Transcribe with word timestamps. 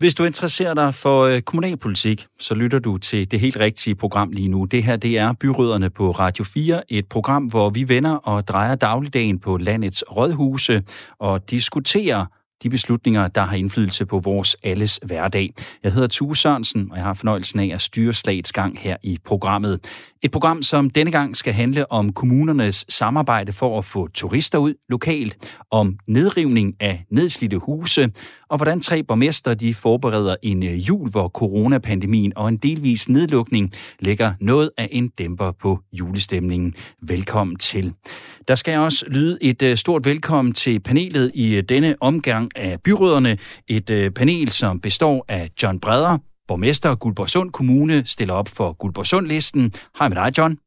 Hvis 0.00 0.14
du 0.14 0.24
interesserer 0.24 0.74
dig 0.74 0.94
for 0.94 1.24
øh, 1.24 1.40
kommunalpolitik, 1.40 2.26
så 2.38 2.54
lytter 2.54 2.78
du 2.78 2.98
til 2.98 3.30
det 3.30 3.40
helt 3.40 3.56
rigtige 3.56 3.94
program 3.94 4.30
lige 4.30 4.48
nu. 4.48 4.64
Det 4.64 4.84
her 4.84 4.96
det 4.96 5.18
er 5.18 5.32
Byrødderne 5.32 5.90
på 5.90 6.10
Radio 6.10 6.44
4, 6.44 6.92
et 6.92 7.06
program, 7.06 7.44
hvor 7.44 7.70
vi 7.70 7.88
vender 7.88 8.14
og 8.14 8.48
drejer 8.48 8.74
dagligdagen 8.74 9.38
på 9.38 9.56
landets 9.56 10.04
rådhuse 10.16 10.82
og 11.18 11.50
diskuterer 11.50 12.26
de 12.62 12.70
beslutninger, 12.70 13.28
der 13.28 13.40
har 13.40 13.56
indflydelse 13.56 14.06
på 14.06 14.18
vores 14.18 14.56
alles 14.62 15.00
hverdag. 15.02 15.54
Jeg 15.82 15.92
hedder 15.92 16.08
Tue 16.08 16.36
Sørensen, 16.36 16.88
og 16.90 16.96
jeg 16.96 17.04
har 17.04 17.14
fornøjelsen 17.14 17.60
af 17.60 17.70
at 17.74 17.80
styre 17.80 18.12
slagets 18.12 18.52
gang 18.52 18.78
her 18.78 18.96
i 19.02 19.18
programmet. 19.24 19.80
Et 20.22 20.30
program, 20.30 20.62
som 20.62 20.90
denne 20.90 21.10
gang 21.10 21.36
skal 21.36 21.52
handle 21.52 21.92
om 21.92 22.12
kommunernes 22.12 22.84
samarbejde 22.88 23.52
for 23.52 23.78
at 23.78 23.84
få 23.84 24.08
turister 24.08 24.58
ud 24.58 24.74
lokalt, 24.88 25.36
om 25.70 25.98
nedrivning 26.08 26.74
af 26.80 27.04
nedslidte 27.10 27.56
huse, 27.56 28.10
og 28.48 28.56
hvordan 28.56 28.80
tre 28.80 29.02
borgmester 29.02 29.54
de 29.54 29.74
forbereder 29.74 30.36
en 30.42 30.62
øh, 30.62 30.88
jul, 30.88 31.10
hvor 31.10 31.28
coronapandemien 31.28 32.32
og 32.36 32.48
en 32.48 32.56
delvis 32.56 33.08
nedlukning 33.08 33.72
lægger 34.00 34.32
noget 34.40 34.70
af 34.76 34.88
en 34.92 35.08
dæmper 35.08 35.52
på 35.52 35.78
julestemningen. 35.92 36.74
Velkommen 37.02 37.56
til. 37.56 37.92
Der 38.48 38.54
skal 38.54 38.78
også 38.78 39.04
lyde 39.08 39.38
et 39.42 39.62
øh, 39.62 39.76
stort 39.76 40.06
velkommen 40.06 40.54
til 40.54 40.80
panelet 40.80 41.30
i 41.34 41.54
øh, 41.54 41.62
denne 41.68 41.96
omgang 42.00 42.50
af 42.56 42.80
byråderne. 42.80 43.38
Et 43.68 44.14
panel, 44.14 44.50
som 44.50 44.80
består 44.80 45.24
af 45.28 45.50
John 45.62 45.80
Breder, 45.80 46.18
borgmester 46.50 46.94
Guldborgsund 46.94 47.50
Kommune, 47.50 48.06
stiller 48.06 48.34
op 48.34 48.48
for 48.48 48.72
Guldborgsund-listen. 48.72 49.72
Hej 49.98 50.08
med 50.08 50.16
dig, 50.16 50.38
John. 50.38 50.58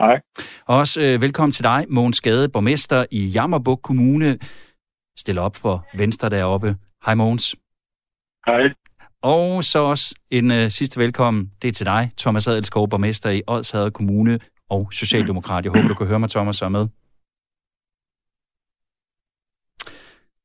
Hej. 0.00 0.20
Og 0.66 0.76
også 0.78 1.02
øh, 1.02 1.22
velkommen 1.22 1.52
til 1.52 1.64
dig, 1.64 1.86
Mogens 1.88 2.16
Skade, 2.16 2.48
borgmester 2.48 3.04
i 3.10 3.26
Jammerbuk 3.26 3.80
Kommune, 3.82 4.38
stiller 5.16 5.42
op 5.42 5.56
for 5.56 5.86
Venstre 5.94 6.28
deroppe. 6.30 6.76
Hej 7.04 7.14
Mogens. 7.14 7.56
Hej. 8.46 8.62
Og 9.22 9.64
så 9.64 9.78
også 9.78 10.14
en 10.30 10.50
øh, 10.50 10.70
sidste 10.70 11.00
velkommen, 11.00 11.50
det 11.62 11.68
er 11.68 11.72
til 11.72 11.86
dig, 11.86 12.10
Thomas 12.18 12.48
Adelskov, 12.48 12.88
borgmester 12.88 13.30
i 13.30 13.42
Odshavet 13.46 13.92
Kommune 13.92 14.38
og 14.70 14.92
Socialdemokrat. 14.92 15.64
Jeg 15.64 15.72
håber, 15.72 15.88
du 15.88 15.94
kan 15.94 16.06
høre 16.06 16.20
mig, 16.20 16.30
Thomas, 16.30 16.56
så 16.56 16.68
med. 16.68 16.88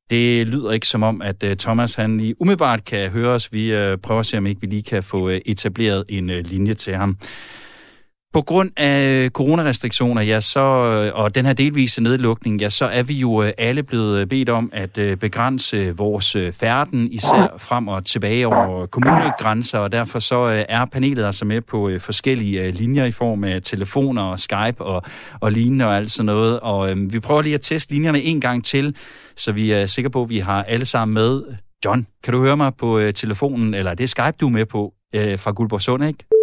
Det 0.10 0.48
lyder 0.48 0.72
ikke 0.72 0.88
som 0.88 1.04
om, 1.04 1.22
at 1.22 1.44
øh, 1.44 1.58
Thomas 1.58 1.96
han 1.96 2.18
lige 2.18 2.42
umiddelbart 2.42 2.86
kan 2.86 3.10
høre 3.10 3.30
os. 3.30 3.54
Vi 3.54 3.74
øh, 3.74 3.98
prøver 3.98 4.20
at 4.20 4.26
se, 4.26 4.38
om 4.38 4.48
ikke 4.48 4.62
vi 4.62 4.68
lige 4.68 4.84
kan 4.84 5.04
få 5.04 5.30
øh, 5.30 5.42
etableret 5.46 6.04
en 6.10 6.28
linje 6.28 6.74
til 6.74 6.96
ham. 6.96 7.18
På 8.36 8.42
grund 8.42 8.72
af 8.78 9.30
coronarestriktioner, 9.30 10.22
ja, 10.22 10.42
så, 10.42 10.60
og 11.16 11.36
den 11.36 11.46
her 11.46 11.54
delvise 11.54 12.04
nedlukning, 12.04 12.62
ja, 12.62 12.70
så 12.70 12.86
er 12.86 13.04
vi 13.04 13.14
jo 13.14 13.42
alle 13.42 13.84
blevet 13.84 14.30
bedt 14.30 14.50
om 14.50 14.70
at 14.74 15.20
begrænse 15.20 15.98
vores 15.98 16.38
færden, 16.54 17.12
især 17.12 17.56
frem 17.58 17.88
og 17.88 18.06
tilbage 18.06 18.48
over 18.48 18.86
kommunegrænser, 18.86 19.80
og 19.80 19.92
derfor 19.92 20.20
så 20.20 20.66
er 20.70 20.86
panelet 20.86 21.26
altså 21.26 21.46
med 21.46 21.62
på 21.62 21.92
forskellige 22.00 22.72
linjer 22.72 23.06
i 23.06 23.12
form 23.12 23.44
af 23.44 23.62
telefoner 23.62 24.22
og 24.22 24.40
Skype 24.40 24.82
og, 24.82 25.04
og 25.40 25.52
lignende 25.52 25.86
og 25.86 25.96
alt 25.96 26.12
sådan 26.12 26.26
noget. 26.26 26.60
Og 26.60 26.92
øhm, 26.92 27.14
vi 27.14 27.20
prøver 27.20 27.42
lige 27.42 27.56
at 27.56 27.62
teste 27.62 27.94
linjerne 27.94 28.22
en 28.22 28.42
gang 28.42 28.66
til, 28.66 28.96
så 29.36 29.52
vi 29.52 29.72
er 29.72 29.86
sikre 29.86 30.10
på, 30.10 30.22
at 30.22 30.30
vi 30.30 30.40
har 30.40 30.64
alle 30.64 30.86
sammen 30.86 31.14
med. 31.14 31.44
John, 31.86 32.08
kan 32.24 32.34
du 32.34 32.42
høre 32.42 32.58
mig 32.58 32.72
på 32.76 33.02
telefonen, 33.16 33.74
eller 33.74 33.94
det 33.94 34.04
er 34.04 34.08
Skype, 34.08 34.38
du 34.40 34.48
er 34.48 34.52
med 34.52 34.66
på 34.66 34.94
fra 35.38 35.52
Guldborgsund, 35.52 36.06
ikke? 36.06 36.35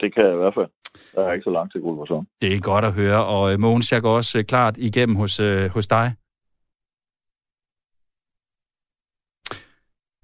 Det 0.00 0.14
kan 0.14 0.24
jeg 0.24 0.32
i 0.32 0.36
hvert 0.36 0.54
fald. 0.54 0.70
Der 1.14 1.22
er 1.22 1.32
ikke 1.32 1.44
så 1.44 1.50
langt 1.50 1.72
til 1.72 1.80
Guldborgsund. 1.80 2.26
Det 2.42 2.54
er 2.54 2.60
godt 2.60 2.84
at 2.84 2.92
høre, 2.92 3.24
og 3.26 3.52
øh, 3.52 3.60
Mogens, 3.60 3.92
jeg 3.92 4.02
går 4.02 4.16
også 4.16 4.38
øh, 4.38 4.44
klart 4.44 4.76
igennem 4.78 5.16
hos, 5.16 5.40
øh, 5.40 5.70
hos 5.70 5.86
dig. 5.86 6.14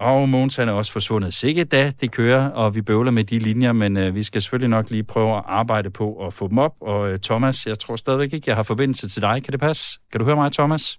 Og 0.00 0.28
Mogens 0.28 0.56
han 0.56 0.68
er 0.68 0.72
også 0.72 0.92
forsvundet. 0.92 1.34
Sikkert 1.34 1.72
da, 1.72 1.90
det 2.00 2.12
kører, 2.12 2.50
og 2.50 2.74
vi 2.74 2.82
bøvler 2.82 3.10
med 3.10 3.24
de 3.24 3.38
linjer, 3.38 3.72
men 3.72 3.96
øh, 3.96 4.14
vi 4.14 4.22
skal 4.22 4.42
selvfølgelig 4.42 4.70
nok 4.70 4.90
lige 4.90 5.04
prøve 5.04 5.36
at 5.36 5.42
arbejde 5.46 5.90
på 5.90 6.26
at 6.26 6.32
få 6.32 6.48
dem 6.48 6.58
op. 6.58 6.74
Og 6.80 7.12
øh, 7.12 7.18
Thomas, 7.18 7.66
jeg 7.66 7.78
tror 7.78 7.96
stadigvæk 7.96 8.32
ikke, 8.32 8.44
jeg 8.50 8.56
har 8.56 8.62
forbindelse 8.62 9.08
til 9.08 9.22
dig. 9.22 9.42
Kan 9.44 9.52
det 9.52 9.60
passe? 9.60 10.00
Kan 10.12 10.18
du 10.20 10.24
høre 10.24 10.36
mig, 10.36 10.52
Thomas? 10.52 10.98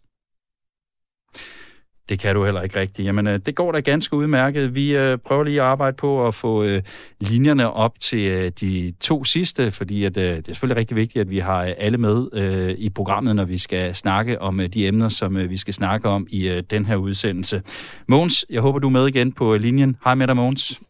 Det 2.10 2.20
kan 2.20 2.36
du 2.36 2.46
heller 2.46 2.62
ikke 2.62 2.80
rigtigt. 2.80 3.06
Jamen, 3.06 3.28
øh, 3.28 3.40
det 3.46 3.56
går 3.56 3.72
da 3.72 3.80
ganske 3.80 4.16
udmærket. 4.16 4.76
Vi 4.76 4.96
øh, 4.96 5.18
prøver 5.18 5.44
lige 5.44 5.62
at 5.62 5.68
arbejde 5.68 5.96
på 5.98 6.28
at 6.28 6.36
få 6.36 6.64
øh, 6.64 6.82
linjerne 7.20 7.72
op 7.72 8.00
til 8.00 8.28
øh, 8.28 8.52
de 8.62 8.94
to 9.00 9.24
sidste, 9.24 9.72
fordi 9.72 10.04
at, 10.04 10.18
øh, 10.18 10.24
det 10.24 10.38
er 10.38 10.42
selvfølgelig 10.46 10.78
rigtig 10.78 10.98
vigtigt, 10.98 11.22
at 11.22 11.30
vi 11.30 11.40
har 11.40 11.64
øh, 11.66 11.74
alle 11.78 11.98
med 11.98 12.28
i 12.78 12.90
programmet, 12.90 13.36
når 13.36 13.46
vi 13.46 13.58
skal 13.58 13.96
snakke 13.96 14.42
om 14.42 14.62
de 14.74 14.88
emner, 14.88 15.10
som 15.10 15.50
vi 15.50 15.58
skal 15.58 15.74
snakke 15.74 16.10
om 16.10 16.28
i 16.30 16.62
den 16.70 16.86
her 16.86 16.96
udsendelse. 16.96 17.62
Mogens, 18.08 18.46
jeg 18.50 18.62
håber, 18.62 18.80
du 18.80 18.88
er 18.88 18.92
med 18.92 19.08
igen 19.08 19.32
på 19.32 19.58
linjen. 19.58 19.96
Hej 20.04 20.16
med 20.16 20.28
dig, 20.28 20.36
Mogens. 20.36 20.82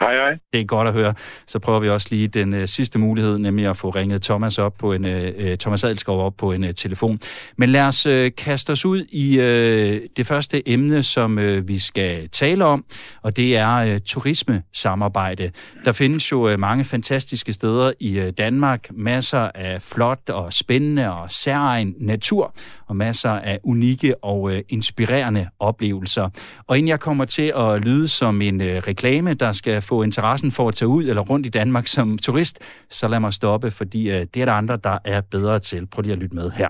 Hej, 0.00 0.14
hej. 0.14 0.38
Det 0.52 0.60
er 0.60 0.64
godt 0.64 0.88
at 0.88 0.94
høre. 0.94 1.14
Så 1.46 1.58
prøver 1.58 1.80
vi 1.80 1.88
også 1.88 2.08
lige 2.10 2.28
den 2.28 2.54
øh, 2.54 2.68
sidste 2.68 2.98
mulighed, 2.98 3.38
nemlig 3.38 3.66
at 3.66 3.76
få 3.76 3.90
ringet 3.90 4.22
Thomas 4.22 4.58
op 4.58 4.74
på 4.78 4.92
en 4.92 5.04
øh, 5.04 5.32
øh, 5.36 5.58
Thomas 5.58 5.84
Adelskov 5.84 6.26
op 6.26 6.36
på 6.36 6.52
en 6.52 6.64
øh, 6.64 6.74
telefon. 6.74 7.20
Men 7.56 7.68
lad 7.68 7.82
os 7.82 8.06
øh, 8.06 8.30
kaste 8.38 8.70
os 8.70 8.84
ud 8.84 9.04
i 9.12 9.40
øh, 9.40 10.00
det 10.16 10.26
første 10.26 10.68
emne, 10.68 11.02
som 11.02 11.38
øh, 11.38 11.68
vi 11.68 11.78
skal 11.78 12.28
tale 12.28 12.64
om, 12.64 12.84
og 13.22 13.36
det 13.36 13.56
er 13.56 13.74
øh, 13.74 14.00
turismesamarbejde. 14.00 15.50
Der 15.84 15.92
findes 15.92 16.32
jo 16.32 16.48
øh, 16.48 16.58
mange 16.58 16.84
fantastiske 16.84 17.52
steder 17.52 17.92
i 18.00 18.18
øh, 18.18 18.32
Danmark, 18.38 18.88
masser 18.90 19.50
af 19.54 19.82
flot 19.82 20.30
og 20.30 20.52
spændende 20.52 21.12
og 21.12 21.30
særegen 21.30 21.94
natur, 22.00 22.54
og 22.86 22.96
masser 22.96 23.30
af 23.30 23.58
unikke 23.64 24.24
og 24.24 24.52
øh, 24.52 24.62
inspirerende 24.68 25.48
oplevelser. 25.58 26.28
Og 26.66 26.78
inden 26.78 26.88
jeg 26.88 27.00
kommer 27.00 27.24
til 27.24 27.52
at 27.56 27.80
lyde 27.80 28.08
som 28.08 28.42
en 28.42 28.60
øh, 28.60 28.82
reklame, 28.86 29.34
der 29.34 29.52
skal 29.52 29.83
få 29.84 30.02
interessen 30.02 30.52
for 30.52 30.68
at 30.68 30.74
tage 30.74 30.88
ud 30.88 31.04
eller 31.04 31.22
rundt 31.22 31.46
i 31.46 31.48
Danmark 31.48 31.86
som 31.86 32.18
turist, 32.18 32.58
så 32.90 33.08
lad 33.08 33.20
mig 33.20 33.34
stoppe, 33.34 33.70
fordi 33.70 34.10
øh, 34.10 34.26
det 34.34 34.42
er 34.42 34.44
der 34.44 34.52
andre, 34.52 34.76
der 34.84 34.98
er 35.04 35.20
bedre 35.20 35.58
til. 35.58 35.86
Prøv 35.86 36.02
lige 36.02 36.12
at 36.12 36.18
lytte 36.18 36.34
med 36.34 36.50
her. 36.50 36.68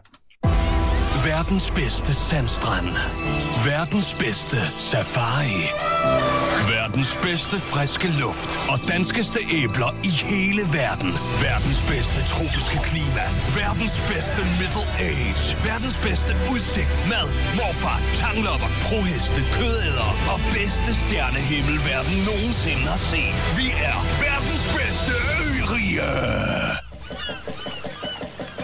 Verdens 1.25 1.71
bedste 1.71 2.15
sandstrand. 2.15 2.87
Verdens 3.65 4.15
bedste 4.15 4.57
safari. 4.79 6.34
Verdens 6.62 7.19
bedste 7.22 7.56
friske 7.60 8.09
luft 8.20 8.53
og 8.72 8.78
danskeste 8.88 9.41
æbler 9.60 9.91
i 10.10 10.12
hele 10.32 10.62
verden. 10.81 11.10
Verdens 11.47 11.82
bedste 11.92 12.20
tropiske 12.32 12.78
klima. 12.88 13.25
Verdens 13.60 13.97
bedste 14.10 14.41
middle 14.60 14.87
age. 15.10 15.44
Verdens 15.69 15.98
bedste 16.06 16.32
udsigt, 16.53 16.94
mad, 17.12 17.28
morfar, 17.59 17.98
tanglopper, 18.22 18.70
proheste, 18.87 19.41
kødæder 19.56 20.10
og 20.32 20.38
bedste 20.56 20.91
stjernehimmel 21.03 21.76
verden 21.91 22.16
nogensinde 22.31 22.86
har 22.94 23.03
set. 23.12 23.36
Vi 23.59 23.66
er 23.91 23.97
verdens 24.26 24.65
bedste 24.78 25.12
ørige. 25.44 26.09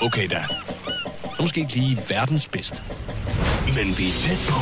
Okay 0.07 0.27
da. 0.35 0.43
Så 1.37 1.43
måske 1.43 1.61
ikke 1.61 1.75
lige 1.75 1.99
verdens 2.11 2.49
bedste. 2.49 2.81
Men 3.77 3.99
vi 3.99 4.05
er 4.09 4.17
tæt 4.25 4.43
på. 4.49 4.61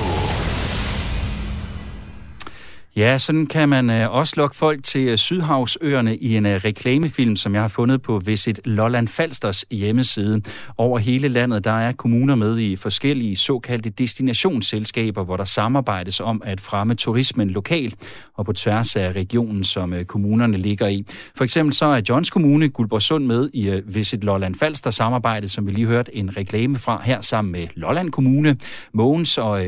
Ja, 2.98 3.18
sådan 3.18 3.46
kan 3.46 3.68
man 3.68 3.90
øh, 3.90 4.14
også 4.14 4.34
lokke 4.36 4.56
folk 4.56 4.84
til 4.84 5.08
øh, 5.08 5.18
Sydhavsøerne 5.18 6.16
i 6.16 6.36
en 6.36 6.46
øh, 6.46 6.60
reklamefilm, 6.64 7.36
som 7.36 7.54
jeg 7.54 7.62
har 7.62 7.68
fundet 7.68 8.02
på 8.02 8.18
Visit 8.18 8.60
Lolland 8.64 9.08
Falsters 9.08 9.64
hjemmeside. 9.70 10.42
Over 10.76 10.98
hele 10.98 11.28
landet, 11.28 11.64
der 11.64 11.72
er 11.72 11.92
kommuner 11.92 12.34
med 12.34 12.58
i 12.58 12.76
forskellige 12.76 13.36
såkaldte 13.36 13.90
destinationsselskaber, 13.90 15.24
hvor 15.24 15.36
der 15.36 15.44
samarbejdes 15.44 16.20
om 16.20 16.42
at 16.44 16.60
fremme 16.60 16.94
turismen 16.94 17.50
lokalt 17.50 17.94
og 18.34 18.44
på 18.44 18.52
tværs 18.52 18.96
af 18.96 19.12
regionen, 19.12 19.64
som 19.64 19.94
kommunerne 20.06 20.56
ligger 20.56 20.86
i. 20.86 21.06
For 21.36 21.44
eksempel 21.44 21.74
så 21.74 21.86
er 21.86 22.00
Johns 22.08 22.30
Kommune 22.30 22.68
Guldborgsund 22.68 23.26
med 23.26 23.50
i 23.52 23.80
Visit 23.86 24.24
Lolland 24.24 24.54
Falster 24.54 24.90
samarbejde, 24.90 25.48
som 25.48 25.66
vi 25.66 25.72
lige 25.72 25.86
hørte 25.86 26.16
en 26.16 26.36
reklame 26.36 26.78
fra 26.78 27.02
her 27.04 27.20
sammen 27.20 27.52
med 27.52 27.66
Lolland 27.74 28.10
Kommune. 28.10 28.56
Mogens 28.92 29.38
og 29.38 29.66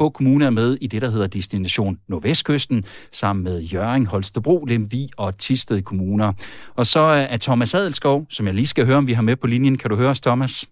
uh, 0.00 0.10
Kommune 0.12 0.44
er 0.44 0.50
med 0.50 0.78
i 0.80 0.86
det, 0.86 1.02
der 1.02 1.10
hedder 1.10 1.26
Destination 1.26 1.98
Nordvestkyst 2.08 2.63
Kysten, 2.64 2.84
sammen 3.12 3.44
med 3.44 3.62
Jøring, 3.62 4.06
Holstebro, 4.06 4.64
Lemvi 4.64 5.10
og 5.16 5.38
Tisted 5.38 5.82
kommuner. 5.82 6.32
Og 6.74 6.86
så 6.86 7.00
er 7.00 7.36
Thomas 7.36 7.74
Adelskov, 7.74 8.26
som 8.30 8.46
jeg 8.46 8.54
lige 8.54 8.66
skal 8.66 8.86
høre, 8.86 8.96
om 8.96 9.06
vi 9.06 9.12
har 9.12 9.22
med 9.22 9.36
på 9.36 9.46
linjen. 9.46 9.78
Kan 9.78 9.90
du 9.90 9.96
høre 9.96 10.10
os, 10.10 10.20
Thomas? 10.20 10.68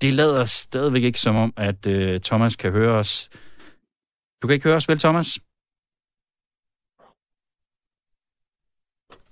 Det 0.00 0.14
lader 0.14 0.44
stadigvæk 0.44 1.02
ikke 1.02 1.20
som 1.20 1.36
om, 1.36 1.52
at 1.56 1.86
øh, 1.86 2.20
Thomas 2.20 2.56
kan 2.56 2.72
høre 2.72 2.98
os. 2.98 3.30
Du 4.42 4.46
kan 4.46 4.54
ikke 4.54 4.64
høre 4.64 4.76
os 4.76 4.88
vel, 4.88 4.98
Thomas? 4.98 5.38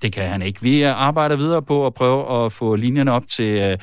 Det 0.03 0.13
kan 0.13 0.25
han 0.25 0.43
ikke. 0.43 0.63
Vi 0.63 0.83
arbejder 0.83 1.37
videre 1.37 1.63
på 1.63 1.87
at 1.87 1.95
prøve 1.95 2.45
at 2.45 2.53
få 2.53 2.77
linjerne 2.77 3.13
op 3.13 3.27
til, 3.27 3.53
øh, 3.53 3.79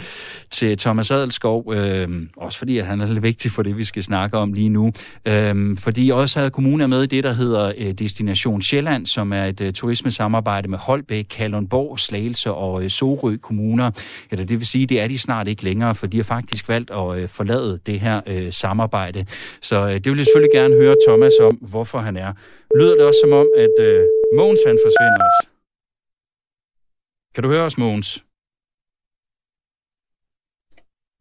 til 0.50 0.78
Thomas 0.78 1.12
Adelskov, 1.12 1.74
øh, 1.74 2.08
også 2.38 2.58
fordi 2.58 2.78
at 2.78 2.86
han 2.86 3.02
er 3.02 3.06
lidt 3.06 3.24
vigtig 3.24 3.52
for 3.52 3.64
det, 3.64 3.78
vi 3.78 3.84
skal 3.84 4.04
snakke 4.04 4.38
om 4.38 4.54
lige 4.54 4.70
nu. 4.70 4.92
Øh, 5.26 5.78
fordi 5.78 6.10
også 6.10 6.40
havde 6.40 6.52
kommunen 6.52 6.90
med 6.90 7.04
i 7.04 7.06
det, 7.06 7.24
der 7.24 7.34
hedder 7.34 7.72
øh, 7.78 7.92
Destination 7.92 8.62
Sjælland, 8.62 9.06
som 9.06 9.34
er 9.34 9.46
et 9.46 9.62
øh, 9.62 9.74
turismesamarbejde 9.74 10.68
med 10.68 10.78
Holbæk, 10.78 11.26
Kalundborg, 11.30 12.00
Slagelse 12.00 12.52
og 12.52 12.84
øh, 12.84 12.90
Sorø 12.90 13.38
kommuner. 13.38 13.92
Eller 14.32 14.46
det 14.46 14.60
vil 14.60 14.68
sige, 14.68 14.86
det 14.86 15.02
er 15.02 15.08
de 15.08 15.20
snart 15.20 15.48
ikke 15.48 15.64
længere, 15.64 15.96
for 15.96 16.08
de 16.08 16.18
har 16.18 16.24
faktisk 16.24 16.70
valgt 16.70 16.92
at 16.92 17.18
øh, 17.18 17.30
forlade 17.30 17.80
det 17.86 18.00
her 18.00 18.22
øh, 18.28 18.52
samarbejde. 18.52 19.26
Så 19.62 19.76
øh, 19.76 19.94
det 19.94 20.06
vil 20.06 20.18
jeg 20.18 20.26
selvfølgelig 20.26 20.54
gerne 20.54 20.76
høre 20.76 20.96
Thomas 21.08 21.34
om, 21.42 21.56
hvorfor 21.56 22.00
han 22.00 22.18
er. 22.18 22.34
Lyder 22.80 22.96
det 22.96 23.06
også 23.06 23.20
som 23.24 23.34
om, 23.34 23.48
at 23.58 23.86
øh, 23.86 24.04
Mogens 24.38 24.60
han 24.68 24.78
forsvinder 24.86 25.24
også? 25.30 25.59
Kan 27.34 27.44
du 27.44 27.50
høre 27.50 27.64
os, 27.64 27.78
Mogens? 27.78 28.24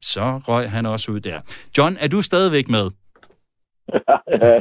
Så 0.03 0.39
røg 0.49 0.71
han 0.71 0.87
også 0.87 1.13
ud 1.13 1.21
der. 1.21 1.41
John, 1.79 1.97
er 1.97 2.09
du 2.09 2.23
stadigvæk 2.23 2.69
med? 2.69 2.91
Ja, 4.43 4.55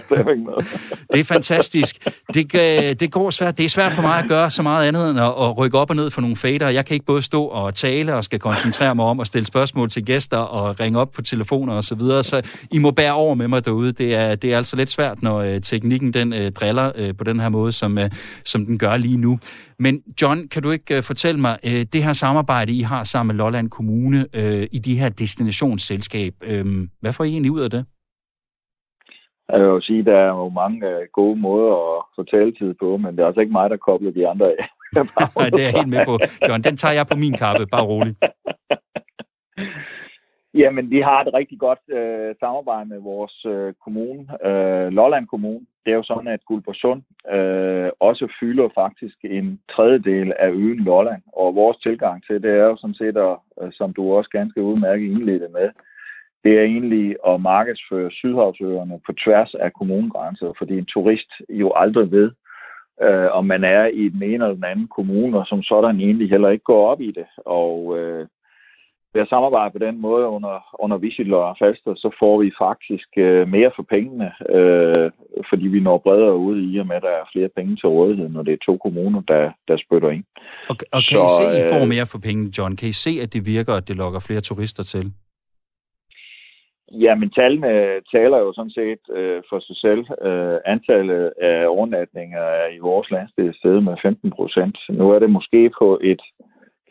det 1.13 1.19
er 1.19 1.24
fantastisk. 1.24 2.07
Det, 2.33 2.56
øh, 2.56 2.95
det 3.00 3.12
går 3.12 3.29
svært. 3.29 3.57
Det 3.57 3.65
er 3.65 3.69
svært 3.69 3.94
for 3.94 4.01
mig 4.01 4.19
at 4.19 4.27
gøre 4.27 4.50
så 4.50 4.63
meget 4.63 4.88
andet 4.88 5.09
end 5.09 5.19
at, 5.19 5.25
at 5.25 5.57
rykke 5.57 5.77
op 5.77 5.89
og 5.89 5.95
ned 5.95 6.09
for 6.09 6.21
nogle 6.21 6.35
fader. 6.35 6.69
Jeg 6.69 6.85
kan 6.85 6.94
ikke 6.94 7.06
både 7.06 7.21
stå 7.21 7.44
og 7.44 7.75
tale 7.75 8.15
og 8.15 8.24
skal 8.24 8.39
koncentrere 8.39 8.95
mig 8.95 9.06
om 9.06 9.19
at 9.19 9.27
stille 9.27 9.45
spørgsmål 9.45 9.89
til 9.89 10.06
gæster 10.06 10.38
og 10.38 10.79
ringe 10.79 11.00
op 11.00 11.12
på 11.12 11.21
telefoner 11.21 11.74
og 11.74 11.83
så 11.83 11.95
videre. 11.95 12.24
Så 12.24 12.41
I 12.71 12.77
må 12.77 12.91
bære 12.91 13.13
over 13.13 13.35
med 13.35 13.47
mig 13.47 13.65
derude. 13.65 13.91
Det 13.91 14.15
er, 14.15 14.35
det 14.35 14.53
er 14.53 14.57
altså 14.57 14.75
lidt 14.75 14.89
svært, 14.89 15.24
når 15.24 15.38
øh, 15.38 15.62
teknikken 15.62 16.13
den 16.13 16.33
øh, 16.33 16.51
driller 16.51 17.13
på 17.18 17.23
den 17.23 17.39
her 17.39 17.50
måde, 17.50 17.71
som, 17.71 17.97
som 18.45 18.65
den 18.65 18.77
gør 18.77 18.97
lige 18.97 19.18
nu. 19.18 19.39
Men 19.80 20.01
John, 20.21 20.47
kan 20.47 20.63
du 20.63 20.71
ikke 20.71 21.01
fortælle 21.01 21.41
mig, 21.41 21.57
det 21.63 22.03
her 22.03 22.13
samarbejde, 22.13 22.71
I 22.71 22.81
har 22.81 23.03
sammen 23.03 23.35
med 23.35 23.44
Lolland 23.44 23.69
Kommune 23.69 24.25
i 24.71 24.80
de 24.80 25.00
her 25.00 25.09
destinationsselskab, 25.09 26.33
hvad 27.01 27.13
får 27.13 27.23
I 27.23 27.30
egentlig 27.30 27.51
ud 27.51 27.59
af 27.59 27.69
det? 27.69 27.85
Jeg 29.49 29.59
vil 29.59 29.67
jo 29.67 29.81
sige, 29.81 30.03
der 30.03 30.17
er 30.17 30.27
jo 30.27 30.49
mange 30.49 30.88
øh, 30.88 31.07
gode 31.13 31.39
måder 31.39 31.97
at 31.97 32.03
få 32.15 32.23
taletid 32.23 32.73
på, 32.73 32.97
men 32.97 33.11
det 33.15 33.19
er 33.19 33.27
altså 33.27 33.41
ikke 33.41 33.57
mig, 33.59 33.69
der 33.69 33.77
kobler 33.77 34.11
de 34.11 34.27
andre 34.27 34.45
af. 34.45 34.67
Nej, 35.38 35.49
det 35.49 35.59
er 35.59 35.69
jeg 35.69 35.79
helt 35.79 35.89
med 35.95 36.05
på. 36.05 36.19
John, 36.47 36.61
den 36.61 36.77
tager 36.77 36.94
jeg 36.94 37.07
på 37.07 37.17
min 37.17 37.33
kappe, 37.33 37.65
bare 37.65 37.85
rolig. 37.85 38.15
Jamen, 40.61 40.91
vi 40.91 40.99
har 41.01 41.19
et 41.21 41.33
rigtig 41.33 41.59
godt 41.59 41.79
øh, 41.99 42.35
samarbejde 42.39 42.89
med 42.89 42.99
vores 42.99 43.45
øh, 43.45 43.73
kommune, 43.83 44.21
øh, 44.49 44.88
Lolland 44.88 45.27
Kommune. 45.27 45.65
Det 45.85 45.91
er 45.91 45.95
jo 45.95 46.03
sådan, 46.03 46.27
at 46.27 46.45
Guldborgsund 46.45 47.01
øh, 47.35 47.89
også 47.99 48.27
fylder 48.39 48.69
faktisk 48.75 49.17
en 49.23 49.59
tredjedel 49.75 50.33
af 50.39 50.49
øen 50.49 50.79
Lolland. 50.79 51.21
Og 51.33 51.55
vores 51.55 51.77
tilgang 51.77 52.23
til 52.23 52.44
det 52.44 52.51
er 52.51 52.65
jo 52.71 52.77
sådan 52.77 52.99
set, 53.01 53.17
at, 53.17 53.35
øh, 53.61 53.71
som 53.71 53.94
du 53.94 54.13
også 54.13 54.29
ganske 54.29 54.63
udmærket 54.63 55.05
indledte 55.05 55.47
med, 55.53 55.69
det 56.47 56.57
er 56.59 56.63
egentlig 56.63 57.15
at 57.27 57.41
markedsføre 57.41 58.11
Sydhavsøerne 58.11 58.99
på 59.05 59.11
tværs 59.23 59.51
af 59.65 59.73
kommunegrænser, 59.73 60.49
fordi 60.57 60.73
en 60.77 60.91
turist 60.94 61.31
jo 61.49 61.67
aldrig 61.75 62.11
ved, 62.11 62.29
øh, 63.05 63.29
om 63.39 63.45
man 63.45 63.63
er 63.63 63.85
i 63.85 64.09
den 64.09 64.23
ene 64.23 64.44
eller 64.44 64.59
den 64.61 64.71
anden 64.71 64.89
kommune, 64.97 65.39
og 65.39 65.45
som 65.47 65.63
sådan 65.63 65.99
egentlig 65.99 66.29
heller 66.29 66.49
ikke 66.49 66.69
går 66.71 66.83
op 66.91 67.01
i 67.01 67.11
det. 67.19 67.27
Og 67.45 67.97
øh, 67.99 68.27
ved 69.13 69.21
at 69.21 69.29
samarbejde 69.29 69.71
på 69.73 69.81
den 69.88 70.01
måde 70.01 70.25
under, 70.35 70.55
under 70.83 70.97
Visit 70.97 71.33
og 71.33 71.55
Falster, 71.61 71.94
så 71.95 72.09
får 72.19 72.35
vi 72.44 72.49
faktisk 72.65 73.09
øh, 73.17 73.47
mere 73.55 73.71
for 73.75 73.85
pengene, 73.95 74.29
øh, 74.57 75.07
fordi 75.49 75.67
vi 75.75 75.79
når 75.79 75.97
bredere 75.97 76.38
ud 76.49 76.57
i 76.71 76.77
og 76.81 76.88
med, 76.88 76.95
at 76.95 77.05
der 77.07 77.13
er 77.21 77.31
flere 77.33 77.49
penge 77.57 77.75
til 77.75 77.89
rådighed, 77.97 78.29
når 78.29 78.44
det 78.44 78.53
er 78.53 78.65
to 78.65 78.77
kommuner, 78.77 79.21
der, 79.21 79.44
der 79.67 79.77
spytter 79.85 80.09
ind. 80.09 80.25
Og, 80.69 80.75
og 80.97 81.01
kan 81.09 81.17
så, 81.17 81.25
I 81.25 81.29
se, 81.39 81.45
at 81.49 81.57
I 81.59 81.69
får 81.73 81.83
øh, 81.83 81.94
mere 81.95 82.07
for 82.11 82.19
pengene, 82.27 82.49
John? 82.57 82.75
Kan 82.75 82.89
I 82.89 82.95
se, 83.05 83.11
at 83.23 83.33
det 83.33 83.41
virker, 83.45 83.73
at 83.73 83.88
det 83.88 83.95
lokker 83.95 84.19
flere 84.27 84.41
turister 84.41 84.83
til? 84.83 85.05
Ja, 86.91 87.15
men 87.15 87.29
tallene 87.29 88.01
taler 88.11 88.37
jo 88.37 88.53
sådan 88.53 88.71
set 88.71 88.99
øh, 89.15 89.41
for 89.49 89.59
sig 89.59 89.77
selv. 89.77 90.05
Øh, 90.27 90.57
antallet 90.65 91.33
af 91.41 91.67
overnatninger 91.67 92.39
er 92.39 92.67
i 92.75 92.77
vores 92.77 93.11
landsdel 93.11 93.53
stedet 93.55 93.83
med 93.83 93.95
15 94.01 94.31
procent. 94.31 94.77
Nu 94.89 95.11
er 95.11 95.19
det 95.19 95.29
måske 95.29 95.71
på 95.79 95.99
et 96.03 96.21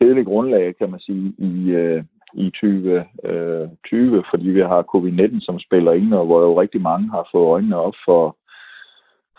kedeligt 0.01 0.27
grundlag, 0.27 0.77
kan 0.77 0.91
man 0.91 1.01
sige, 1.01 1.35
i, 1.39 1.71
øh, 1.71 2.05
i 2.35 2.51
2020, 2.51 4.17
øh, 4.17 4.25
fordi 4.31 4.49
vi 4.49 4.61
har 4.61 4.91
covid-19, 4.95 5.41
som 5.41 5.59
spiller 5.59 5.93
ind, 5.93 6.15
og 6.15 6.27
hvor 6.27 6.41
jo 6.41 6.61
rigtig 6.61 6.81
mange 6.81 7.11
har 7.11 7.29
fået 7.33 7.47
øjnene 7.47 7.77
op 7.77 7.95
for 8.05 8.37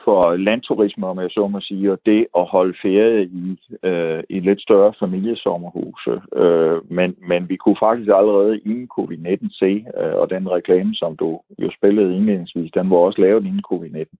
for 0.07 0.35
landturisme, 0.35 1.07
om 1.07 1.19
jeg 1.19 1.31
så 1.31 1.47
må 1.47 1.59
sige, 1.59 1.91
og 1.91 1.99
det 2.05 2.27
at 2.37 2.45
holde 2.45 2.77
ferie 2.81 3.23
i, 3.23 3.45
øh, 3.83 4.23
i 4.29 4.39
lidt 4.39 4.61
større 4.61 4.93
familiesommerhuse. 4.99 6.13
Øh, 6.41 6.91
men, 6.97 7.15
men 7.29 7.49
vi 7.49 7.55
kunne 7.55 7.79
faktisk 7.79 8.09
allerede 8.19 8.59
inden 8.59 8.89
covid-19 8.97 9.59
se, 9.61 9.71
øh, 9.99 10.15
og 10.21 10.29
den 10.29 10.51
reklame, 10.51 10.95
som 10.95 11.17
du 11.17 11.39
jo 11.59 11.69
spillede 11.77 12.15
indledningsvis, 12.15 12.71
den 12.71 12.89
var 12.89 12.97
også 12.97 13.21
lavet 13.21 13.45
inden 13.45 13.63
covid-19. 13.71 14.15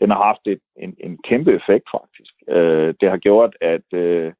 Den 0.00 0.10
har 0.10 0.22
haft 0.30 0.44
et, 0.46 0.60
en, 0.76 0.96
en 1.00 1.18
kæmpe 1.28 1.52
effekt 1.58 1.86
faktisk. 1.96 2.34
Øh, 2.48 2.94
det 3.00 3.10
har 3.10 3.16
gjort, 3.16 3.52
at, 3.60 3.88
øh, 3.92 4.32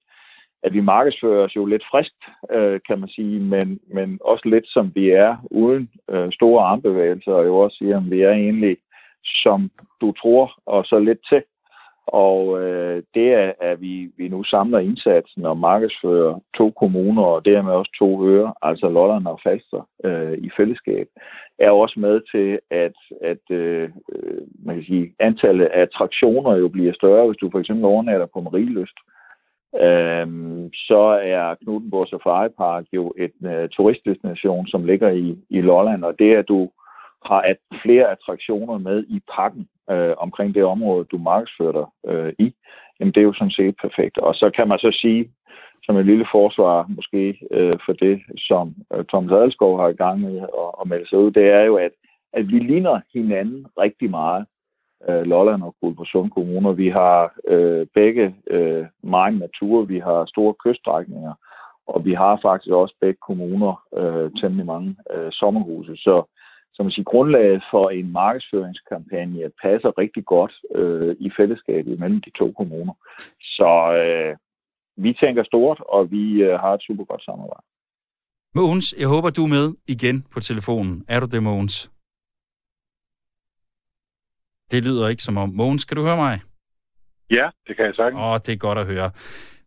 at 0.62 0.72
vi 0.72 0.80
markedsfører 0.80 1.44
os 1.44 1.56
jo 1.56 1.64
lidt 1.64 1.84
frisk, 1.90 2.14
øh, 2.52 2.80
kan 2.88 2.98
man 3.00 3.08
sige, 3.08 3.40
men, 3.40 3.80
men 3.94 4.18
også 4.24 4.48
lidt 4.48 4.68
som 4.68 4.92
vi 4.94 5.10
er, 5.10 5.36
uden 5.50 5.90
øh, 6.10 6.32
store 6.32 6.64
armbevægelser, 6.64 7.32
og 7.32 7.46
jo 7.46 7.56
også 7.58 7.76
siger, 7.76 7.96
at 7.96 8.10
vi 8.10 8.20
er 8.22 8.32
egentlig 8.32 8.76
som 9.24 9.70
du 10.00 10.12
tror, 10.12 10.52
og 10.66 10.84
så 10.84 10.98
lidt 10.98 11.18
til. 11.28 11.42
Og 12.06 12.62
øh, 12.62 13.02
det 13.14 13.32
er, 13.32 13.52
at 13.60 13.80
vi, 13.80 14.10
vi 14.16 14.28
nu 14.28 14.44
samler 14.44 14.78
indsatsen 14.78 15.46
og 15.46 15.58
markedsfører 15.58 16.40
to 16.56 16.70
kommuner, 16.70 17.22
og 17.22 17.44
dermed 17.44 17.72
også 17.72 17.92
to 17.98 18.28
øer, 18.28 18.52
altså 18.62 18.88
Lolland 18.88 19.26
og 19.26 19.40
Falster, 19.42 19.88
øh, 20.04 20.38
i 20.38 20.50
fællesskab, 20.56 21.08
er 21.58 21.70
også 21.70 22.00
med 22.00 22.20
til, 22.32 22.58
at, 22.70 22.96
at 23.22 23.56
øh, 23.56 23.90
øh 24.12 24.40
man 24.64 24.74
kan 24.76 24.84
sige, 24.84 25.14
antallet 25.18 25.64
af 25.64 25.80
attraktioner 25.80 26.56
jo 26.56 26.68
bliver 26.68 26.92
større. 26.92 27.26
Hvis 27.26 27.38
du 27.38 27.50
for 27.50 27.60
eksempel 27.60 27.84
overnatter 27.84 28.26
på 28.26 28.40
Marieløst. 28.40 28.98
øh, 29.84 30.26
så 30.74 31.02
er 31.22 31.54
Knudenborg 31.54 32.08
Safari 32.08 32.48
Park 32.48 32.84
jo 32.92 33.12
et 33.18 33.36
øh, 33.44 33.68
turistdestination, 33.68 34.66
som 34.66 34.84
ligger 34.84 35.10
i, 35.10 35.36
i 35.50 35.60
Lolland, 35.60 36.04
og 36.04 36.18
det 36.18 36.32
er 36.32 36.42
du 36.42 36.70
har 37.24 37.40
at 37.40 37.56
flere 37.82 38.10
attraktioner 38.10 38.78
med 38.78 39.04
i 39.08 39.20
pakken 39.36 39.68
øh, 39.90 40.14
omkring 40.18 40.54
det 40.54 40.64
område, 40.64 41.04
du 41.04 41.18
markedsfører 41.18 41.72
dig 41.72 42.12
øh, 42.12 42.32
i, 42.38 42.54
jamen 43.00 43.14
det 43.14 43.20
er 43.20 43.24
jo 43.24 43.32
sådan 43.32 43.50
set 43.50 43.76
perfekt. 43.82 44.20
Og 44.20 44.34
så 44.34 44.50
kan 44.56 44.68
man 44.68 44.78
så 44.78 44.98
sige, 45.00 45.30
som 45.84 45.96
en 45.96 46.06
lille 46.06 46.26
forsvar 46.32 46.86
måske 46.88 47.38
øh, 47.50 47.72
for 47.86 47.92
det, 47.92 48.22
som 48.36 48.74
øh, 48.94 49.04
Thomas 49.04 49.32
Adelskov 49.32 49.80
har 49.80 49.88
i 49.88 50.00
gang 50.02 50.20
med 50.20 50.38
at, 50.38 50.70
at 50.80 50.88
melde 50.88 51.08
sig 51.08 51.18
ud, 51.18 51.30
det 51.30 51.46
er 51.46 51.62
jo, 51.62 51.76
at, 51.76 51.92
at 52.32 52.48
vi 52.48 52.58
ligner 52.58 53.00
hinanden 53.14 53.66
rigtig 53.78 54.10
meget, 54.10 54.46
øh, 55.08 55.22
Lolland 55.22 55.62
og 55.62 55.74
Guldborgsund 55.80 56.30
kommuner. 56.30 56.72
Vi 56.72 56.88
har 56.88 57.34
øh, 57.48 57.86
begge 57.94 58.34
øh, 58.50 58.86
meget 59.02 59.38
natur, 59.38 59.82
vi 59.82 59.98
har 59.98 60.24
store 60.26 60.54
kyststrækninger, 60.64 61.34
og 61.86 62.04
vi 62.04 62.14
har 62.14 62.38
faktisk 62.42 62.72
også 62.72 62.94
begge 63.00 63.18
kommuner 63.26 63.82
øh, 63.96 64.30
temmelig 64.40 64.66
mange 64.66 64.96
øh, 65.14 65.32
sommerhuse. 65.32 65.96
Så 65.96 66.24
som 66.74 66.84
man 66.86 66.92
siger, 66.92 67.04
grundlaget 67.04 67.62
for 67.70 67.90
en 67.90 68.12
markedsføringskampagne 68.12 69.50
passer 69.62 69.98
rigtig 69.98 70.24
godt 70.24 70.54
øh, 70.74 71.16
i 71.20 71.30
fællesskabet 71.36 71.98
mellem 71.98 72.20
de 72.20 72.30
to 72.30 72.52
kommuner. 72.52 72.94
Så 73.40 73.72
øh, 74.02 74.36
vi 74.96 75.12
tænker 75.12 75.44
stort, 75.44 75.80
og 75.88 76.10
vi 76.10 76.42
øh, 76.42 76.60
har 76.60 76.74
et 76.74 76.82
super 76.82 77.04
godt 77.04 77.24
samarbejde. 77.24 77.66
Mogens, 78.54 78.94
jeg 78.98 79.08
håber, 79.08 79.30
du 79.30 79.44
er 79.44 79.54
med 79.58 79.66
igen 79.88 80.16
på 80.32 80.40
telefonen. 80.40 81.04
Er 81.08 81.20
du 81.20 81.26
det, 81.26 81.42
Mogens? 81.42 81.90
Det 84.70 84.84
lyder 84.84 85.08
ikke 85.08 85.22
som 85.22 85.36
om. 85.36 85.48
Mogens, 85.48 85.84
kan 85.84 85.96
du 85.96 86.02
høre 86.02 86.16
mig? 86.16 86.40
Ja, 87.30 87.46
det 87.66 87.76
kan 87.76 87.84
jeg 87.84 87.94
sagtens. 87.94 88.20
Åh, 88.20 88.36
det 88.46 88.52
er 88.52 88.66
godt 88.66 88.78
at 88.78 88.86
høre. 88.86 89.10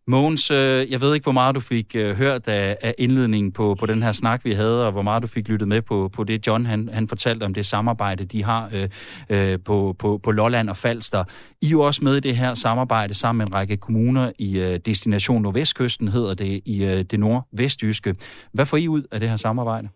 Mogens, 0.08 0.50
øh, 0.50 0.92
jeg 0.92 1.00
ved 1.00 1.14
ikke, 1.14 1.24
hvor 1.24 1.32
meget 1.40 1.54
du 1.54 1.60
fik 1.60 1.96
øh, 1.96 2.16
hørt 2.16 2.48
af, 2.48 2.76
af 2.82 2.94
indledningen 2.98 3.52
på, 3.52 3.76
på 3.80 3.86
den 3.86 4.02
her 4.02 4.12
snak, 4.12 4.44
vi 4.44 4.52
havde, 4.52 4.86
og 4.86 4.92
hvor 4.92 5.02
meget 5.02 5.22
du 5.22 5.28
fik 5.28 5.48
lyttet 5.48 5.68
med 5.68 5.82
på, 5.82 6.10
på 6.16 6.24
det, 6.24 6.46
John 6.46 6.66
han, 6.66 6.88
han 6.88 7.08
fortalte 7.08 7.44
om 7.44 7.54
det 7.54 7.66
samarbejde, 7.66 8.24
de 8.24 8.44
har 8.44 8.62
øh, 8.76 8.88
øh, 9.34 9.58
på, 9.66 9.94
på, 10.00 10.20
på 10.24 10.30
Lolland 10.30 10.70
og 10.70 10.76
Falster. 10.76 11.24
I 11.62 11.66
er 11.66 11.70
jo 11.70 11.80
også 11.80 12.04
med 12.04 12.16
i 12.16 12.20
det 12.20 12.36
her 12.36 12.54
samarbejde 12.54 13.14
sammen 13.14 13.38
med 13.38 13.46
en 13.46 13.54
række 13.54 13.76
kommuner 13.76 14.32
i 14.38 14.60
øh, 14.60 14.74
Destination 14.86 15.42
Nordvestkysten, 15.42 16.08
hedder 16.08 16.34
det, 16.34 16.62
i 16.66 16.84
øh, 16.84 16.98
det 17.10 17.20
nordvestjyske. 17.20 18.14
Hvad 18.54 18.66
får 18.66 18.76
I 18.76 18.88
ud 18.88 19.02
af 19.12 19.20
det 19.20 19.28
her 19.28 19.36
samarbejde? 19.36 19.88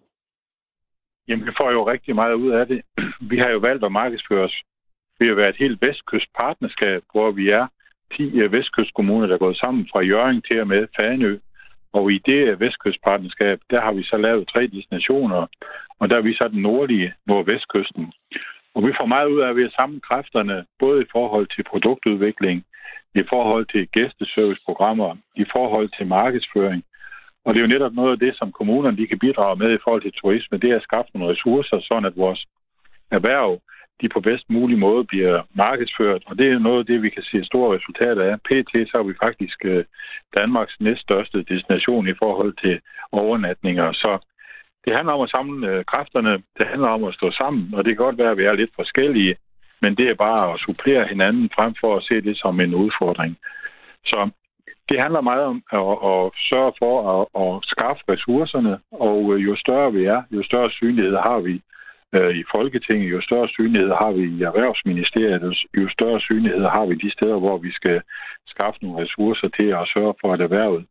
Jamen, 1.28 1.46
vi 1.46 1.52
får 1.60 1.70
jo 1.70 1.90
rigtig 1.90 2.14
meget 2.14 2.34
ud 2.34 2.50
af 2.50 2.66
det. 2.66 2.80
Vi 3.30 3.38
har 3.38 3.50
jo 3.50 3.58
valgt 3.58 3.84
at 3.84 3.92
markedsføre 3.92 4.44
os. 4.44 4.56
Vi 5.20 5.26
har 5.26 5.34
været 5.34 5.48
et 5.48 5.62
helt 5.64 5.82
vestkystpartnerskab, 5.82 7.02
hvor 7.12 7.30
vi 7.30 7.48
er 7.48 7.66
10 8.16 8.40
øh, 8.40 8.52
vestkystkommuner, 8.52 9.26
der 9.26 9.34
er 9.34 9.46
gået 9.46 9.56
sammen 9.64 9.88
fra 9.92 10.00
Jørgen 10.00 10.42
til 10.42 10.60
og 10.60 10.68
med 10.68 10.86
Faneø. 10.96 11.38
Og 11.92 12.12
i 12.12 12.18
det 12.26 12.48
øh, 12.48 12.60
vestkystpartnerskab, 12.60 13.60
der 13.70 13.80
har 13.80 13.92
vi 13.92 14.02
så 14.02 14.16
lavet 14.16 14.48
tre 14.48 14.66
destinationer, 14.66 15.46
og 15.98 16.10
der 16.10 16.16
er 16.16 16.20
vi 16.20 16.34
så 16.34 16.48
den 16.48 16.62
nordlige 16.62 17.14
nordvestkysten. 17.26 18.12
Og 18.74 18.86
vi 18.86 18.92
får 19.00 19.06
meget 19.06 19.26
ud 19.26 19.40
af 19.40 19.48
at 19.48 19.56
vi 19.56 19.70
samle 19.70 20.00
kræfterne, 20.00 20.64
både 20.78 21.02
i 21.02 21.10
forhold 21.12 21.46
til 21.54 21.64
produktudvikling, 21.70 22.64
i 23.14 23.22
forhold 23.28 23.66
til 23.72 23.88
gæsteserviceprogrammer, 23.88 25.16
i 25.36 25.44
forhold 25.52 25.88
til 25.96 26.06
markedsføring. 26.06 26.84
Og 27.44 27.54
det 27.54 27.60
er 27.60 27.66
jo 27.66 27.74
netop 27.74 27.92
noget 27.92 28.12
af 28.12 28.18
det, 28.18 28.36
som 28.36 28.52
kommunerne 28.52 28.96
de 28.96 29.06
kan 29.06 29.18
bidrage 29.18 29.56
med 29.56 29.70
i 29.74 29.82
forhold 29.84 30.02
til 30.02 30.12
turisme, 30.12 30.58
det 30.58 30.70
er 30.70 30.76
at 30.76 30.82
skaffe 30.82 31.10
nogle 31.14 31.32
ressourcer, 31.32 31.80
sådan 31.80 32.04
at 32.04 32.16
vores 32.16 32.46
erhverv 33.10 33.60
de 34.00 34.08
på 34.08 34.20
bedst 34.20 34.50
mulig 34.50 34.78
måde 34.78 35.04
bliver 35.04 35.42
markedsført. 35.54 36.22
Og 36.26 36.38
det 36.38 36.46
er 36.48 36.58
noget 36.58 36.78
af 36.78 36.86
det, 36.86 37.02
vi 37.02 37.10
kan 37.10 37.22
se 37.22 37.44
store 37.44 37.76
resultater 37.76 38.22
af. 38.24 38.40
PT 38.40 38.72
så 38.90 38.98
er 38.98 39.02
vi 39.02 39.14
faktisk 39.22 39.58
øh, 39.64 39.84
Danmarks 40.36 40.76
næststørste 40.80 41.42
destination 41.42 42.08
i 42.08 42.14
forhold 42.18 42.54
til 42.62 42.80
overnatninger. 43.12 43.92
Så 43.92 44.18
det 44.84 44.96
handler 44.96 45.12
om 45.12 45.20
at 45.20 45.30
samle 45.30 45.68
øh, 45.68 45.84
kræfterne. 45.84 46.42
Det 46.58 46.66
handler 46.66 46.88
om 46.88 47.04
at 47.04 47.14
stå 47.14 47.30
sammen, 47.30 47.74
og 47.74 47.84
det 47.84 47.90
kan 47.90 48.04
godt 48.04 48.18
være, 48.18 48.30
at 48.30 48.38
vi 48.38 48.44
er 48.44 48.52
lidt 48.52 48.74
forskellige, 48.76 49.36
men 49.82 49.96
det 49.96 50.06
er 50.10 50.14
bare 50.14 50.52
at 50.52 50.60
supplere 50.60 51.06
hinanden 51.08 51.50
frem 51.54 51.74
for 51.80 51.96
at 51.96 52.04
se 52.04 52.20
det 52.20 52.36
som 52.38 52.60
en 52.60 52.74
udfordring. 52.74 53.36
Så 54.04 54.30
det 54.88 55.00
handler 55.00 55.20
meget 55.20 55.44
om 55.44 55.62
at, 55.72 55.94
at 56.10 56.20
sørge 56.50 56.72
for 56.78 56.94
at, 57.14 57.22
at 57.42 57.52
skaffe 57.72 58.02
ressourcerne, 58.08 58.78
og 58.92 59.34
øh, 59.34 59.44
jo 59.44 59.56
større 59.56 59.92
vi 59.92 60.04
er, 60.04 60.22
jo 60.30 60.42
større 60.42 60.70
synlighed 60.70 61.16
har 61.16 61.40
vi 61.40 61.62
øh, 62.14 62.30
i 62.40 62.44
Folketinget, 62.54 63.10
jo 63.10 63.20
større 63.20 63.48
synlighed 63.48 63.92
har 64.02 64.12
vi 64.12 64.22
i 64.36 64.42
Erhvervsministeriet, 64.42 65.56
jo 65.76 65.88
større 65.88 66.20
synlighed 66.20 66.64
har 66.76 66.86
vi 66.86 66.94
de 66.94 67.10
steder, 67.12 67.38
hvor 67.38 67.58
vi 67.58 67.72
skal 67.72 68.02
skaffe 68.46 68.78
nogle 68.82 69.02
ressourcer 69.02 69.48
til 69.48 69.68
at 69.80 69.90
sørge 69.94 70.14
for, 70.20 70.32
at 70.32 70.40
erhvervet 70.40 70.86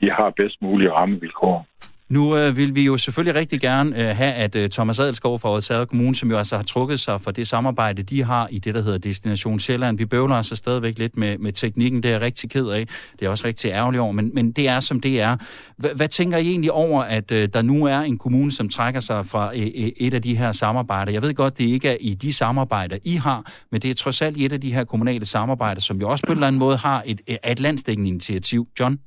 de 0.00 0.10
har 0.10 0.30
bedst 0.30 0.62
mulige 0.62 0.92
rammevilkår. 0.92 1.66
Nu 2.08 2.36
øh, 2.36 2.56
vil 2.56 2.74
vi 2.74 2.82
jo 2.82 2.96
selvfølgelig 2.96 3.34
rigtig 3.34 3.60
gerne 3.60 4.10
øh, 4.10 4.16
have, 4.16 4.32
at 4.32 4.56
øh, 4.56 4.70
Thomas 4.70 5.00
Adelskov 5.00 5.38
fra 5.38 5.52
Odsager 5.52 5.84
Kommune, 5.84 6.14
som 6.14 6.30
jo 6.30 6.38
altså 6.38 6.56
har 6.56 6.62
trukket 6.62 7.00
sig 7.00 7.20
for 7.20 7.30
det 7.30 7.48
samarbejde, 7.48 8.02
de 8.02 8.24
har 8.24 8.48
i 8.50 8.58
det, 8.58 8.74
der 8.74 8.82
hedder 8.82 8.98
Destination 8.98 9.58
Sjælland. 9.58 9.98
Vi 9.98 10.04
bøvler 10.04 10.36
altså 10.36 10.56
stadigvæk 10.56 10.98
lidt 10.98 11.16
med, 11.16 11.38
med 11.38 11.52
teknikken, 11.52 12.02
det 12.02 12.08
er 12.08 12.12
jeg 12.12 12.20
rigtig 12.20 12.50
ked 12.50 12.66
af. 12.66 12.86
Det 13.18 13.26
er 13.26 13.30
også 13.30 13.46
rigtig 13.46 13.70
ærgerligt 13.70 14.00
over, 14.00 14.12
men, 14.12 14.30
men 14.34 14.52
det 14.52 14.68
er, 14.68 14.80
som 14.80 15.00
det 15.00 15.20
er. 15.20 15.36
H- 15.78 15.96
hvad 15.96 16.08
tænker 16.08 16.38
I 16.38 16.48
egentlig 16.48 16.72
over, 16.72 17.02
at 17.02 17.32
øh, 17.32 17.48
der 17.52 17.62
nu 17.62 17.84
er 17.84 17.98
en 17.98 18.18
kommune, 18.18 18.52
som 18.52 18.68
trækker 18.68 19.00
sig 19.00 19.26
fra 19.26 19.56
øh, 19.56 19.62
øh, 19.62 19.90
et 19.96 20.14
af 20.14 20.22
de 20.22 20.36
her 20.36 20.52
samarbejder? 20.52 21.12
Jeg 21.12 21.22
ved 21.22 21.34
godt, 21.34 21.58
det 21.58 21.64
ikke 21.64 21.88
er 21.88 21.96
i 22.00 22.14
de 22.14 22.32
samarbejder, 22.32 22.98
I 23.04 23.14
har, 23.14 23.52
men 23.72 23.80
det 23.80 23.90
er 23.90 23.94
trods 23.94 24.22
alt 24.22 24.36
et 24.36 24.52
af 24.52 24.60
de 24.60 24.72
her 24.72 24.84
kommunale 24.84 25.24
samarbejder, 25.24 25.80
som 25.80 26.00
jo 26.00 26.10
også 26.10 26.26
på 26.26 26.32
en 26.32 26.38
eller 26.38 26.46
anden 26.46 26.58
måde 26.58 26.76
har 26.76 27.02
et, 27.06 27.20
et 27.48 27.60
landsdækkende 27.60 28.10
initiativ. 28.10 28.68
John? 28.80 28.98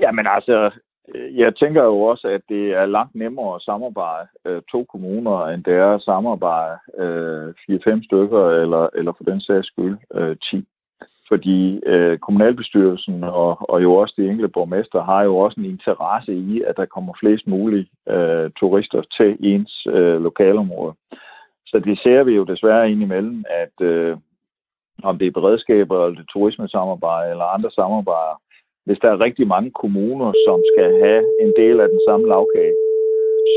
Jamen 0.00 0.26
altså, 0.26 0.70
øh, 1.14 1.38
jeg 1.38 1.56
tænker 1.56 1.82
jo 1.84 2.00
også, 2.00 2.28
at 2.28 2.40
det 2.48 2.72
er 2.72 2.86
langt 2.86 3.14
nemmere 3.14 3.54
at 3.54 3.62
samarbejde 3.62 4.28
øh, 4.46 4.62
to 4.72 4.84
kommuner, 4.84 5.46
end 5.46 5.64
det 5.64 5.74
er 5.74 5.94
at 5.94 6.02
samarbejde 6.02 6.78
øh, 6.98 7.48
4-5 7.48 8.04
stykker, 8.04 8.50
eller, 8.50 8.88
eller 8.94 9.12
for 9.16 9.24
den 9.24 9.40
sags 9.40 9.66
skyld 9.66 9.98
øh, 10.14 10.36
10. 10.50 10.66
Fordi 11.28 11.80
øh, 11.86 12.18
kommunalbestyrelsen 12.18 13.24
og, 13.24 13.70
og 13.70 13.82
jo 13.82 13.94
også 13.94 14.14
de 14.16 14.28
enkelte 14.28 14.48
borgmester 14.48 15.02
har 15.02 15.22
jo 15.22 15.36
også 15.36 15.60
en 15.60 15.66
interesse 15.66 16.34
i, 16.34 16.62
at 16.66 16.76
der 16.76 16.84
kommer 16.84 17.12
flest 17.20 17.46
mulige 17.46 17.88
øh, 18.08 18.50
turister 18.60 19.02
til 19.16 19.36
ens 19.40 19.86
øh, 19.86 20.22
lokalområde. 20.22 20.94
Så 21.66 21.78
det 21.78 21.98
ser 22.02 22.22
vi 22.22 22.32
jo 22.32 22.44
desværre 22.44 22.90
indimellem, 22.90 23.44
at 23.50 23.86
øh, 23.86 24.16
om 25.02 25.18
det 25.18 25.26
er 25.26 25.30
beredskaber, 25.30 26.04
eller 26.04 26.16
det 26.16 26.26
er 26.28 26.32
turismesamarbejde, 26.32 27.30
eller 27.30 27.44
andre 27.44 27.70
samarbejder, 27.70 28.40
hvis 28.90 29.02
der 29.04 29.10
er 29.12 29.24
rigtig 29.26 29.46
mange 29.46 29.70
kommuner, 29.82 30.30
som 30.46 30.58
skal 30.72 30.88
have 31.04 31.22
en 31.44 31.52
del 31.60 31.76
af 31.80 31.88
den 31.88 32.00
samme 32.08 32.26
lavkage, 32.32 32.74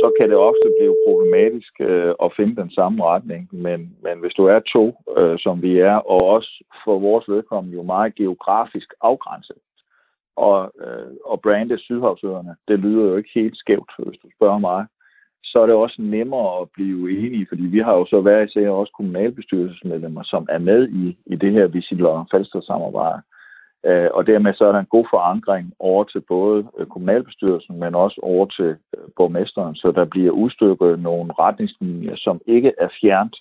så 0.01 0.07
kan 0.17 0.29
det 0.29 0.37
ofte 0.49 0.67
blive 0.79 0.95
problematisk 1.07 1.73
øh, 1.79 2.13
at 2.25 2.33
finde 2.37 2.55
den 2.61 2.71
samme 2.71 2.97
retning. 3.03 3.43
Men, 3.65 3.79
men 4.05 4.15
hvis 4.21 4.33
du 4.39 4.43
er 4.45 4.59
to, 4.75 4.85
øh, 5.17 5.35
som 5.39 5.61
vi 5.61 5.79
er, 5.79 5.95
og 6.13 6.21
også 6.35 6.51
for 6.83 6.99
vores 6.99 7.25
vedkommende 7.29 7.77
jo 7.77 7.83
meget 7.83 8.15
geografisk 8.15 8.89
afgrænset, 9.01 9.59
og, 10.35 10.71
øh, 10.85 11.11
og 11.25 11.41
brandet 11.41 11.79
Sydhavsøerne, 11.79 12.55
det 12.67 12.79
lyder 12.79 13.03
jo 13.09 13.15
ikke 13.15 13.35
helt 13.35 13.57
skævt, 13.57 13.91
hvis 13.97 14.19
du 14.23 14.27
spørger 14.37 14.59
mig, 14.59 14.85
så 15.43 15.59
er 15.59 15.65
det 15.65 15.75
også 15.75 16.01
nemmere 16.01 16.61
at 16.61 16.67
blive 16.73 17.25
enige, 17.25 17.45
fordi 17.49 17.65
vi 17.75 17.79
har 17.79 17.93
jo 17.93 18.05
så 18.05 18.21
hver 18.21 18.41
især 18.41 18.69
også 18.69 18.93
kommunalbestyrelsesmedlemmer, 18.97 20.23
som 20.23 20.47
er 20.49 20.59
med 20.59 20.89
i, 20.89 21.17
i 21.25 21.35
det 21.35 21.51
her 21.51 21.67
Visit 21.67 22.01
Falster 22.31 22.61
samarbejde. 22.61 23.21
Øh, 23.85 24.09
og 24.13 24.27
dermed 24.27 24.53
så 24.53 24.65
er 24.65 24.71
der 24.71 24.79
en 24.79 24.95
god 24.95 25.05
forankring 25.09 25.73
over 25.79 26.03
til 26.03 26.21
både 26.21 26.67
øh, 26.77 26.87
kommunalbestyrelsen, 26.87 27.79
men 27.79 27.95
også 27.95 28.19
over 28.23 28.45
til 28.45 28.75
øh, 28.97 29.07
borgmesteren, 29.17 29.75
så 29.75 29.91
der 29.95 30.05
bliver 30.05 30.31
udstykket 30.31 30.99
nogle 30.99 31.33
retningslinjer, 31.39 32.15
som 32.15 32.41
ikke 32.45 32.73
er 32.79 32.89
fjernt 33.01 33.35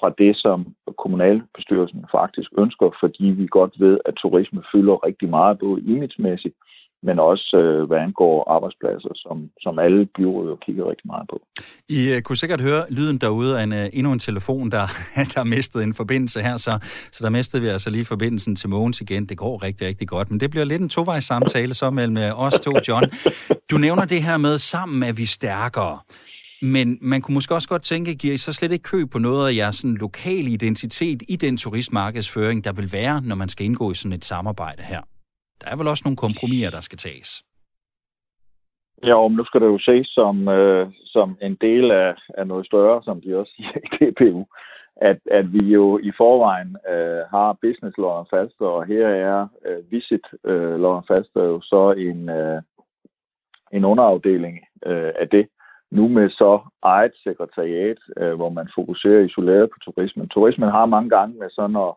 fra 0.00 0.10
det, 0.18 0.36
som 0.36 0.66
kommunalbestyrelsen 0.98 2.04
faktisk 2.12 2.50
ønsker, 2.58 2.90
fordi 3.00 3.24
vi 3.24 3.46
godt 3.46 3.74
ved, 3.80 3.98
at 4.04 4.14
turisme 4.14 4.62
fylder 4.72 5.04
rigtig 5.06 5.28
meget, 5.28 5.58
både 5.58 5.80
imagemæssigt, 5.80 6.54
men 7.02 7.18
også 7.18 7.60
øh, 7.62 7.86
hvad 7.88 7.98
angår 7.98 8.50
arbejdspladser, 8.50 9.12
som, 9.14 9.50
som 9.60 9.78
alle 9.78 10.06
byråder 10.06 10.56
kigger 10.56 10.90
rigtig 10.90 11.06
meget 11.06 11.28
på. 11.30 11.40
I 11.88 12.14
uh, 12.16 12.20
kunne 12.20 12.36
sikkert 12.36 12.60
høre 12.60 12.84
lyden 12.90 13.18
derude 13.18 13.58
af 13.58 13.62
en, 13.62 13.72
uh, 13.72 13.86
endnu 13.92 14.12
en 14.12 14.18
telefon, 14.18 14.70
der, 14.70 14.86
der 15.34 15.44
mistede 15.44 15.84
en 15.84 15.94
forbindelse 15.94 16.40
her, 16.40 16.56
så, 16.56 16.78
så 17.12 17.24
der 17.24 17.30
mistede 17.30 17.62
vi 17.62 17.68
altså 17.68 17.90
lige 17.90 18.04
forbindelsen 18.04 18.56
til 18.56 18.68
Mogens 18.68 19.00
igen. 19.00 19.26
Det 19.26 19.36
går 19.38 19.62
rigtig, 19.62 19.86
rigtig 19.86 20.08
godt, 20.08 20.30
men 20.30 20.40
det 20.40 20.50
bliver 20.50 20.64
lidt 20.64 20.82
en 20.82 20.88
tovejs 20.88 21.24
samtale 21.24 21.74
så 21.74 21.90
mellem 21.90 22.16
øh, 22.16 22.40
os 22.40 22.60
to, 22.60 22.72
John. 22.88 23.10
Du 23.70 23.78
nævner 23.78 24.04
det 24.04 24.22
her 24.22 24.36
med, 24.36 24.58
sammen 24.58 25.02
er 25.02 25.12
vi 25.12 25.26
stærkere. 25.26 25.98
Men 26.62 26.98
man 27.00 27.22
kunne 27.22 27.34
måske 27.34 27.54
også 27.54 27.68
godt 27.68 27.82
tænke, 27.82 28.14
giver 28.14 28.34
I 28.34 28.36
så 28.36 28.52
slet 28.52 28.72
ikke 28.72 28.82
køb 28.82 29.10
på 29.10 29.18
noget 29.18 29.48
af 29.48 29.56
jeres 29.56 29.76
sådan, 29.76 29.94
lokale 29.94 30.50
identitet 30.50 31.22
i 31.28 31.36
den 31.36 31.56
turistmarkedsføring, 31.56 32.64
der 32.64 32.72
vil 32.72 32.92
være, 32.92 33.22
når 33.24 33.36
man 33.36 33.48
skal 33.48 33.66
indgå 33.66 33.90
i 33.90 33.94
sådan 33.94 34.12
et 34.12 34.24
samarbejde 34.24 34.82
her? 34.82 35.00
Der 35.60 35.70
er 35.70 35.76
vel 35.76 35.88
også 35.88 36.02
nogle 36.06 36.16
kompromiser, 36.16 36.70
der 36.70 36.80
skal 36.80 36.98
tages? 36.98 37.42
Ja, 39.04 39.28
men 39.28 39.36
nu 39.36 39.44
skal 39.44 39.60
det 39.60 39.66
jo 39.66 39.78
ses 39.78 40.08
som, 40.08 40.48
øh, 40.48 40.86
som 41.04 41.38
en 41.42 41.54
del 41.60 41.90
af, 41.90 42.14
af 42.38 42.46
noget 42.46 42.66
større, 42.66 43.02
som 43.02 43.20
de 43.20 43.38
også 43.38 43.52
siger 43.56 43.72
i 43.84 44.10
DPU, 44.10 44.44
at, 44.96 45.18
at 45.30 45.52
vi 45.52 45.66
jo 45.66 45.98
i 45.98 46.12
forvejen 46.16 46.76
øh, 46.88 47.22
har 47.30 47.58
business 47.62 47.96
Lolland 47.96 48.26
Falster, 48.30 48.66
og 48.66 48.86
her 48.86 49.06
er 49.08 49.48
øh, 49.66 49.90
Visit 49.90 50.26
øh, 50.44 50.80
Lolland 50.80 51.04
Falster 51.08 51.42
jo 51.44 51.60
så 51.60 51.94
en, 51.98 52.28
øh, 52.28 52.62
en 53.72 53.84
underafdeling 53.84 54.56
øh, 54.86 55.12
af 55.20 55.28
det. 55.28 55.48
Nu 55.90 56.08
med 56.08 56.30
så 56.30 56.60
eget 56.82 57.12
sekretariat, 57.24 57.98
øh, 58.16 58.34
hvor 58.34 58.48
man 58.48 58.68
fokuserer 58.74 59.24
isoleret 59.24 59.70
på 59.70 59.78
turismen. 59.84 60.28
Turismen 60.28 60.68
har 60.68 60.86
mange 60.86 61.10
gange 61.10 61.38
med 61.38 61.50
sådan 61.50 61.76
at 61.76 61.92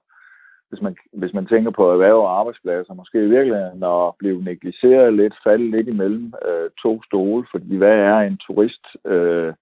hvis 0.70 0.82
man, 0.82 0.96
hvis 1.14 1.34
man 1.34 1.46
tænker 1.46 1.72
på 1.72 1.92
erhverv 1.92 2.18
og 2.18 2.40
arbejdspladser, 2.40 2.94
måske 2.94 3.18
i 3.24 3.34
virkeligheden 3.36 3.84
at 3.84 4.14
blive 4.20 4.44
negligeret 4.44 5.14
lidt, 5.14 5.34
falde 5.44 5.72
lidt 5.72 5.88
imellem 5.88 6.34
øh, 6.48 6.70
to 6.84 7.04
stole, 7.04 7.46
fordi 7.52 7.78
hvad 7.78 7.98
er 8.12 8.20
en 8.20 8.38
turist 8.38 8.86
øh, 9.06 9.54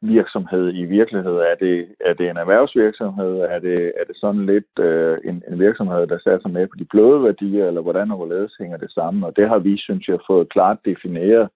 virksomhed 0.00 0.74
i 0.74 0.84
virkeligheden? 0.84 1.38
Er 1.52 1.54
det, 1.60 1.88
er 2.00 2.14
det 2.14 2.30
en 2.30 2.36
erhvervsvirksomhed? 2.36 3.32
Er 3.38 3.58
det, 3.58 3.92
er 4.00 4.04
det 4.08 4.16
sådan 4.16 4.46
lidt 4.46 4.78
øh, 4.78 5.18
en, 5.24 5.42
en 5.48 5.58
virksomhed, 5.58 6.06
der 6.06 6.18
satser 6.18 6.48
med 6.48 6.66
på 6.66 6.76
de 6.78 6.84
bløde 6.84 7.22
værdier, 7.22 7.66
eller 7.66 7.80
hvordan 7.80 8.10
og 8.10 8.16
hvorledes 8.16 8.54
hænger 8.60 8.76
det 8.76 8.90
sammen? 8.92 9.24
Og 9.24 9.36
det 9.36 9.48
har 9.48 9.58
vi, 9.58 9.76
synes 9.78 10.08
jeg, 10.08 10.18
fået 10.26 10.48
klart 10.48 10.78
defineret 10.84 11.48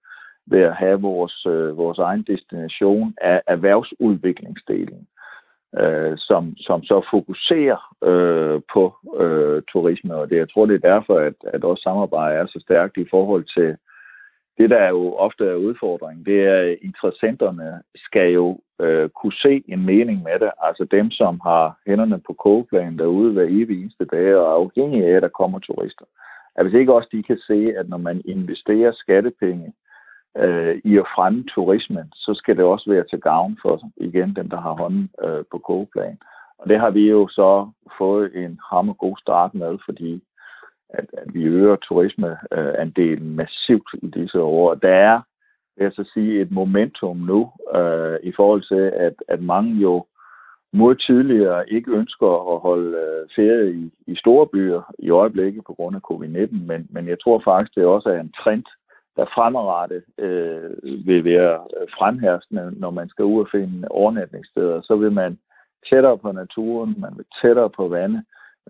ved 0.45 0.59
at 0.59 0.75
have 0.75 1.01
vores, 1.01 1.45
øh, 1.45 1.77
vores 1.77 1.97
egen 1.97 2.23
destination 2.23 3.13
af 3.21 3.41
erhvervsudviklingsdelen 3.47 5.07
øh, 5.77 6.17
som, 6.17 6.57
som 6.57 6.83
så 6.83 7.07
fokuserer 7.11 7.95
øh, 8.03 8.61
på 8.73 8.95
øh, 9.19 9.61
turisme. 9.71 10.15
Og 10.15 10.29
det, 10.29 10.37
jeg 10.37 10.49
tror, 10.49 10.65
det 10.65 10.75
er 10.75 10.89
derfor, 10.93 11.19
at, 11.19 11.33
at 11.43 11.61
vores 11.61 11.79
samarbejde 11.79 12.35
er 12.35 12.45
så 12.47 12.59
stærkt 12.59 12.97
i 12.97 13.07
forhold 13.11 13.43
til 13.43 13.77
det, 14.57 14.69
der 14.69 14.77
er 14.77 14.89
jo 14.89 15.13
ofte 15.13 15.45
er 15.45 15.55
udfordringen. 15.55 16.25
Det 16.25 16.39
er, 16.43 16.55
at 16.55 16.77
interessenterne 16.81 17.81
skal 17.95 18.31
jo 18.31 18.59
øh, 18.81 19.09
kunne 19.09 19.33
se 19.33 19.63
en 19.67 19.85
mening 19.85 20.23
med 20.23 20.39
det. 20.39 20.51
Altså 20.61 20.83
dem, 20.91 21.11
som 21.11 21.39
har 21.43 21.79
hænderne 21.87 22.19
på 22.27 22.33
kogeplanen 22.33 22.99
derude 22.99 23.33
hver 23.33 23.47
evig 23.49 23.81
eneste 23.81 24.05
dag 24.05 24.35
og 24.35 24.45
er 24.45 24.55
afhængige 24.63 25.05
af, 25.05 25.15
at 25.15 25.21
der 25.21 25.37
kommer 25.39 25.59
turister. 25.59 26.05
At 26.55 26.65
hvis 26.65 26.79
ikke 26.79 26.93
også 26.93 27.09
de 27.11 27.23
kan 27.23 27.39
se, 27.47 27.65
at 27.77 27.89
når 27.89 27.97
man 27.97 28.21
investerer 28.25 28.91
skattepenge 28.91 29.67
øh, 29.67 29.88
Øh, 30.39 30.81
i 30.83 30.97
at 30.97 31.07
fremme 31.15 31.43
turismen, 31.43 32.07
så 32.13 32.33
skal 32.33 32.57
det 32.57 32.65
også 32.65 32.89
være 32.91 33.05
til 33.09 33.19
gavn 33.19 33.57
for 33.61 33.81
igen 33.97 34.35
dem, 34.35 34.49
der 34.49 34.61
har 34.61 34.73
hånden 34.73 35.09
øh, 35.23 35.43
på 35.51 35.57
kogeplan. 35.57 36.17
Og 36.59 36.69
det 36.69 36.79
har 36.79 36.89
vi 36.89 37.09
jo 37.09 37.27
så 37.27 37.69
fået 37.97 38.35
en 38.35 38.59
hammer 38.71 38.93
god 38.93 39.17
start 39.17 39.53
med, 39.53 39.77
fordi 39.85 40.23
at, 40.89 41.05
at 41.13 41.33
vi 41.33 41.43
øger 41.43 41.75
turismeandelen 41.75 43.29
øh, 43.29 43.35
massivt 43.35 43.89
i 43.93 44.07
disse 44.07 44.41
år. 44.41 44.75
Der 44.75 44.93
er, 44.93 45.21
vil 45.77 45.83
jeg 45.83 45.91
så 45.91 46.09
sige, 46.13 46.41
et 46.41 46.51
momentum 46.51 47.17
nu 47.17 47.51
øh, 47.75 48.17
i 48.23 48.31
forhold 48.35 48.63
til, 48.63 48.83
at, 48.95 49.13
at 49.27 49.41
mange 49.41 49.75
jo 49.75 50.05
mod 50.73 50.95
tidligere 50.95 51.69
ikke 51.69 51.91
ønsker 51.91 52.53
at 52.53 52.59
holde 52.59 52.97
øh, 52.97 53.27
ferie 53.35 53.73
i, 53.73 53.91
i 54.07 54.15
store 54.15 54.47
byer 54.47 54.81
i 54.99 55.09
øjeblikket 55.09 55.63
på 55.67 55.73
grund 55.73 55.95
af 55.95 56.11
covid-19, 56.11 56.65
men, 56.65 56.87
men 56.89 57.07
jeg 57.07 57.17
tror 57.23 57.41
faktisk, 57.45 57.75
det 57.75 57.85
også 57.85 58.09
er 58.09 58.19
en 58.19 58.33
trend, 58.43 58.65
der 59.17 59.25
fremadrettet 59.35 60.03
øh, 60.17 60.71
vil 61.05 61.23
være 61.23 61.59
øh, 61.81 61.87
fremherskende, 61.97 62.73
når 62.79 62.91
man 62.91 63.09
skal 63.09 63.25
ud 63.25 63.39
og 63.41 63.47
finde 63.51 63.87
overnatningssteder. 63.87 64.81
Så 64.81 64.95
vil 64.95 65.11
man 65.11 65.39
tættere 65.89 66.17
på 66.17 66.31
naturen, 66.31 66.95
man 66.97 67.13
vil 67.17 67.25
tættere 67.41 67.69
på 67.69 67.87
vandet, 67.87 68.23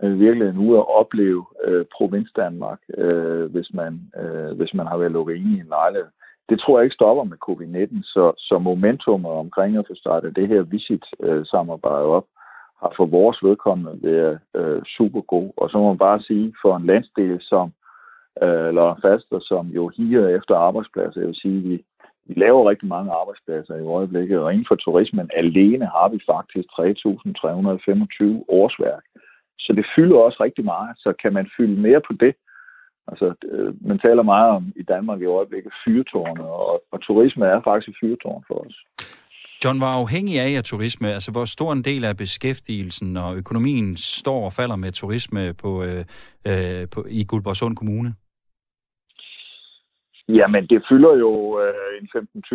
øh, 0.04 0.20
virkelig 0.20 0.58
ud 0.58 0.76
og 0.76 0.96
opleve 1.00 1.46
øh, 1.66 1.86
provins 1.96 2.32
Danmark, 2.36 2.80
øh, 2.98 3.52
hvis, 3.52 3.74
man, 3.74 4.02
øh, 4.22 4.58
hvis 4.58 4.74
man 4.74 4.88
har 4.88 4.98
været 4.98 5.12
lukket 5.12 5.36
ind 5.36 5.48
i 5.48 5.60
en 5.60 5.70
lejlighed. 5.70 6.10
Det 6.50 6.60
tror 6.60 6.78
jeg 6.78 6.84
ikke 6.84 7.00
stopper 7.00 7.24
med 7.24 7.38
covid-19, 7.48 8.04
så, 8.04 8.34
så 8.38 8.60
momentumet 8.60 9.32
omkring 9.32 9.78
at 9.78 9.88
få 9.88 9.96
startet 9.96 10.36
det 10.36 10.48
her 10.48 10.62
visit-samarbejde 10.62 12.06
øh, 12.06 12.18
op, 12.18 12.26
har 12.82 12.94
for 12.98 13.06
vores 13.06 13.44
vedkommende 13.44 14.00
været 14.04 14.40
øh, 14.56 14.82
super 14.98 15.22
god. 15.22 15.52
Og 15.58 15.70
så 15.70 15.78
må 15.78 15.88
man 15.88 15.98
bare 15.98 16.22
sige, 16.22 16.54
for 16.62 16.76
en 16.76 16.86
landsdel 16.86 17.38
som 17.42 17.72
øh, 18.44 18.70
Lolland 18.76 19.02
Faster, 19.02 19.40
som 19.42 19.68
jo 19.68 19.92
higer 19.98 20.28
efter 20.38 20.56
arbejdspladser, 20.56 21.22
jeg 21.22 21.28
vil 21.28 21.42
sige, 21.44 21.60
vi, 21.70 21.76
vi 22.28 22.34
laver 22.44 22.70
rigtig 22.70 22.88
mange 22.88 23.12
arbejdspladser 23.12 23.76
i 23.76 23.90
øjeblikket, 23.98 24.40
og 24.40 24.52
inden 24.54 24.70
for 24.70 24.76
turismen 24.76 25.30
alene 25.36 25.86
har 25.86 26.08
vi 26.14 26.20
faktisk 26.34 26.68
3.325 26.80 28.46
årsværk. 28.60 29.04
Så 29.60 29.74
det 29.78 29.86
fylder 29.96 30.18
også 30.18 30.44
rigtig 30.44 30.66
meget, 30.66 30.92
så 30.98 31.14
kan 31.22 31.34
man 31.34 31.50
fylde 31.58 31.82
mere 31.82 32.02
på 32.08 32.14
det. 32.14 32.34
Altså, 33.12 33.28
øh, 33.52 33.88
man 33.90 34.00
taler 34.00 34.24
meget 34.24 34.50
om 34.58 34.74
i 34.76 34.84
Danmark 34.84 35.22
i 35.22 35.26
øjeblikket 35.26 35.74
fyrtårne, 35.86 36.44
og, 36.44 36.84
og 36.92 37.02
turisme 37.02 37.46
er 37.46 37.62
faktisk 37.64 37.90
et 37.90 38.00
fyrtårn 38.02 38.44
for 38.48 38.58
os. 38.66 38.78
John, 39.66 39.82
var 39.82 39.94
afhængig 39.94 40.40
af 40.40 40.64
turisme? 40.64 41.08
Altså, 41.14 41.32
hvor 41.32 41.46
stor 41.46 41.74
en 41.74 41.84
del 41.84 42.04
af 42.06 42.18
beskæftigelsen 42.18 43.18
og 43.18 43.38
økonomien 43.38 43.98
står 43.98 44.46
og 44.46 44.54
falder 44.54 44.76
med 44.76 44.92
turisme 44.92 45.54
på, 45.54 45.84
øh, 45.84 46.06
øh, 46.48 46.88
på, 46.94 47.06
i 47.10 47.24
Guldborgsund 47.24 47.76
Kommune? 47.76 48.14
Jamen, 50.38 50.68
det 50.68 50.86
fylder 50.90 51.16
jo 51.16 51.62
øh, 51.62 52.02
en 52.02 52.08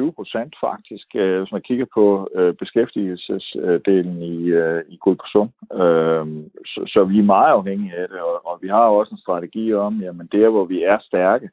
15-20 0.09 0.11
procent 0.11 0.54
faktisk, 0.61 1.07
øh, 1.14 1.38
hvis 1.38 1.52
man 1.52 1.62
kigger 1.62 1.87
på 1.95 2.28
øh, 2.35 2.54
beskæftigelsesdelen 2.54 4.23
i, 4.23 4.45
øh, 4.47 4.83
i 4.88 4.97
Guldborgsund. 4.97 5.50
Øh, 5.83 6.26
så, 6.66 6.81
så 6.87 7.04
vi 7.04 7.19
er 7.19 7.33
meget 7.37 7.52
afhængige 7.52 7.95
af 7.95 8.09
det, 8.09 8.21
og, 8.21 8.47
og 8.47 8.59
vi 8.62 8.69
har 8.69 8.85
også 8.99 9.12
en 9.14 9.25
strategi 9.26 9.75
om, 9.75 10.00
jamen 10.00 10.28
der, 10.33 10.49
hvor 10.49 10.64
vi 10.64 10.83
er 10.83 10.99
stærke, 11.00 11.50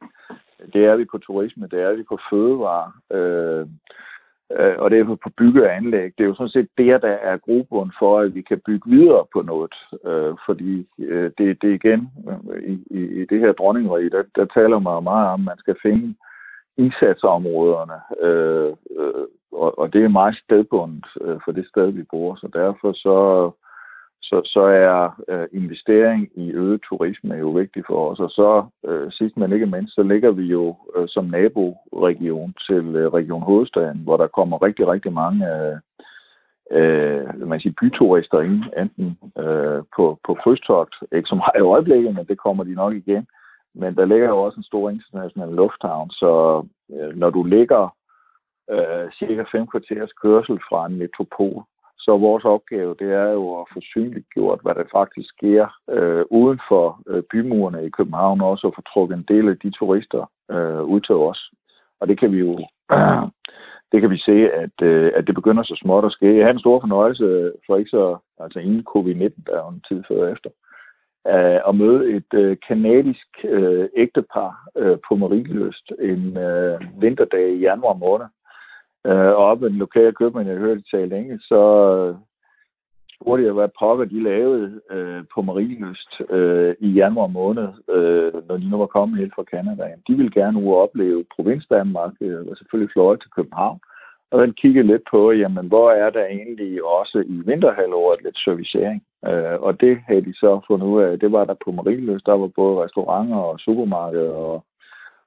det 0.73 0.85
er 0.85 0.95
vi 0.95 1.05
på 1.05 1.17
turisme, 1.17 1.67
det 1.71 1.81
er 1.81 1.93
vi 1.93 2.03
på 2.03 2.19
fødevare. 2.29 2.91
Øh, 3.17 3.67
øh, 4.59 4.75
og 4.77 4.91
det 4.91 4.99
er 4.99 5.03
på 5.03 5.29
bygge 5.37 5.63
og 5.63 5.75
anlæg. 5.75 6.13
Det 6.17 6.23
er 6.23 6.27
jo 6.27 6.35
sådan 6.35 6.49
set 6.49 6.69
der, 6.77 6.97
der 6.97 7.15
er 7.29 7.37
grobund 7.37 7.91
for, 7.99 8.19
at 8.19 8.35
vi 8.35 8.41
kan 8.41 8.61
bygge 8.65 8.89
videre 8.89 9.25
på 9.33 9.41
noget. 9.41 9.73
Øh, 10.05 10.33
fordi 10.45 10.87
øh, 10.99 11.31
det, 11.37 11.61
det 11.61 11.73
igen, 11.73 12.09
øh, 12.29 12.63
i, 12.63 12.83
i, 12.91 13.21
i 13.21 13.25
det 13.25 13.39
her 13.39 13.51
dronningerig, 13.51 14.11
der, 14.11 14.23
der 14.35 14.45
taler 14.45 14.79
man 14.79 15.03
meget 15.03 15.27
om, 15.27 15.41
at 15.41 15.45
man 15.45 15.57
skal 15.57 15.75
finde 15.81 16.15
indsatsområderne, 16.77 17.99
øh, 18.27 18.73
øh, 18.99 19.25
og, 19.51 19.79
og 19.79 19.93
det 19.93 20.03
er 20.03 20.17
meget 20.19 20.35
stedbundet 20.43 21.05
øh, 21.21 21.37
for 21.45 21.51
det 21.51 21.67
sted, 21.67 21.91
vi 21.91 22.03
bor. 22.03 22.35
Så 22.35 22.47
derfor 22.53 22.91
så 22.93 23.17
så, 24.31 24.41
så 24.45 24.61
er 24.61 25.21
øh, 25.27 25.47
investering 25.51 26.29
i 26.35 26.51
øget 26.51 26.81
turisme 26.89 27.35
jo 27.35 27.49
vigtig 27.49 27.83
for 27.87 28.09
os. 28.09 28.19
Og 28.19 28.29
så 28.29 28.65
øh, 28.87 29.11
sidst 29.11 29.37
men 29.37 29.53
ikke 29.53 29.65
mindst, 29.65 29.95
så 29.95 30.03
ligger 30.03 30.31
vi 30.31 30.45
jo 30.45 30.75
øh, 30.95 31.07
som 31.07 31.25
naboregion 31.25 32.53
til 32.67 32.85
øh, 32.95 33.13
Region 33.13 33.41
Hovedstaden, 33.41 33.99
hvor 34.03 34.17
der 34.17 34.27
kommer 34.27 34.65
rigtig, 34.65 34.87
rigtig 34.87 35.13
mange 35.13 35.39
øh, 35.53 35.77
øh, 36.77 37.47
man 37.47 37.59
siger, 37.59 37.73
byturister 37.81 38.39
ind, 38.41 38.63
enten 38.81 39.17
øh, 39.43 39.83
på, 39.95 40.19
på 40.25 40.33
krydstogt, 40.33 40.95
ikke 41.11 41.29
så 41.29 41.35
meget 41.35 41.57
i 41.57 41.69
øjeblikket, 41.73 42.15
men 42.15 42.25
det 42.25 42.37
kommer 42.37 42.63
de 42.63 42.73
nok 42.73 42.93
igen. 42.93 43.27
Men 43.75 43.95
der 43.95 44.05
ligger 44.05 44.27
jo 44.27 44.37
også 44.37 44.57
en 44.57 44.63
stor 44.71 44.89
international 44.89 45.49
lufthavn, 45.49 46.09
så 46.09 46.63
øh, 46.93 47.15
når 47.15 47.29
du 47.29 47.43
ligger 47.43 47.95
øh, 48.71 49.11
cirka 49.19 49.43
fem 49.51 49.67
kvarters 49.67 50.11
kørsel 50.23 50.59
fra 50.69 50.85
en 50.85 50.97
metropol, 50.97 51.63
så 52.05 52.17
vores 52.17 52.45
opgave, 52.45 52.95
det 52.99 53.11
er 53.13 53.29
jo 53.31 53.61
at 53.61 53.65
få 53.73 53.79
synliggjort, 53.81 54.59
hvad 54.61 54.75
der 54.75 54.83
faktisk 54.91 55.29
sker 55.29 55.67
øh, 55.89 56.25
uden 56.29 56.59
for 56.69 57.01
øh, 57.07 57.23
bymurene 57.31 57.85
i 57.85 57.89
København, 57.89 58.41
også 58.41 58.67
at 58.67 58.75
få 58.75 58.81
trukket 58.93 59.17
en 59.17 59.25
del 59.27 59.49
af 59.49 59.57
de 59.57 59.69
turister 59.71 60.23
øh, 60.51 60.83
ud 60.83 61.01
til 61.01 61.15
os. 61.15 61.51
Og 61.99 62.07
det 62.07 62.19
kan 62.19 62.31
vi 62.31 62.37
jo 62.37 62.53
øh, 62.91 63.23
det 63.91 64.01
kan 64.01 64.09
vi 64.09 64.17
se, 64.17 64.37
at, 64.63 64.77
øh, 64.81 65.11
at 65.15 65.27
det 65.27 65.35
begynder 65.35 65.63
så 65.63 65.75
småt 65.81 66.05
at 66.05 66.11
ske. 66.11 66.35
Jeg 66.35 66.43
havde 66.45 66.53
en 66.53 66.65
stor 66.65 66.79
fornøjelse 66.79 67.53
for 67.65 67.77
ikke 67.77 67.89
så, 67.89 68.17
altså 68.39 68.59
inden 68.59 68.85
covid-19, 68.89 69.43
der 69.45 69.53
er 69.53 69.63
jo 69.65 69.69
en 69.69 69.83
tid 69.89 70.03
før 70.07 70.33
efter, 70.33 70.49
øh, 71.27 71.59
at 71.67 71.75
møde 71.75 72.11
et 72.17 72.33
øh, 72.33 72.57
kanadisk 72.67 73.27
øh, 73.43 73.89
ægtepar 73.97 74.51
øh, 74.77 74.97
på 75.07 75.15
Marienløst 75.15 75.91
en 75.99 76.37
øh, 76.37 76.79
vinterdag 77.01 77.49
i 77.49 77.59
januar 77.59 77.93
måned 77.93 78.27
øh, 79.05 79.31
og 79.39 79.43
op 79.51 79.61
med 79.61 79.69
den 79.69 79.77
lokale 79.77 80.13
købmand, 80.13 80.47
jeg 80.49 80.57
hørte 80.57 80.83
tale 80.91 81.17
engelsk, 81.17 81.47
så 81.47 81.61
øh, 81.97 82.15
spurgte 83.15 83.45
jeg, 83.45 83.53
hvad 83.53 83.69
pokker 83.79 84.05
de 84.05 84.23
lavede 84.23 84.81
øh, 84.91 85.23
på 85.33 85.41
Marienøst 85.41 86.21
øh, 86.29 86.75
i 86.79 86.89
januar 86.89 87.27
måned, 87.27 87.67
øh, 87.89 88.47
når 88.47 88.57
de 88.57 88.69
nu 88.69 88.77
var 88.77 88.85
kommet 88.85 89.19
helt 89.19 89.35
fra 89.35 89.43
Canada. 89.43 89.83
De 90.07 90.13
ville 90.15 90.31
gerne 90.31 90.61
nu 90.61 90.75
opleve 90.75 91.25
provins 91.35 91.65
Danmark, 91.67 92.13
øh, 92.21 92.45
og 92.49 92.57
selvfølgelig 92.57 92.93
fløje 92.93 93.17
til 93.17 93.31
København. 93.35 93.79
Og 94.31 94.41
den 94.41 94.53
kiggede 94.53 94.87
lidt 94.87 95.03
på, 95.11 95.31
jamen, 95.31 95.67
hvor 95.67 95.91
er 95.91 96.09
der 96.09 96.25
egentlig 96.25 96.83
også 96.83 97.23
i 97.27 97.41
vinterhalvåret 97.45 98.23
lidt 98.23 98.37
servicering. 98.37 99.03
Øh, 99.27 99.57
og 99.61 99.81
det 99.81 99.99
havde 100.07 100.25
de 100.25 100.33
så 100.33 100.61
fundet 100.67 100.87
ud 100.87 101.01
af. 101.01 101.19
Det 101.19 101.31
var 101.31 101.45
der 101.45 101.55
på 101.65 101.71
Marienløs, 101.71 102.23
Der 102.23 102.37
var 102.37 102.47
både 102.47 102.83
restauranter 102.83 103.35
og 103.35 103.59
supermarkeder 103.59 104.33
og 104.33 104.63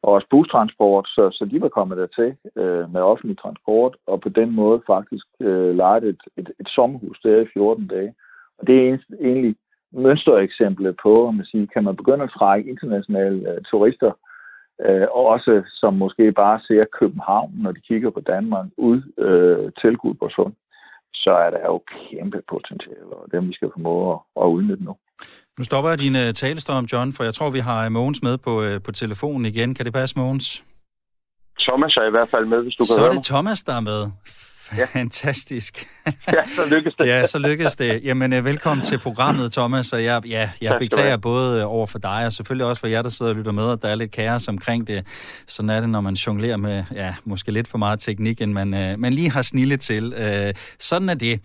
og 0.04 0.12
også 0.12 0.26
bustransport, 0.30 1.06
så, 1.08 1.30
så 1.32 1.44
de 1.44 1.60
var 1.60 1.68
kommet 1.68 1.98
dertil 1.98 2.36
øh, 2.56 2.92
med 2.92 3.00
offentlig 3.00 3.38
transport, 3.38 3.96
og 4.06 4.20
på 4.20 4.28
den 4.28 4.50
måde 4.50 4.82
faktisk 4.86 5.26
øh, 5.40 5.76
lejet 5.76 6.04
et, 6.04 6.22
et, 6.36 6.48
et 6.60 6.68
sommerhus 6.68 7.20
der 7.24 7.40
i 7.40 7.46
14 7.52 7.86
dage. 7.86 8.14
Og 8.58 8.66
det 8.66 8.88
er 8.88 8.98
egentlig 9.20 9.56
mønstereksemplet 9.92 10.96
på, 11.02 11.14
om 11.28 11.34
man 11.34 11.46
siger, 11.46 11.66
kan 11.66 11.84
man 11.84 11.96
begynde 11.96 12.24
at 12.24 12.34
trække 12.38 12.70
internationale 12.70 13.50
øh, 13.50 13.62
turister, 13.70 14.12
øh, 14.86 15.06
og 15.10 15.24
også 15.26 15.62
som 15.66 15.94
måske 15.94 16.32
bare 16.32 16.60
ser 16.60 16.82
København, 16.98 17.52
når 17.54 17.72
de 17.72 17.80
kigger 17.80 18.10
på 18.10 18.20
Danmark, 18.20 18.66
ud 18.76 19.00
øh, 19.18 19.72
til 19.80 19.96
Gudborgsund, 19.96 20.54
så 21.14 21.30
er 21.30 21.50
der 21.50 21.60
jo 21.66 21.82
kæmpe 21.96 22.42
potentiale, 22.48 23.12
og 23.20 23.32
dem 23.32 23.48
vi 23.48 23.52
skal 23.54 23.70
formå 23.72 24.12
at, 24.12 24.18
at 24.42 24.46
udnytte 24.46 24.84
nu. 24.84 24.96
Nu 25.58 25.64
stopper 25.64 25.90
jeg 25.90 25.98
din 25.98 26.14
uh, 26.14 26.32
talestrøm, 26.32 26.84
John, 26.84 27.12
for 27.12 27.24
jeg 27.24 27.34
tror, 27.34 27.50
vi 27.50 27.58
har 27.58 27.88
Mogens 27.88 28.22
med 28.22 28.38
på, 28.38 28.62
uh, 28.62 28.82
på 28.84 28.92
telefonen 28.92 29.46
igen. 29.46 29.74
Kan 29.74 29.84
det 29.84 29.92
passe, 29.92 30.18
Mogens? 30.18 30.64
Thomas 31.60 31.96
er 31.96 32.06
i 32.06 32.10
hvert 32.10 32.28
fald 32.30 32.46
med, 32.46 32.62
hvis 32.62 32.74
du 32.74 32.84
så 32.84 32.94
kan 32.94 33.00
høre 33.00 33.10
Så 33.10 33.12
er 33.12 33.16
det 33.16 33.26
Thomas, 33.26 33.62
der 33.62 33.74
er 33.74 33.80
med. 33.80 34.10
Fantastisk. 34.92 35.86
ja, 36.36 36.44
så 36.44 36.62
lykkes 36.70 36.94
det. 36.94 37.06
ja, 37.06 37.26
så 37.26 37.38
lykkes 37.38 37.76
det. 37.76 38.04
Jamen, 38.04 38.44
velkommen 38.44 38.84
til 38.84 38.98
programmet, 38.98 39.52
Thomas. 39.52 39.92
Og 39.92 40.04
jeg, 40.04 40.26
ja, 40.26 40.50
jeg 40.60 40.76
beklager 40.78 41.16
både 41.16 41.64
over 41.64 41.86
for 41.86 41.98
dig, 41.98 42.26
og 42.26 42.32
selvfølgelig 42.32 42.66
også 42.66 42.80
for 42.80 42.86
jer, 42.86 43.02
der 43.02 43.08
sidder 43.08 43.32
og 43.32 43.36
lytter 43.36 43.52
med, 43.52 43.72
at 43.72 43.82
der 43.82 43.88
er 43.88 43.94
lidt 43.94 44.10
kaos 44.10 44.48
omkring 44.48 44.86
det. 44.86 45.06
Sådan 45.46 45.70
er 45.70 45.80
det, 45.80 45.88
når 45.88 46.00
man 46.00 46.14
jonglerer 46.14 46.56
med, 46.56 46.84
ja, 46.94 47.14
måske 47.24 47.52
lidt 47.52 47.68
for 47.68 47.78
meget 47.78 48.00
teknik, 48.00 48.40
end 48.40 48.52
man, 48.52 48.74
uh, 48.74 49.00
man 49.00 49.12
lige 49.12 49.30
har 49.30 49.42
snillet 49.42 49.80
til. 49.80 50.14
Sådan 50.78 51.08
er 51.08 51.14
det. 51.14 51.40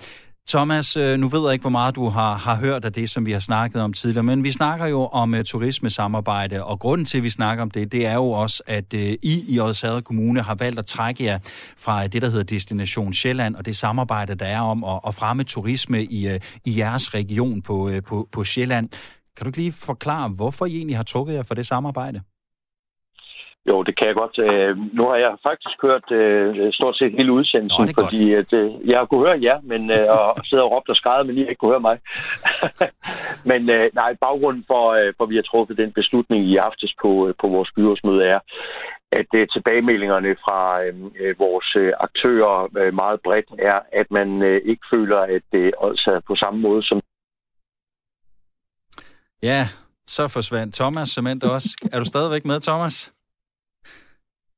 Thomas, 0.50 0.98
øh, 0.98 1.20
nu 1.20 1.28
ved 1.28 1.42
jeg 1.44 1.54
ikke, 1.54 1.64
hvor 1.64 1.70
meget 1.70 1.96
du 1.96 2.10
har, 2.10 2.36
har 2.36 2.56
hørt 2.56 2.86
af 2.86 2.94
det, 2.94 3.10
som 3.10 3.26
vi 3.26 3.32
har 3.32 3.40
snakket 3.40 3.82
om 3.82 3.94
tidligere, 3.94 4.24
men 4.24 4.44
vi 4.44 4.52
snakker 4.52 4.86
jo 4.86 5.06
om 5.06 5.34
uh, 5.34 5.40
turismesamarbejde, 5.42 6.64
og 6.64 6.80
grunden 6.80 7.06
til, 7.06 7.18
at 7.18 7.24
vi 7.24 7.30
snakker 7.30 7.62
om 7.62 7.72
det, 7.72 7.92
det 7.92 8.06
er 8.06 8.14
jo 8.14 8.32
også, 8.32 8.64
at 8.68 8.94
uh, 8.94 9.00
I 9.00 9.46
i 9.48 9.60
Odshavet 9.60 10.04
Kommune 10.04 10.42
har 10.42 10.56
valgt 10.56 10.80
at 10.80 10.86
trække 10.86 11.24
jer 11.24 11.40
fra 11.78 12.08
det, 12.08 12.22
der 12.22 12.30
hedder 12.30 12.44
Destination 12.44 13.14
Sjælland, 13.14 13.56
og 13.56 13.66
det 13.66 13.78
samarbejde, 13.78 14.36
der 14.36 14.46
er 14.46 14.62
om 14.62 14.84
at, 14.84 15.00
at 15.08 15.16
fremme 15.16 15.44
turisme 15.44 16.04
i, 16.04 16.28
uh, 16.28 16.36
i 16.66 16.78
jeres 16.78 17.14
region 17.14 17.62
på, 17.62 17.88
uh, 17.88 17.98
på, 18.08 18.28
på 18.32 18.44
Sjælland. 18.44 18.90
Kan 19.38 19.44
du 19.44 19.50
ikke 19.50 19.58
lige 19.58 19.72
forklare, 19.72 20.30
hvorfor 20.30 20.66
I 20.66 20.76
egentlig 20.76 20.98
har 20.98 21.04
trukket 21.04 21.34
jer 21.34 21.44
for 21.44 21.54
det 21.54 21.68
samarbejde? 21.68 22.22
Jo, 23.70 23.84
det 23.84 23.98
kan 23.98 24.08
jeg 24.08 24.16
godt. 24.16 24.36
Øh, 24.48 24.78
nu 24.98 25.04
har 25.10 25.16
jeg 25.16 25.32
faktisk 25.44 25.78
hørt 25.82 26.12
øh, 26.12 26.74
stort 26.74 26.98
set 26.98 27.12
hele 27.12 27.32
udsendelsen, 27.32 27.86
Nå, 27.86 28.04
fordi 28.04 28.34
at, 28.34 28.54
øh, 28.54 28.90
jeg 28.90 28.98
har 28.98 29.06
kunne 29.06 29.28
høre 29.28 29.42
jer, 29.42 29.60
men 29.72 29.92
øh, 29.92 30.08
og 30.18 30.46
sidder 30.46 30.64
og 30.64 30.72
råbt 30.72 30.90
og 30.90 30.96
skrevet, 30.96 31.26
men 31.26 31.36
lige 31.36 31.50
ikke 31.50 31.60
kunne 31.60 31.74
høre 31.76 31.88
mig. 31.90 31.98
men 33.52 33.70
øh, 33.70 33.90
nej, 33.94 34.12
baggrunden 34.22 34.64
for, 34.68 34.84
øh, 35.00 35.14
for 35.18 35.26
vi 35.26 35.36
har 35.36 35.42
truffet 35.42 35.78
den 35.78 35.92
beslutning 35.92 36.42
i 36.46 36.56
aftes 36.58 36.94
på, 37.02 37.28
øh, 37.28 37.34
på 37.42 37.48
vores 37.48 37.70
byrådsmøde 37.76 38.24
er, 38.24 38.40
at 39.12 39.30
øh, 39.36 39.48
tilbagemeldingerne 39.54 40.36
fra 40.44 40.84
øh, 40.84 40.94
øh 41.22 41.40
vores 41.40 41.70
øh, 41.76 41.94
aktører 42.00 42.56
øh, 42.78 42.94
meget 42.94 43.20
bredt 43.26 43.50
er, 43.60 43.80
at 44.02 44.08
man 44.12 44.42
øh, 44.42 44.62
ikke 44.66 44.86
føler, 44.94 45.20
at 45.20 45.44
det 45.52 45.66
øh, 45.84 46.14
er 46.16 46.22
på 46.28 46.36
samme 46.36 46.60
måde 46.60 46.84
som... 46.84 47.00
Ja, 49.44 49.68
så 50.08 50.28
forsvandt 50.28 50.76
Thomas 50.76 51.10
simpelthen 51.10 51.52
også. 51.52 51.70
Er 51.94 52.00
du 52.00 52.06
stadigvæk 52.06 52.46
med, 52.46 52.60
Thomas? 52.60 53.14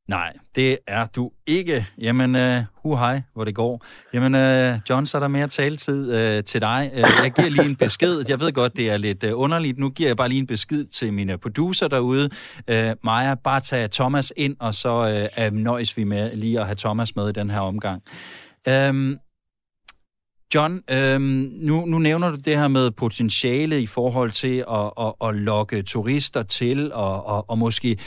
Nej, 0.08 0.34
det 0.56 0.78
er 0.88 1.06
du 1.06 1.32
ikke. 1.48 1.88
Jamen, 1.98 2.36
øh, 2.36 2.58
uh, 2.58 2.64
hu 2.84 2.96
hej, 2.96 3.22
hvor 3.34 3.44
det 3.44 3.56
går. 3.56 3.86
Jamen, 4.14 4.36
uh, 4.36 4.80
John, 4.90 5.06
så 5.06 5.18
er 5.18 5.20
der 5.20 5.28
mere 5.28 5.48
taletid 5.48 6.38
uh, 6.38 6.44
til 6.44 6.62
dig. 6.62 6.92
Uh, 6.94 7.00
jeg 7.00 7.32
giver 7.36 7.50
lige 7.50 7.66
en 7.66 7.76
besked. 7.76 8.24
Jeg 8.30 8.40
ved 8.40 8.52
godt, 8.54 8.78
det 8.78 8.90
er 8.90 8.98
lidt 8.98 9.24
uh, 9.24 9.30
underligt. 9.34 9.78
Nu 9.78 9.90
giver 9.90 10.10
jeg 10.10 10.18
bare 10.18 10.30
lige 10.30 10.40
en 10.40 10.48
besked 10.48 10.86
til 10.86 11.14
mine 11.14 11.38
producer 11.38 11.88
derude. 11.88 12.30
Uh, 12.72 12.76
Maja, 13.04 13.36
bare 13.36 13.60
tag 13.60 13.92
Thomas 13.92 14.34
ind, 14.38 14.56
og 14.60 14.74
så 14.74 15.26
uh, 15.38 15.54
nøjes 15.54 15.98
vi 15.98 16.04
med 16.04 16.36
lige 16.36 16.60
at 16.60 16.66
have 16.66 16.76
Thomas 16.76 17.16
med 17.16 17.30
i 17.30 17.32
den 17.32 17.50
her 17.50 17.60
omgang. 17.60 18.02
Uh, 18.70 19.18
John, 20.56 20.82
øhm, 20.90 21.52
nu, 21.62 21.86
nu 21.86 22.00
nævner 22.00 22.30
du 22.30 22.36
det 22.36 22.58
her 22.58 22.68
med 22.68 22.92
potentiale 22.92 23.82
i 23.82 23.86
forhold 23.86 24.32
til 24.32 24.66
at, 24.72 24.92
at, 25.00 25.14
at 25.30 25.36
lokke 25.36 25.82
turister 25.82 26.44
til, 26.44 26.94
og, 26.94 27.26
og, 27.26 27.50
og 27.50 27.58
måske 27.58 27.98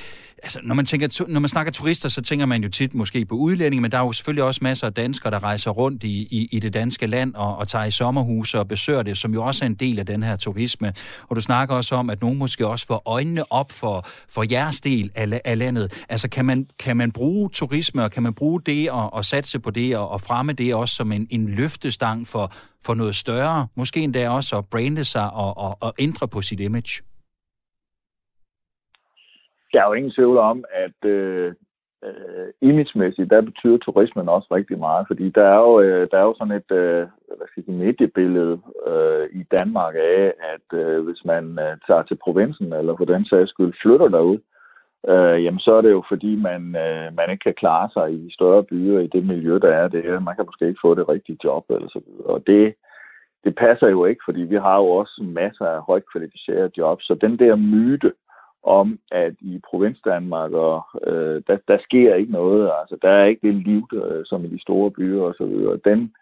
altså, 0.45 0.61
når 0.63 0.75
man, 0.75 0.85
tænker, 0.85 1.25
når 1.29 1.41
man 1.41 1.49
snakker 1.49 1.73
turister, 1.73 2.09
så 2.09 2.23
tænker 2.23 2.47
man 2.47 2.63
jo 2.63 2.69
tit 2.69 2.95
måske 2.95 3.25
på 3.25 3.35
udlændinge, 3.35 3.83
men 3.83 3.93
der 3.93 3.99
er 3.99 4.03
jo 4.03 4.13
selvfølgelig 4.13 4.45
også 4.45 4.61
masser 4.63 4.87
af 4.87 4.95
danskere, 4.95 5.31
der 5.31 5.43
rejser 5.43 5.71
rundt 5.71 6.05
i, 6.05 6.23
i, 6.31 6.49
i 6.53 6.61
det 6.61 6.75
danske 6.75 7.07
land 7.07 7.35
og, 7.35 7.57
og 7.57 7.69
tager 7.69 7.85
i 7.85 7.91
sommerhuse 7.91 8.59
og 8.59 8.69
besøger 8.69 9.03
det, 9.03 9.19
som 9.19 9.35
jo 9.35 9.45
også 9.45 9.65
er 9.65 9.67
en 9.67 9.75
del 9.75 9.99
af 9.99 10.07
den 10.07 10.23
her 10.23 10.37
turisme. 10.37 10.93
Og 11.29 11.37
du 11.37 11.41
snakker 11.41 11.75
også 11.75 11.95
om, 11.95 12.11
at 12.11 12.21
nogen 12.21 12.39
måske 12.39 12.67
også 12.67 12.87
får 12.87 13.03
øjnene 13.07 13.53
op 13.53 13.73
for, 13.73 14.07
for 14.29 14.45
jeres 14.51 14.81
del 14.81 15.11
af, 15.15 15.41
af 15.45 15.59
landet. 15.59 16.05
Altså, 16.09 16.29
kan 16.29 16.45
man, 16.45 16.67
kan 16.79 16.97
man 16.97 17.13
bruge 17.13 17.51
turisme, 17.51 18.05
og 18.05 18.11
kan 18.11 18.23
man 18.23 18.35
bruge 18.35 18.61
det 18.67 18.91
og, 18.91 19.13
og 19.13 19.25
satse 19.25 19.59
på 19.59 19.71
det 19.71 19.97
og, 19.97 20.09
og 20.09 20.21
fremme 20.21 20.53
det 20.53 20.75
også 20.75 20.95
som 20.95 21.13
en, 21.13 21.27
en 21.31 21.49
løftestang 21.49 22.29
for, 22.29 22.53
for 22.85 22.95
noget 22.95 23.17
større? 23.17 23.67
Måske 23.77 24.01
endda 24.01 24.29
også 24.29 24.59
at 24.59 24.65
brande 24.65 25.05
sig 25.05 25.31
og, 25.31 25.59
og, 25.59 25.79
og 25.81 25.95
ændre 25.99 26.29
på 26.29 26.43
sit 26.43 26.61
image? 26.61 27.03
Der 29.75 29.83
er 29.83 29.89
jo 29.89 29.93
ingen 29.93 30.13
tvivl 30.13 30.39
om, 30.39 30.65
at 30.73 31.09
øh, 31.11 31.55
øh, 32.05 32.49
imagemæssigt, 32.61 33.31
der 33.31 33.41
betyder 33.41 33.79
turismen 33.79 34.29
også 34.29 34.49
rigtig 34.51 34.79
meget, 34.79 35.07
fordi 35.07 35.31
der 35.31 35.45
er 35.45 35.59
jo, 35.59 35.81
øh, 35.81 36.09
der 36.11 36.19
er 36.19 36.23
jo 36.23 36.35
sådan 36.39 36.57
et 36.61 36.71
øh, 36.71 37.07
hvad 37.37 37.47
skal 37.49 37.65
jeg, 37.67 37.75
mediebillede 37.75 38.61
øh, 38.87 39.27
i 39.41 39.43
Danmark 39.59 39.95
af, 39.95 40.35
at 40.55 40.79
øh, 40.79 41.05
hvis 41.05 41.25
man 41.25 41.59
øh, 41.59 41.77
tager 41.87 42.03
til 42.03 42.19
provinsen, 42.25 42.73
eller 42.73 42.97
for 42.97 43.05
den 43.05 43.25
sags 43.25 43.51
skyld 43.51 43.73
flytter 43.83 44.09
derud, 44.09 44.39
øh, 45.09 45.45
jamen 45.45 45.61
så 45.61 45.73
er 45.75 45.81
det 45.81 45.91
jo 45.91 46.03
fordi, 46.09 46.37
man, 46.37 46.63
øh, 46.85 47.07
man 47.17 47.31
ikke 47.31 47.43
kan 47.43 47.61
klare 47.63 47.89
sig 47.93 48.13
i 48.13 48.31
større 48.35 48.65
byer, 48.65 48.99
i 49.01 49.07
det 49.07 49.27
miljø, 49.27 49.59
der 49.59 49.73
er 49.83 49.89
det. 49.89 50.23
Man 50.23 50.37
kan 50.37 50.47
måske 50.47 50.69
ikke 50.69 50.85
få 50.85 50.95
det 50.95 51.09
rigtige 51.09 51.39
job, 51.45 51.65
eller 51.71 51.89
så 51.89 52.01
videre. 52.07 52.27
Og 52.27 52.47
det, 52.47 52.75
det 53.45 53.55
passer 53.57 53.89
jo 53.89 54.05
ikke, 54.05 54.23
fordi 54.25 54.41
vi 54.41 54.57
har 54.57 54.77
jo 54.77 54.87
også 55.01 55.23
masser 55.23 55.67
af 55.67 55.83
højt 55.83 56.05
kvalificerede 56.13 56.71
jobs, 56.79 57.07
så 57.07 57.15
den 57.15 57.39
der 57.39 57.57
myte, 57.57 58.13
om, 58.65 58.99
at 59.13 59.35
i 59.41 59.61
provinsdanmark, 59.71 60.53
og, 60.53 60.83
øh, 61.07 61.43
der, 61.47 61.57
der 61.69 61.79
sker 61.83 62.15
ikke 62.15 62.33
noget. 62.33 62.71
Altså, 62.81 62.97
der 63.03 63.11
er 63.11 63.25
ikke 63.25 63.47
det 63.47 63.55
liv, 63.55 63.87
der, 63.93 64.23
som 64.25 64.45
i 64.45 64.49
de 64.49 64.63
store 64.63 64.91
byer 64.91 65.23
og 65.23 65.35
så 65.39 65.45
videre. 65.45 65.79
Den, 65.85 66.15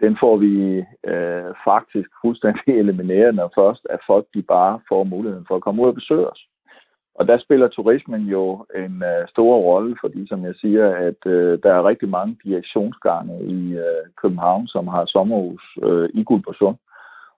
den 0.00 0.16
får 0.20 0.36
vi 0.36 0.84
øh, 1.12 1.50
faktisk 1.64 2.08
fuldstændig 2.22 2.68
elimineret, 2.82 3.34
når 3.34 3.52
først 3.54 3.86
at 3.90 4.00
folk 4.06 4.26
de 4.34 4.42
bare 4.42 4.80
får 4.88 5.04
muligheden 5.04 5.46
for 5.48 5.56
at 5.56 5.62
komme 5.62 5.82
ud 5.82 5.86
og 5.86 5.94
besøge 5.94 6.30
os. 6.30 6.42
Og 7.14 7.28
der 7.28 7.38
spiller 7.38 7.68
turismen 7.68 8.22
jo 8.22 8.66
en 8.76 9.02
øh, 9.02 9.28
stor 9.28 9.56
rolle, 9.56 9.96
fordi 10.00 10.26
som 10.28 10.44
jeg 10.44 10.54
siger, 10.54 10.86
at 11.08 11.20
øh, 11.26 11.58
der 11.62 11.72
er 11.74 11.88
rigtig 11.88 12.08
mange 12.08 12.36
direktionsgange 12.44 13.44
i 13.44 13.72
øh, 13.72 14.04
København, 14.22 14.66
som 14.66 14.88
har 14.88 15.04
sommerhus 15.06 15.62
øh, 15.82 16.08
i 16.14 16.24
Guldborgsund. 16.24 16.76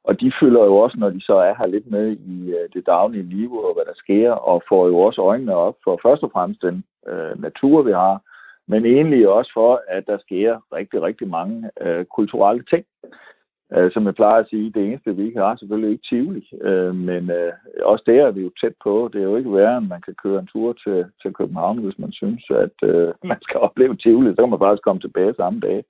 Og 0.09 0.21
de 0.21 0.33
følger 0.40 0.64
jo 0.64 0.77
også, 0.77 0.97
når 0.99 1.11
de 1.11 1.21
så 1.21 1.35
er 1.35 1.55
her 1.59 1.69
lidt 1.69 1.90
med 1.90 2.07
i 2.35 2.51
øh, 2.51 2.69
det 2.75 2.87
daglige 2.87 3.23
liv 3.37 3.51
og 3.57 3.75
hvad 3.75 3.85
der 3.85 3.95
sker, 4.05 4.31
og 4.31 4.62
får 4.69 4.87
jo 4.87 4.99
også 4.99 5.21
øjnene 5.21 5.55
op 5.55 5.77
for 5.85 6.01
først 6.03 6.23
og 6.23 6.31
fremmest 6.33 6.62
den 6.62 6.85
øh, 7.09 7.42
natur, 7.42 7.83
vi 7.83 7.92
har, 7.92 8.21
men 8.69 8.85
egentlig 8.85 9.29
også 9.29 9.51
for, 9.55 9.83
at 9.88 10.07
der 10.07 10.19
sker 10.19 10.61
rigtig, 10.73 11.03
rigtig 11.03 11.29
mange 11.29 11.71
øh, 11.81 12.05
kulturelle 12.05 12.64
ting. 12.71 12.85
Øh, 13.75 13.92
som 13.92 14.07
jeg 14.07 14.14
plejer 14.14 14.40
at 14.40 14.49
sige, 14.51 14.73
det 14.75 14.83
eneste, 14.87 15.16
vi 15.16 15.27
ikke 15.27 15.40
har, 15.40 15.57
selvfølgelig 15.57 15.90
ikke 15.92 16.07
Tivoli, 16.09 16.45
øh, 16.62 16.95
men 16.95 17.31
øh, 17.31 17.53
også 17.83 18.05
der 18.07 18.27
er 18.27 18.31
vi 18.31 18.40
jo 18.42 18.51
tæt 18.61 18.75
på. 18.85 19.11
Det 19.12 19.21
er 19.21 19.25
jo 19.31 19.37
ikke 19.37 19.55
værre, 19.55 19.79
end 19.79 19.87
man 19.87 20.01
kan 20.01 20.14
køre 20.23 20.38
en 20.38 20.47
tur 20.47 20.73
til, 20.73 21.05
til 21.23 21.35
København, 21.35 21.79
hvis 21.79 21.99
man 21.99 22.12
synes, 22.12 22.42
at 22.51 22.77
øh, 22.90 23.14
man 23.31 23.38
skal 23.42 23.61
opleve 23.61 23.97
Tivoli. 23.97 24.31
Så 24.31 24.42
kan 24.42 24.51
man 24.51 24.64
faktisk 24.64 24.83
komme 24.83 25.01
tilbage 25.01 25.35
samme 25.35 25.61
dag. 25.61 25.85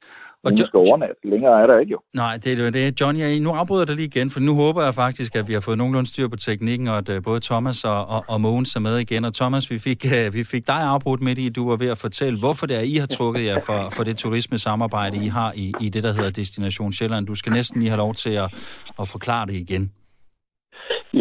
Og 0.46 0.52
jo, 0.60 0.66
skal 0.66 0.78
overnatte. 0.78 1.14
Længere 1.24 1.62
er 1.62 1.66
der 1.66 1.78
ikke 1.78 1.92
jo. 1.92 2.00
Nej, 2.14 2.36
det 2.36 2.60
er 2.60 2.64
jo 2.64 2.70
det. 2.70 3.00
John, 3.00 3.18
jeg, 3.18 3.40
nu 3.40 3.50
afbryder 3.50 3.82
jeg 3.82 3.88
dig 3.88 3.96
lige 3.96 4.06
igen, 4.06 4.30
for 4.30 4.40
nu 4.40 4.54
håber 4.54 4.84
jeg 4.84 4.94
faktisk, 4.94 5.36
at 5.36 5.48
vi 5.48 5.52
har 5.52 5.60
fået 5.60 5.78
nogenlunde 5.78 6.08
styr 6.08 6.28
på 6.28 6.36
teknikken, 6.36 6.88
og 6.88 6.98
at 6.98 7.08
uh, 7.08 7.22
både 7.22 7.40
Thomas 7.40 7.84
og, 7.84 8.08
og, 8.08 8.24
og 8.28 8.40
Mogens 8.40 8.76
er 8.76 8.80
med 8.80 8.98
igen. 8.98 9.24
Og 9.24 9.34
Thomas, 9.34 9.70
vi 9.70 9.78
fik, 9.78 10.04
uh, 10.04 10.34
vi 10.34 10.44
fik 10.44 10.66
dig 10.66 10.80
afbrudt 10.80 11.22
midt 11.22 11.38
i, 11.38 11.48
du 11.48 11.68
var 11.68 11.76
ved 11.76 11.88
at 11.88 11.98
fortælle, 11.98 12.38
hvorfor 12.38 12.66
det 12.66 12.76
er, 12.76 12.80
I 12.80 12.94
har 12.94 13.06
trukket 13.06 13.44
jer 13.44 13.58
for, 13.66 13.88
for 13.96 14.04
det 14.04 14.16
turisme-samarbejde, 14.16 15.24
I 15.24 15.28
har 15.28 15.52
i, 15.56 15.72
i 15.80 15.88
det, 15.88 16.02
der 16.02 16.12
hedder 16.12 16.30
Destination 16.30 16.92
Sjælland. 16.92 17.26
Du 17.26 17.34
skal 17.34 17.52
næsten 17.52 17.80
lige 17.80 17.90
have 17.90 17.98
lov 17.98 18.14
til 18.14 18.30
at, 18.30 18.54
at 19.00 19.08
forklare 19.08 19.46
det 19.46 19.54
igen. 19.54 19.92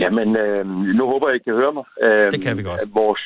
Jamen, 0.01 0.35
øh, 0.35 0.65
nu 0.99 1.03
håber 1.05 1.27
jeg, 1.27 1.35
I 1.35 1.43
kan 1.43 1.53
høre 1.53 1.73
mig. 1.73 1.85
Øh, 2.01 2.31
det 2.31 2.41
kan 2.43 2.57
vi 2.57 2.63
godt. 2.63 2.81
Vores, 2.93 3.21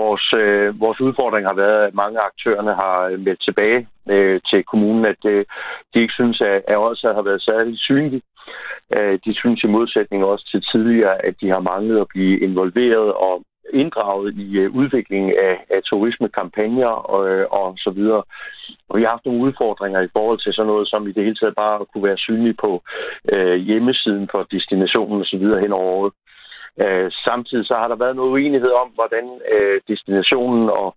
vores, 0.00 0.26
øh, 0.42 0.80
vores 0.80 1.00
udfordring 1.00 1.46
har 1.46 1.54
været, 1.54 1.86
at 1.86 1.94
mange 1.94 2.18
af 2.20 2.26
aktørerne 2.26 2.72
har 2.82 3.16
meldt 3.26 3.42
tilbage 3.44 3.88
øh, 4.14 4.40
til 4.50 4.64
kommunen, 4.64 5.04
at 5.04 5.22
øh, 5.24 5.44
de 5.94 6.00
ikke 6.00 6.18
synes, 6.20 6.40
at, 6.40 6.62
at 6.68 6.76
også 6.76 7.12
har 7.14 7.22
været 7.22 7.42
særligt 7.42 7.80
synlige. 7.80 8.22
Øh, 8.96 9.18
de 9.24 9.34
synes 9.40 9.64
i 9.64 9.66
modsætning 9.66 10.24
også 10.24 10.44
til 10.50 10.62
tidligere, 10.72 11.26
at 11.26 11.34
de 11.40 11.48
har 11.48 11.60
manglet 11.60 12.00
at 12.00 12.08
blive 12.14 12.40
involveret 12.40 13.12
og 13.12 13.42
inddraget 13.72 14.34
i 14.34 14.58
øh, 14.58 14.74
udviklingen 14.74 15.32
af, 15.48 15.64
af 15.70 15.80
turismekampagner 15.82 16.92
og, 17.14 17.28
øh, 17.28 17.46
og 17.50 17.74
så 17.78 17.90
videre. 17.90 18.22
Og 18.88 18.98
vi 18.98 19.02
har 19.02 19.10
haft 19.10 19.26
nogle 19.26 19.44
udfordringer 19.46 20.00
i 20.00 20.12
forhold 20.12 20.38
til 20.40 20.52
sådan 20.52 20.66
noget, 20.66 20.88
som 20.88 21.06
i 21.08 21.12
det 21.12 21.24
hele 21.24 21.36
taget 21.36 21.54
bare 21.54 21.86
kunne 21.92 22.04
være 22.04 22.24
synlig 22.26 22.56
på 22.56 22.82
øh, 23.32 23.56
hjemmesiden 23.56 24.28
for 24.32 24.46
destinationen 24.50 25.20
og 25.20 25.26
så 25.26 25.36
videre 25.38 25.60
hen 25.60 25.72
over 25.72 25.92
året. 25.98 26.12
Øh, 26.84 27.10
samtidig 27.24 27.66
så 27.66 27.74
har 27.74 27.88
der 27.88 27.96
været 27.96 28.16
noget 28.16 28.32
uenighed 28.32 28.72
om, 28.82 28.88
hvordan 28.94 29.24
øh, 29.54 29.80
destinationen 29.88 30.70
og, 30.70 30.96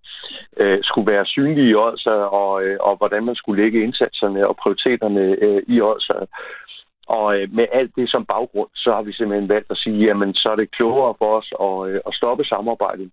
øh, 0.58 0.80
skulle 0.84 1.12
være 1.12 1.26
synlig 1.26 1.64
i 1.70 1.76
Odsa, 1.76 2.16
og, 2.42 2.64
øh, 2.64 2.78
og 2.80 2.98
hvordan 2.98 3.26
man 3.26 3.36
skulle 3.36 3.64
lægge 3.64 3.84
indsatserne 3.84 4.48
og 4.48 4.56
prioriteterne 4.56 5.22
øh, 5.46 5.62
i 5.68 5.82
Odsad. 5.82 6.28
Og 7.18 7.26
øh, 7.38 7.54
med 7.54 7.68
alt 7.80 7.92
det 7.96 8.10
som 8.10 8.26
baggrund, 8.26 8.70
så 8.76 8.90
har 8.96 9.02
vi 9.02 9.14
simpelthen 9.14 9.50
valgt 9.50 9.72
at 9.72 9.78
sige, 9.78 10.06
jamen 10.08 10.36
så 10.36 10.50
er 10.50 10.56
det 10.56 10.76
klogere 10.78 11.14
for 11.20 11.30
os 11.40 11.50
at, 11.68 11.76
øh, 11.90 12.00
at 12.08 12.14
stoppe 12.20 12.44
samarbejdet 12.44 13.10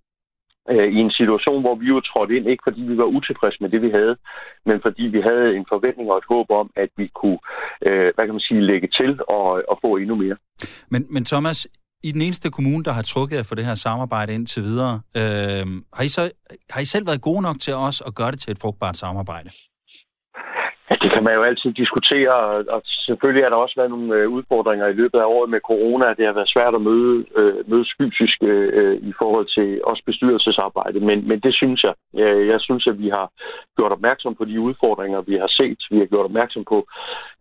øh, 0.71 0.89
i 0.97 0.99
en 1.07 1.11
situation, 1.11 1.61
hvor 1.61 1.75
vi 1.75 1.87
jo 1.87 2.01
trådte 2.01 2.37
ind, 2.37 2.47
ikke 2.49 2.67
fordi 2.69 2.81
vi 2.81 2.97
var 2.99 3.05
utilfredse 3.05 3.59
med 3.61 3.71
det, 3.71 3.83
vi 3.83 3.91
havde, 3.91 4.17
men 4.67 4.79
fordi 4.87 5.03
vi 5.03 5.21
havde 5.21 5.57
en 5.57 5.67
forventning 5.69 6.11
og 6.11 6.19
et 6.19 6.31
håb 6.35 6.51
om, 6.51 6.71
at 6.77 6.91
vi 6.97 7.07
kunne, 7.21 7.39
øh, 7.89 8.09
hvad 8.15 8.25
kan 8.27 8.35
man 8.39 8.47
sige, 8.49 8.69
lægge 8.71 8.89
til 8.99 9.11
og, 9.29 9.59
øh, 9.59 9.65
og 9.69 9.79
få 9.85 9.97
endnu 9.97 10.15
mere. 10.15 10.37
Men, 10.91 11.07
men 11.11 11.25
Thomas, 11.25 11.69
i 12.05 12.13
den 12.13 12.23
eneste 12.23 12.51
kommune, 12.51 12.85
der 12.85 12.93
har 12.93 13.03
trukket 13.03 13.37
jer 13.37 13.43
for 13.49 13.55
det 13.55 13.65
her 13.65 13.75
samarbejde 13.75 14.35
indtil 14.35 14.63
videre, 14.63 14.95
øh, 15.17 15.65
har, 15.97 16.05
I 16.05 16.09
så, 16.09 16.23
har 16.71 16.81
I 16.81 16.85
selv 16.85 17.07
været 17.07 17.23
gode 17.23 17.43
nok 17.43 17.59
til 17.59 17.75
os 17.75 18.03
at 18.07 18.15
gøre 18.15 18.31
det 18.31 18.41
til 18.41 18.51
et 18.51 18.59
frugtbart 18.63 18.97
samarbejde? 18.97 19.51
Ja, 20.90 20.94
det 21.03 21.11
kan 21.12 21.25
man 21.25 21.35
jo 21.35 21.42
altid 21.42 21.72
diskutere, 21.72 22.35
og 22.75 22.83
selvfølgelig 22.85 23.44
har 23.44 23.51
der 23.51 23.57
også 23.57 23.77
været 23.77 23.90
nogle 23.90 24.14
øh, 24.14 24.29
udfordringer 24.29 24.87
i 24.87 24.99
løbet 25.01 25.18
af 25.18 25.25
året 25.25 25.51
med 25.51 25.61
corona. 25.61 26.14
Det 26.18 26.27
har 26.27 26.33
været 26.33 26.55
svært 26.55 26.75
at 26.75 26.81
møde, 26.81 27.25
øh, 27.37 27.70
mødes 27.70 27.90
fysisk 27.99 28.38
øh, 28.42 28.70
øh 28.81 28.96
i 29.11 29.12
forhold 29.18 29.46
til 29.57 29.81
også 29.85 30.03
bestyrelsesarbejde, 30.07 31.01
men, 31.01 31.29
men 31.29 31.40
det 31.40 31.55
synes 31.55 31.85
jeg. 31.85 31.94
Jeg 32.53 32.61
synes, 32.61 32.87
at 32.87 32.99
vi 32.99 33.09
har 33.09 33.27
gjort 33.77 33.92
opmærksom 33.92 34.35
på 34.35 34.44
de 34.44 34.61
udfordringer, 34.61 35.20
vi 35.20 35.37
har 35.37 35.51
set. 35.59 35.81
Vi 35.90 35.99
har 35.99 36.07
gjort 36.07 36.25
opmærksom 36.25 36.64
på 36.64 36.79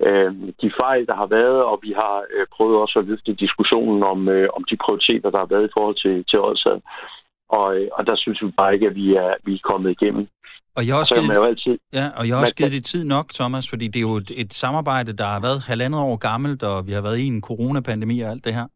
øh, 0.08 0.31
de 0.62 0.71
fejl, 0.81 1.08
der 1.08 1.15
har 1.15 1.25
været, 1.25 1.63
og 1.63 1.79
vi 1.84 1.91
har 2.01 2.15
øh, 2.36 2.47
prøvet 2.55 2.77
også 2.77 2.99
at 2.99 3.05
løfte 3.05 3.34
diskussionen 3.34 4.03
om, 4.03 4.29
øh, 4.29 4.49
om 4.58 4.63
de 4.69 4.77
prioriteter, 4.84 5.29
der 5.29 5.38
har 5.38 5.51
været 5.53 5.65
i 5.67 5.73
forhold 5.73 5.95
til, 5.95 6.25
til 6.29 6.39
Odsad. 6.39 6.79
Og, 7.49 7.77
øh, 7.77 7.88
og 7.93 8.08
der 8.08 8.15
synes 8.15 8.41
vi 8.41 8.51
bare 8.58 8.73
ikke, 8.73 8.88
at 8.88 8.95
vi 8.95 9.15
er, 9.15 9.34
vi 9.45 9.53
er 9.53 9.67
kommet 9.71 9.91
igennem. 9.91 10.27
Og 10.77 10.81
jeg 10.85 10.93
har 10.93 10.99
også, 10.99 11.15
givet, 11.15 11.35
jo 11.35 11.43
altid, 11.43 11.77
ja, 11.93 12.05
og 12.17 12.27
jeg 12.27 12.35
har 12.35 12.41
også 12.41 12.55
givet 12.55 12.71
det 12.71 12.85
tid 12.85 13.03
nok, 13.05 13.25
Thomas, 13.33 13.69
fordi 13.69 13.88
det 13.88 13.95
er 13.95 14.07
jo 14.11 14.15
et, 14.15 14.31
et 14.35 14.53
samarbejde, 14.53 15.13
der 15.13 15.25
har 15.25 15.39
været 15.39 15.59
halvandet 15.67 16.01
år 16.01 16.15
gammelt, 16.15 16.63
og 16.63 16.88
vi 16.88 16.91
har 16.91 17.01
været 17.01 17.17
i 17.17 17.25
en 17.25 17.41
coronapandemi 17.41 18.21
og 18.21 18.31
alt 18.31 18.45
det 18.45 18.53
her. 18.53 18.67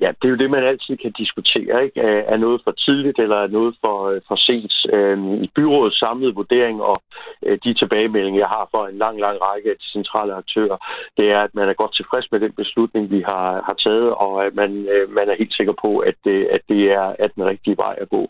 Ja, 0.00 0.10
det 0.18 0.24
er 0.24 0.32
jo 0.34 0.42
det, 0.42 0.50
man 0.50 0.64
altid 0.64 0.96
kan 0.96 1.12
diskutere. 1.12 1.84
Ikke? 1.84 2.00
Er 2.32 2.36
noget 2.36 2.60
for 2.64 2.70
tidligt, 2.70 3.18
eller 3.18 3.36
er 3.36 3.46
noget 3.46 3.74
for, 3.80 3.96
øh, 4.10 4.20
for 4.28 4.36
sent? 4.36 4.74
Øhm, 4.94 5.42
I 5.44 5.48
byrådets 5.56 5.98
samlede 5.98 6.34
vurdering 6.34 6.82
og 6.82 6.96
øh, 7.46 7.58
de 7.64 7.74
tilbagemeldinger, 7.74 8.40
jeg 8.40 8.48
har 8.48 8.68
for 8.70 8.86
en 8.86 8.98
lang, 8.98 9.20
lang 9.20 9.36
række 9.42 9.70
af 9.70 9.76
de 9.76 9.88
centrale 9.96 10.34
aktører, 10.34 10.78
det 11.16 11.30
er, 11.30 11.40
at 11.40 11.54
man 11.54 11.68
er 11.68 11.80
godt 11.82 11.94
tilfreds 11.96 12.32
med 12.32 12.40
den 12.40 12.52
beslutning, 12.52 13.10
vi 13.10 13.20
har, 13.30 13.62
har 13.66 13.76
taget, 13.84 14.10
og 14.10 14.46
at 14.46 14.54
man, 14.54 14.70
øh, 14.94 15.10
man 15.10 15.28
er 15.28 15.36
helt 15.38 15.54
sikker 15.54 15.74
på, 15.84 15.98
at, 15.98 16.18
at 16.56 16.62
det 16.68 16.82
er 16.92 17.06
at 17.18 17.30
den 17.34 17.44
rigtige 17.44 17.76
vej 17.76 17.94
at 18.00 18.08
gå. 18.08 18.22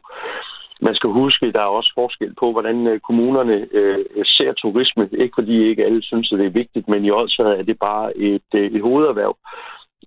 Man 0.80 0.94
skal 0.94 1.10
huske, 1.10 1.46
at 1.46 1.54
der 1.54 1.60
er 1.60 1.76
også 1.78 1.92
forskel 1.94 2.34
på, 2.40 2.52
hvordan 2.52 2.86
øh, 2.86 3.00
kommunerne 3.00 3.66
øh, 3.72 4.04
ser 4.24 4.52
turisme. 4.52 5.08
Ikke 5.12 5.34
fordi 5.38 5.68
ikke 5.68 5.84
alle 5.84 6.02
synes, 6.02 6.32
at 6.32 6.38
det 6.38 6.46
er 6.46 6.60
vigtigt, 6.62 6.88
men 6.88 7.04
i 7.04 7.10
Odsad 7.10 7.46
er 7.46 7.62
det 7.62 7.78
bare 7.78 8.16
et, 8.16 8.50
øh, 8.54 8.70
et 8.70 8.82
hovederhverv. 8.82 9.36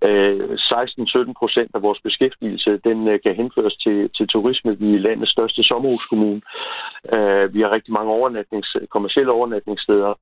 Øh, 0.02 0.50
16-17 0.50 1.32
procent 1.38 1.70
af 1.74 1.82
vores 1.82 2.00
beskæftigelse, 2.00 2.80
den 2.84 3.08
øh, 3.08 3.20
kan 3.24 3.34
henføres 3.34 3.76
til, 3.76 4.10
til 4.16 4.28
turisme. 4.28 4.78
Vi 4.78 4.94
er 4.94 4.98
landets 4.98 5.32
største 5.32 5.62
sommerhuskommune. 5.62 6.42
Øh, 7.12 7.54
vi 7.54 7.60
har 7.60 7.70
rigtig 7.70 7.92
mange 7.92 8.12
overnatnings, 8.12 8.76
kommersielle 8.90 9.32
overnatningssteder, 9.32 10.14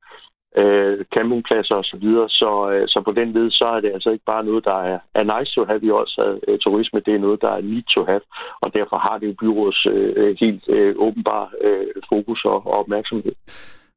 øh, 0.56 1.04
campingpladser 1.14 1.74
osv. 1.74 1.84
Så, 1.84 1.96
videre. 1.96 2.28
så, 2.28 2.70
øh, 2.72 2.88
så 2.88 3.02
på 3.04 3.12
den 3.12 3.32
led, 3.32 3.50
så 3.50 3.64
er 3.64 3.80
det 3.80 3.92
altså 3.92 4.10
ikke 4.10 4.24
bare 4.24 4.44
noget, 4.44 4.64
der 4.64 4.78
er, 4.82 4.98
er 5.14 5.38
nice 5.38 5.54
to 5.54 5.64
have. 5.64 5.80
Vi 5.80 5.90
også 5.90 6.40
øh, 6.48 6.58
turisme, 6.58 7.00
det 7.00 7.14
er 7.14 7.18
noget, 7.18 7.40
der 7.40 7.50
er 7.50 7.60
need 7.60 7.82
to 7.94 8.04
have. 8.04 8.20
Og 8.60 8.74
derfor 8.74 8.96
har 8.96 9.18
det 9.18 9.26
jo 9.26 9.34
byrådets 9.40 9.86
øh, 9.86 10.12
øh, 10.16 10.36
helt 10.40 10.62
øh, 10.68 10.94
åbenbare 10.98 11.48
øh, 11.60 11.86
fokus 12.08 12.44
og, 12.44 12.66
og 12.66 12.72
opmærksomhed. 12.72 13.32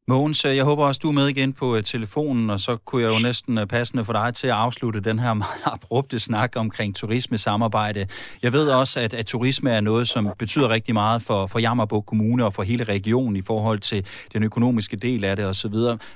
Mogens, 0.07 0.45
øh, 0.45 0.55
jeg 0.55 0.65
håber 0.65 0.85
også, 0.85 0.99
du 1.03 1.07
er 1.07 1.11
med 1.11 1.27
igen 1.27 1.53
på 1.53 1.75
øh, 1.75 1.83
telefonen, 1.83 2.49
og 2.49 2.59
så 2.59 2.77
kunne 2.77 3.01
jeg 3.03 3.09
jo 3.09 3.19
næsten 3.19 3.57
øh, 3.57 3.67
passende 3.67 4.05
for 4.05 4.13
dig 4.13 4.33
til 4.33 4.47
at 4.47 4.53
afslutte 4.53 4.99
den 4.99 5.19
her 5.19 5.33
meget 5.43 5.61
abrupte 5.65 6.19
snak 6.19 6.55
omkring 6.55 6.95
turismesamarbejde. 6.95 8.07
Jeg 8.41 8.53
ved 8.53 8.69
også, 8.69 8.99
at, 8.99 9.13
at 9.13 9.25
turisme 9.25 9.71
er 9.71 9.81
noget, 9.81 10.07
som 10.07 10.29
betyder 10.39 10.69
rigtig 10.69 10.93
meget 10.93 11.21
for, 11.21 11.47
for 11.47 11.59
Jammerbuk 11.59 12.05
Kommune 12.05 12.45
og 12.45 12.53
for 12.53 12.63
hele 12.63 12.83
regionen 12.83 13.35
i 13.35 13.41
forhold 13.41 13.79
til 13.79 14.05
den 14.33 14.43
økonomiske 14.43 14.97
del 14.97 15.23
af 15.23 15.35
det 15.35 15.45
osv. 15.45 15.73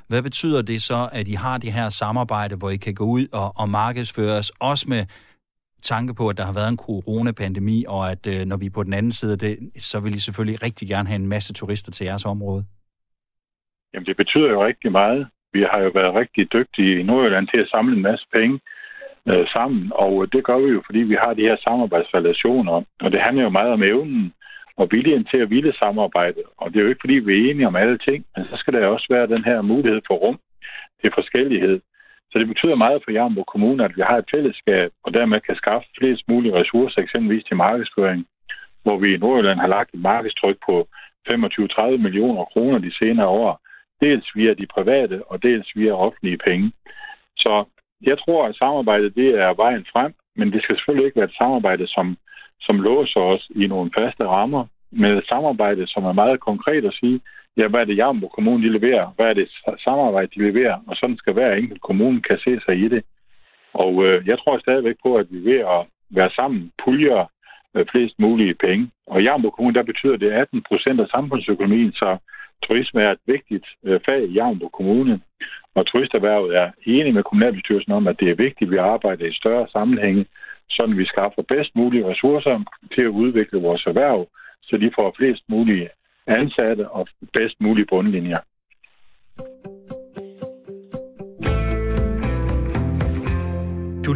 Hvad 0.08 0.22
betyder 0.22 0.62
det 0.62 0.82
så, 0.82 1.10
at 1.12 1.28
I 1.28 1.34
har 1.34 1.58
det 1.58 1.74
her 1.74 1.90
samarbejde, 1.90 2.56
hvor 2.56 2.70
I 2.70 2.78
kan 2.78 2.94
gå 2.94 3.04
ud 3.06 3.28
og, 3.32 3.54
og 3.58 3.70
markedsføres, 3.70 4.50
også 4.60 4.90
med 4.90 5.06
tanke 5.82 6.14
på, 6.14 6.28
at 6.28 6.38
der 6.38 6.46
har 6.46 6.54
været 6.54 6.70
en 6.70 6.78
coronapandemi, 6.78 7.86
og 7.88 8.12
at 8.12 8.28
øh, 8.28 8.46
når 8.46 8.58
vi 8.58 8.66
er 8.66 8.70
på 8.70 8.84
den 8.84 8.94
anden 8.94 9.12
side 9.12 9.32
af 9.32 9.40
det, 9.40 9.58
så 9.80 10.00
vil 10.00 10.16
I 10.16 10.20
selvfølgelig 10.20 10.64
rigtig 10.64 10.88
gerne 10.88 11.10
have 11.10 11.16
en 11.16 11.28
masse 11.28 11.54
turister 11.54 11.92
til 11.92 12.06
jeres 12.06 12.26
område? 12.26 12.66
Jamen, 13.98 14.08
det 14.12 14.18
betyder 14.18 14.50
jo 14.50 14.66
rigtig 14.66 14.92
meget. 14.92 15.28
Vi 15.54 15.62
har 15.72 15.80
jo 15.80 15.90
været 15.94 16.16
rigtig 16.16 16.54
dygtige 16.54 17.00
i 17.00 17.04
Nordjylland 17.04 17.48
til 17.48 17.58
at 17.58 17.70
samle 17.70 17.96
en 17.96 18.02
masse 18.02 18.26
penge 18.34 18.60
øh, 19.30 19.46
sammen, 19.56 19.92
og 19.96 20.14
øh, 20.22 20.28
det 20.34 20.44
gør 20.44 20.58
vi 20.58 20.70
jo, 20.72 20.82
fordi 20.86 21.00
vi 21.00 21.18
har 21.24 21.34
de 21.34 21.48
her 21.50 21.58
samarbejdsrelationer, 21.68 22.74
og 23.06 23.12
det 23.12 23.22
handler 23.22 23.44
jo 23.44 23.50
meget 23.50 23.72
om 23.72 23.84
evnen 23.84 24.34
og 24.78 24.88
viljen 24.92 25.26
til 25.32 25.38
at 25.38 25.50
ville 25.50 25.74
samarbejde. 25.74 26.42
Og 26.58 26.66
det 26.70 26.78
er 26.78 26.84
jo 26.84 26.90
ikke, 26.90 27.06
fordi 27.06 27.14
vi 27.14 27.34
er 27.34 27.50
enige 27.50 27.68
om 27.68 27.76
alle 27.76 27.98
ting, 27.98 28.26
men 28.36 28.46
så 28.46 28.56
skal 28.58 28.74
der 28.74 28.88
også 28.88 29.08
være 29.10 29.34
den 29.36 29.44
her 29.44 29.62
mulighed 29.62 30.02
for 30.08 30.16
rum 30.16 30.40
til 31.02 31.12
forskellighed. 31.14 31.80
Så 32.32 32.40
det 32.40 32.48
betyder 32.48 32.76
meget 32.76 33.02
for 33.04 33.12
Jambo 33.12 33.44
Kommune, 33.44 33.86
at 33.86 33.96
vi 33.98 34.02
har 34.02 34.18
et 34.18 34.32
fællesskab, 34.34 34.92
og 35.04 35.14
dermed 35.14 35.40
kan 35.42 35.56
skaffe 35.56 35.88
flest 35.98 36.24
mulige 36.28 36.56
ressourcer, 36.60 37.02
eksempelvis 37.02 37.44
til 37.44 37.58
markedsføring, 37.58 38.26
hvor 38.84 38.98
vi 38.98 39.08
i 39.14 39.18
Nordjylland 39.18 39.60
har 39.60 39.68
lagt 39.68 39.94
et 39.94 40.00
markedstryk 40.00 40.58
på 40.66 40.88
25-30 41.34 41.98
millioner 42.06 42.44
kroner 42.44 42.78
de 42.78 42.94
senere 42.94 43.28
år, 43.28 43.67
dels 44.02 44.28
via 44.36 44.54
de 44.54 44.68
private 44.68 45.24
og 45.28 45.44
dels 45.44 45.68
via 45.76 45.92
offentlige 45.92 46.38
penge. 46.38 46.72
Så 47.38 47.66
jeg 48.02 48.18
tror, 48.20 48.48
at 48.48 48.56
samarbejdet 48.56 49.16
det 49.16 49.30
er 49.30 49.54
vejen 49.54 49.86
frem, 49.94 50.14
men 50.36 50.52
det 50.54 50.64
skal 50.64 50.76
selvfølgelig 50.76 51.06
ikke 51.06 51.20
være 51.20 51.30
et 51.30 51.40
samarbejde, 51.42 51.88
som, 51.88 52.18
som 52.62 52.82
låser 52.82 53.20
os 53.20 53.52
i 53.56 53.68
nogle 53.68 53.92
faste 53.98 54.24
rammer, 54.26 54.66
men 54.92 55.12
et 55.12 55.28
samarbejde, 55.28 55.88
som 55.88 56.04
er 56.06 56.12
meget 56.12 56.40
konkret 56.40 56.86
at 56.86 56.98
sige, 57.00 57.22
ja, 57.58 57.68
hvad 57.68 57.80
er 57.80 57.86
det 57.86 57.98
Jambo 57.98 58.28
Kommune 58.28 58.64
de 58.64 58.74
leverer, 58.78 59.14
hvad 59.16 59.26
er 59.26 59.34
det 59.34 59.50
samarbejde, 59.84 60.32
de 60.36 60.48
leverer, 60.48 60.78
og 60.88 60.96
sådan 60.96 61.18
skal 61.18 61.34
hver 61.34 61.54
enkelt 61.54 61.82
kommune 61.82 62.22
kan 62.22 62.38
se 62.38 62.60
sig 62.66 62.76
i 62.78 62.88
det. 62.88 63.04
Og 63.74 64.06
øh, 64.06 64.28
jeg 64.28 64.38
tror 64.40 64.60
stadigvæk 64.60 64.96
på, 65.04 65.16
at 65.16 65.28
vi 65.30 65.40
ved 65.52 65.60
at 65.60 65.86
være 66.10 66.32
sammen 66.40 66.72
puljer 66.84 67.32
øh, 67.76 67.86
flest 67.92 68.16
mulige 68.20 68.54
penge. 68.54 68.92
Og 69.08 69.22
i 69.22 69.24
Jambo 69.24 69.50
Kommune, 69.50 69.76
der 69.76 69.84
betyder 69.84 70.18
det 70.18 70.32
18 70.32 70.64
procent 70.70 71.00
af 71.00 71.08
samfundsøkonomien, 71.08 71.92
så 71.92 72.18
turisme 72.64 73.02
er 73.02 73.12
et 73.12 73.24
vigtigt 73.26 73.66
øh, 73.84 74.00
fag 74.06 74.24
i 74.24 74.34
Jambo 74.34 74.68
Kommune. 74.68 75.22
Og 75.76 75.86
turisterhvervet 75.86 76.56
er 76.56 76.72
enig 76.86 77.14
med 77.14 77.24
kommunalbestyrelsen 77.24 77.92
om, 77.92 78.08
at 78.08 78.20
det 78.20 78.30
er 78.30 78.36
vigtigt, 78.36 78.68
at 78.68 78.72
vi 78.72 78.78
arbejder 78.78 79.26
i 79.26 79.34
større 79.34 79.68
sammenhænge, 79.72 80.26
så 80.70 80.94
vi 80.98 81.06
skaffer 81.06 81.42
bedst 81.42 81.76
mulige 81.76 82.10
ressourcer 82.10 82.64
til 82.96 83.02
at 83.02 83.18
udvikle 83.22 83.60
vores 83.60 83.86
erhverv, 83.86 84.28
så 84.64 84.78
de 84.78 84.92
får 84.96 85.16
flest 85.18 85.44
mulige 85.50 85.90
ansatte 86.28 86.90
og 86.90 87.08
bedst 87.38 87.62
mulige 87.62 87.86
bundlinjer. 87.86 88.42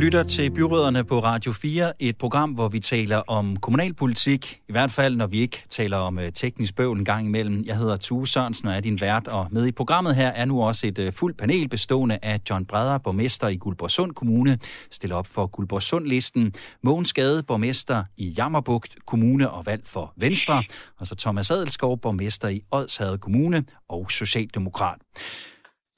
Lytter 0.02 0.24
til 0.24 0.52
Byråderne 0.52 1.04
på 1.04 1.20
Radio 1.20 1.54
4, 1.54 1.94
et 2.00 2.18
program, 2.18 2.52
hvor 2.52 2.68
vi 2.68 2.80
taler 2.80 3.18
om 3.18 3.58
kommunalpolitik, 3.58 4.60
i 4.70 4.72
hvert 4.72 4.92
fald 4.92 5.16
når 5.16 5.28
vi 5.28 5.40
ikke 5.40 5.64
taler 5.70 5.98
om 5.98 6.20
øh, 6.20 6.32
teknisk 6.34 6.76
bøvl 6.76 7.00
en 7.00 7.06
gang 7.06 7.26
imellem. 7.26 7.64
Jeg 7.66 7.78
hedder 7.78 7.98
Tue 7.98 8.28
Sørensen 8.28 8.68
og 8.68 8.76
er 8.76 8.80
din 8.80 9.02
vært, 9.02 9.28
og 9.28 9.48
med 9.52 9.68
i 9.68 9.72
programmet 9.72 10.16
her 10.16 10.28
er 10.28 10.46
nu 10.46 10.64
også 10.64 10.88
et 10.88 11.00
øh, 11.00 11.14
fuldt 11.14 11.38
panel 11.38 11.70
bestående 11.70 12.20
af 12.22 12.40
John 12.50 12.66
Breder, 12.66 12.98
borgmester 12.98 13.48
i 13.48 13.56
Guldborgsund 13.56 14.12
Kommune, 14.12 14.58
stiller 14.92 15.16
op 15.16 15.28
for 15.28 15.48
Guldborgsund-listen, 15.48 16.54
Mogens 16.84 17.14
Gade, 17.14 17.44
borgmester 17.44 18.04
i 18.18 18.34
Jammerbugt 18.38 18.96
Kommune 19.08 19.50
og 19.50 19.66
valg 19.66 19.82
for 19.86 20.14
Venstre, 20.18 20.64
og 21.00 21.08
så 21.08 21.16
Thomas 21.16 21.52
Adelskov, 21.52 22.00
borgmester 22.00 22.48
i 22.48 22.62
Odshavet 22.72 23.22
Kommune 23.22 23.64
og 23.90 24.12
Socialdemokrat. 24.12 24.98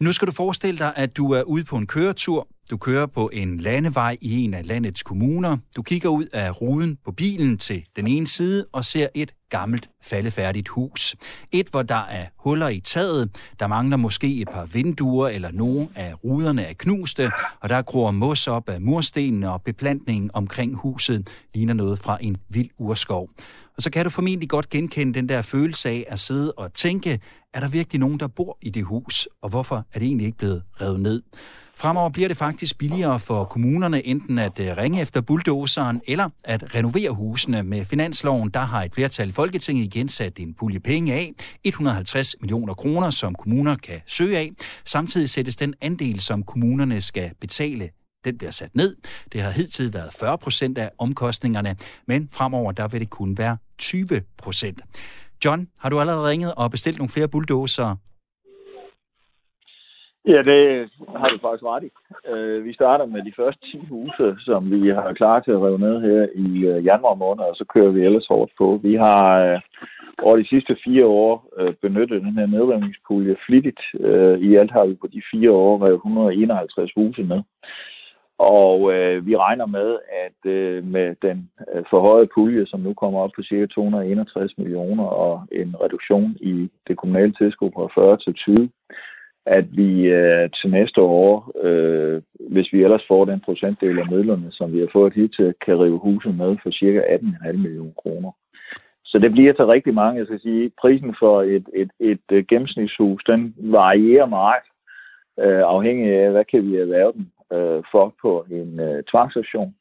Nu 0.02 0.14
skal 0.14 0.28
du 0.28 0.32
forestille 0.32 0.80
dig, 0.80 0.94
at 0.96 1.18
du 1.18 1.32
er 1.32 1.42
ude 1.42 1.64
på 1.64 1.78
en 1.78 1.88
køretur. 1.88 2.48
Du 2.72 2.78
kører 2.78 3.06
på 3.06 3.30
en 3.34 3.58
landevej 3.58 4.18
i 4.22 4.42
en 4.42 4.54
af 4.54 4.68
landets 4.68 5.04
kommuner. 5.04 5.58
Du 5.76 5.82
kigger 5.82 6.10
ud 6.10 6.26
af 6.34 6.62
ruden 6.62 6.98
på 7.06 7.12
bilen 7.12 7.58
til 7.58 7.86
den 7.96 8.08
ene 8.08 8.28
side 8.28 8.66
og 8.72 8.86
ser 8.86 9.08
et 9.14 9.34
gammelt, 9.50 9.90
faldefærdigt 10.02 10.68
hus. 10.68 11.16
Et, 11.52 11.68
hvor 11.68 11.82
der 11.82 11.96
er 11.96 12.26
huller 12.38 12.68
i 12.68 12.80
taget, 12.80 13.30
der 13.60 13.68
mangler 13.68 13.98
måske 13.98 14.42
et 14.42 14.50
par 14.50 14.66
vinduer, 14.66 15.28
eller 15.28 15.52
nogle 15.52 15.88
af 15.96 16.24
ruderne 16.24 16.64
er 16.64 16.74
knuste, 16.74 17.32
og 17.60 17.70
der 17.70 17.82
gror 17.82 18.12
mos 18.12 18.48
op 18.48 18.70
af 18.70 18.82
murstenene, 18.82 19.52
og 19.52 19.62
beplantningen 19.62 20.32
omkring 20.34 20.76
huset 20.76 21.30
ligner 21.54 21.74
noget 21.74 22.00
fra 22.00 22.18
en 22.22 22.38
vild 22.50 22.70
urskov. 22.78 23.30
Og 23.76 23.82
så 23.82 23.90
kan 23.90 24.04
du 24.04 24.10
formentlig 24.10 24.50
godt 24.50 24.70
genkende 24.70 25.14
den 25.14 25.30
der 25.30 25.42
følelse 25.42 25.90
af 25.90 26.06
at 26.08 26.20
sidde 26.20 26.52
og 26.52 26.74
tænke, 26.74 27.20
er 27.54 27.60
der 27.60 27.68
virkelig 27.68 28.00
nogen, 28.00 28.20
der 28.20 28.28
bor 28.28 28.58
i 28.62 28.70
det 28.70 28.84
hus, 28.84 29.28
og 29.42 29.50
hvorfor 29.50 29.76
er 29.94 30.00
det 30.00 30.06
egentlig 30.06 30.26
ikke 30.26 30.38
blevet 30.38 30.64
revet 30.82 31.00
ned? 31.00 31.22
Fremover 31.76 32.10
bliver 32.10 32.28
det 32.28 32.38
faktisk 32.38 32.78
billigere 32.78 33.20
for 33.20 33.44
kommunerne 33.44 34.06
enten 34.06 34.40
at 34.40 34.60
øh, 34.60 34.78
ringe 34.78 35.02
efter 35.02 35.22
bulldozeren 35.22 36.02
eller 36.08 36.30
at 36.44 36.76
renovere 36.76 37.12
husene. 37.12 37.64
Med 37.64 37.86
finansloven, 37.86 38.50
der 38.50 38.60
har 38.60 38.84
et 38.84 38.94
flertal 38.94 39.30
i 39.30 39.32
Folketinget 39.32 39.84
igen 39.84 40.10
sat 40.10 40.40
en 40.40 40.54
pulje 40.54 40.80
penge 40.80 41.14
af, 41.14 41.34
150 41.64 42.36
millioner 42.42 42.74
kroner, 42.74 43.10
som 43.10 43.36
kommuner 43.36 43.76
kan 43.76 44.02
søge 44.08 44.38
af. 44.38 44.52
Samtidig 44.86 45.30
sættes 45.30 45.56
den 45.56 45.74
andel, 45.82 46.20
som 46.20 46.44
kommunerne 46.44 47.02
skal 47.02 47.32
betale 47.42 47.90
den 48.26 48.38
bliver 48.38 48.52
sat 48.52 48.76
ned. 48.76 48.96
Det 49.32 49.42
har 49.42 49.52
hidtil 49.52 49.94
været 49.94 50.14
40 50.20 50.38
procent 50.38 50.78
af 50.78 50.92
omkostningerne, 50.98 51.76
men 52.08 52.30
fremover 52.32 52.72
der 52.72 52.88
vil 52.88 53.02
det 53.02 53.10
kun 53.10 53.38
være 53.38 53.58
20 53.78 54.22
procent. 54.38 54.82
John, 55.46 55.68
har 55.80 55.90
du 55.90 56.00
allerede 56.00 56.30
ringet 56.30 56.54
og 56.54 56.72
bestilt 56.72 56.98
nogle 56.98 57.10
flere 57.10 57.28
bulldozer? 57.28 57.96
Ja, 60.26 60.42
det 60.42 60.90
har 61.08 61.28
du 61.28 61.40
faktisk 61.42 61.64
ret 61.64 61.84
i. 61.84 61.92
Øh, 62.32 62.66
vi 62.66 62.74
starter 62.74 63.06
med 63.06 63.22
de 63.26 63.34
første 63.36 63.62
10 63.72 63.86
huse, 63.90 64.36
som 64.40 64.72
vi 64.72 64.90
har 64.90 65.14
klar 65.14 65.40
til 65.40 65.52
at 65.52 65.62
rive 65.62 65.80
ned 65.80 66.02
her 66.02 66.28
i 66.36 66.66
øh, 66.66 66.86
januar 66.86 67.16
måned, 67.16 67.44
og 67.44 67.56
så 67.56 67.66
kører 67.74 67.92
vi 67.92 68.06
ellers 68.06 68.28
hårdt 68.28 68.52
på. 68.58 68.80
Vi 68.84 68.94
har 68.96 69.40
øh, 69.46 69.60
over 70.22 70.38
de 70.38 70.48
sidste 70.48 70.78
fire 70.84 71.06
år 71.06 71.34
benyttet 71.82 72.22
den 72.22 72.38
her 72.38 72.46
nedrivningspulje 72.46 73.36
flittigt. 73.46 73.82
Uh, 73.94 74.36
I 74.48 74.56
alt 74.56 74.72
har 74.72 74.86
vi 74.86 74.96
på 74.96 75.08
de 75.08 75.22
fire 75.32 75.52
år 75.52 75.88
revet 75.88 75.96
151 75.96 76.92
huse 76.96 77.24
ned. 77.24 77.42
Og 78.38 78.94
øh, 78.94 79.26
vi 79.28 79.38
regner 79.38 79.66
med, 79.66 79.98
at 80.26 80.52
øh, 80.52 80.84
med 80.84 81.16
den 81.22 81.50
øh, 81.74 81.84
forhøjede 81.90 82.30
pulje, 82.36 82.66
som 82.66 82.80
nu 82.80 82.94
kommer 82.94 83.20
op 83.20 83.30
på 83.36 83.42
ca. 83.44 83.66
261 83.66 84.58
millioner, 84.58 85.04
og 85.04 85.48
en 85.52 85.76
reduktion 85.84 86.38
i 86.42 86.70
det 86.88 86.98
kommunale 86.98 87.34
tilskud 87.34 87.70
fra 87.76 88.02
40 88.02 88.18
til 88.18 88.34
20, 88.34 88.70
at 89.46 89.78
vi 89.78 90.06
øh, 90.06 90.50
til 90.50 90.70
næste 90.72 91.02
år, 91.02 91.52
øh, 91.64 92.22
hvis 92.50 92.74
vi 92.74 92.84
ellers 92.84 93.06
får 93.08 93.26
den 93.26 93.40
procentdel 93.40 94.00
af 94.00 94.08
midlerne, 94.12 94.52
som 94.52 94.74
vi 94.74 94.80
har 94.80 94.90
fået 94.94 95.14
hidtil, 95.14 95.54
kan 95.66 95.80
rive 95.80 96.00
huset 96.00 96.36
med 96.38 96.58
for 96.64 96.72
cirka 96.72 97.00
18,5 97.00 97.52
millioner 97.52 97.92
kroner. 98.04 98.32
Så 99.06 99.20
det 99.20 99.32
bliver 99.32 99.54
til 99.54 99.66
rigtig 99.66 99.94
mange. 99.94 100.20
Jeg 100.20 100.26
skal 100.26 100.42
sige, 100.42 100.72
prisen 100.82 101.16
for 101.20 101.42
et, 101.42 101.66
et, 101.74 101.92
et, 102.00 102.20
et 102.32 102.48
gennemsnitshus, 102.48 103.24
den 103.24 103.56
varierer 103.58 104.26
meget, 104.26 104.64
øh, 105.40 105.64
afhængig 105.76 106.16
af, 106.16 106.32
hvad 106.32 106.46
kan 106.46 106.64
vi 106.68 106.78
erhverve 106.78 107.14
den 107.14 107.32
øh, 107.54 107.84
for 107.92 108.16
på 108.22 108.46
en 108.52 108.80
øh, 108.80 109.04
tvangsaktion. 109.04 109.76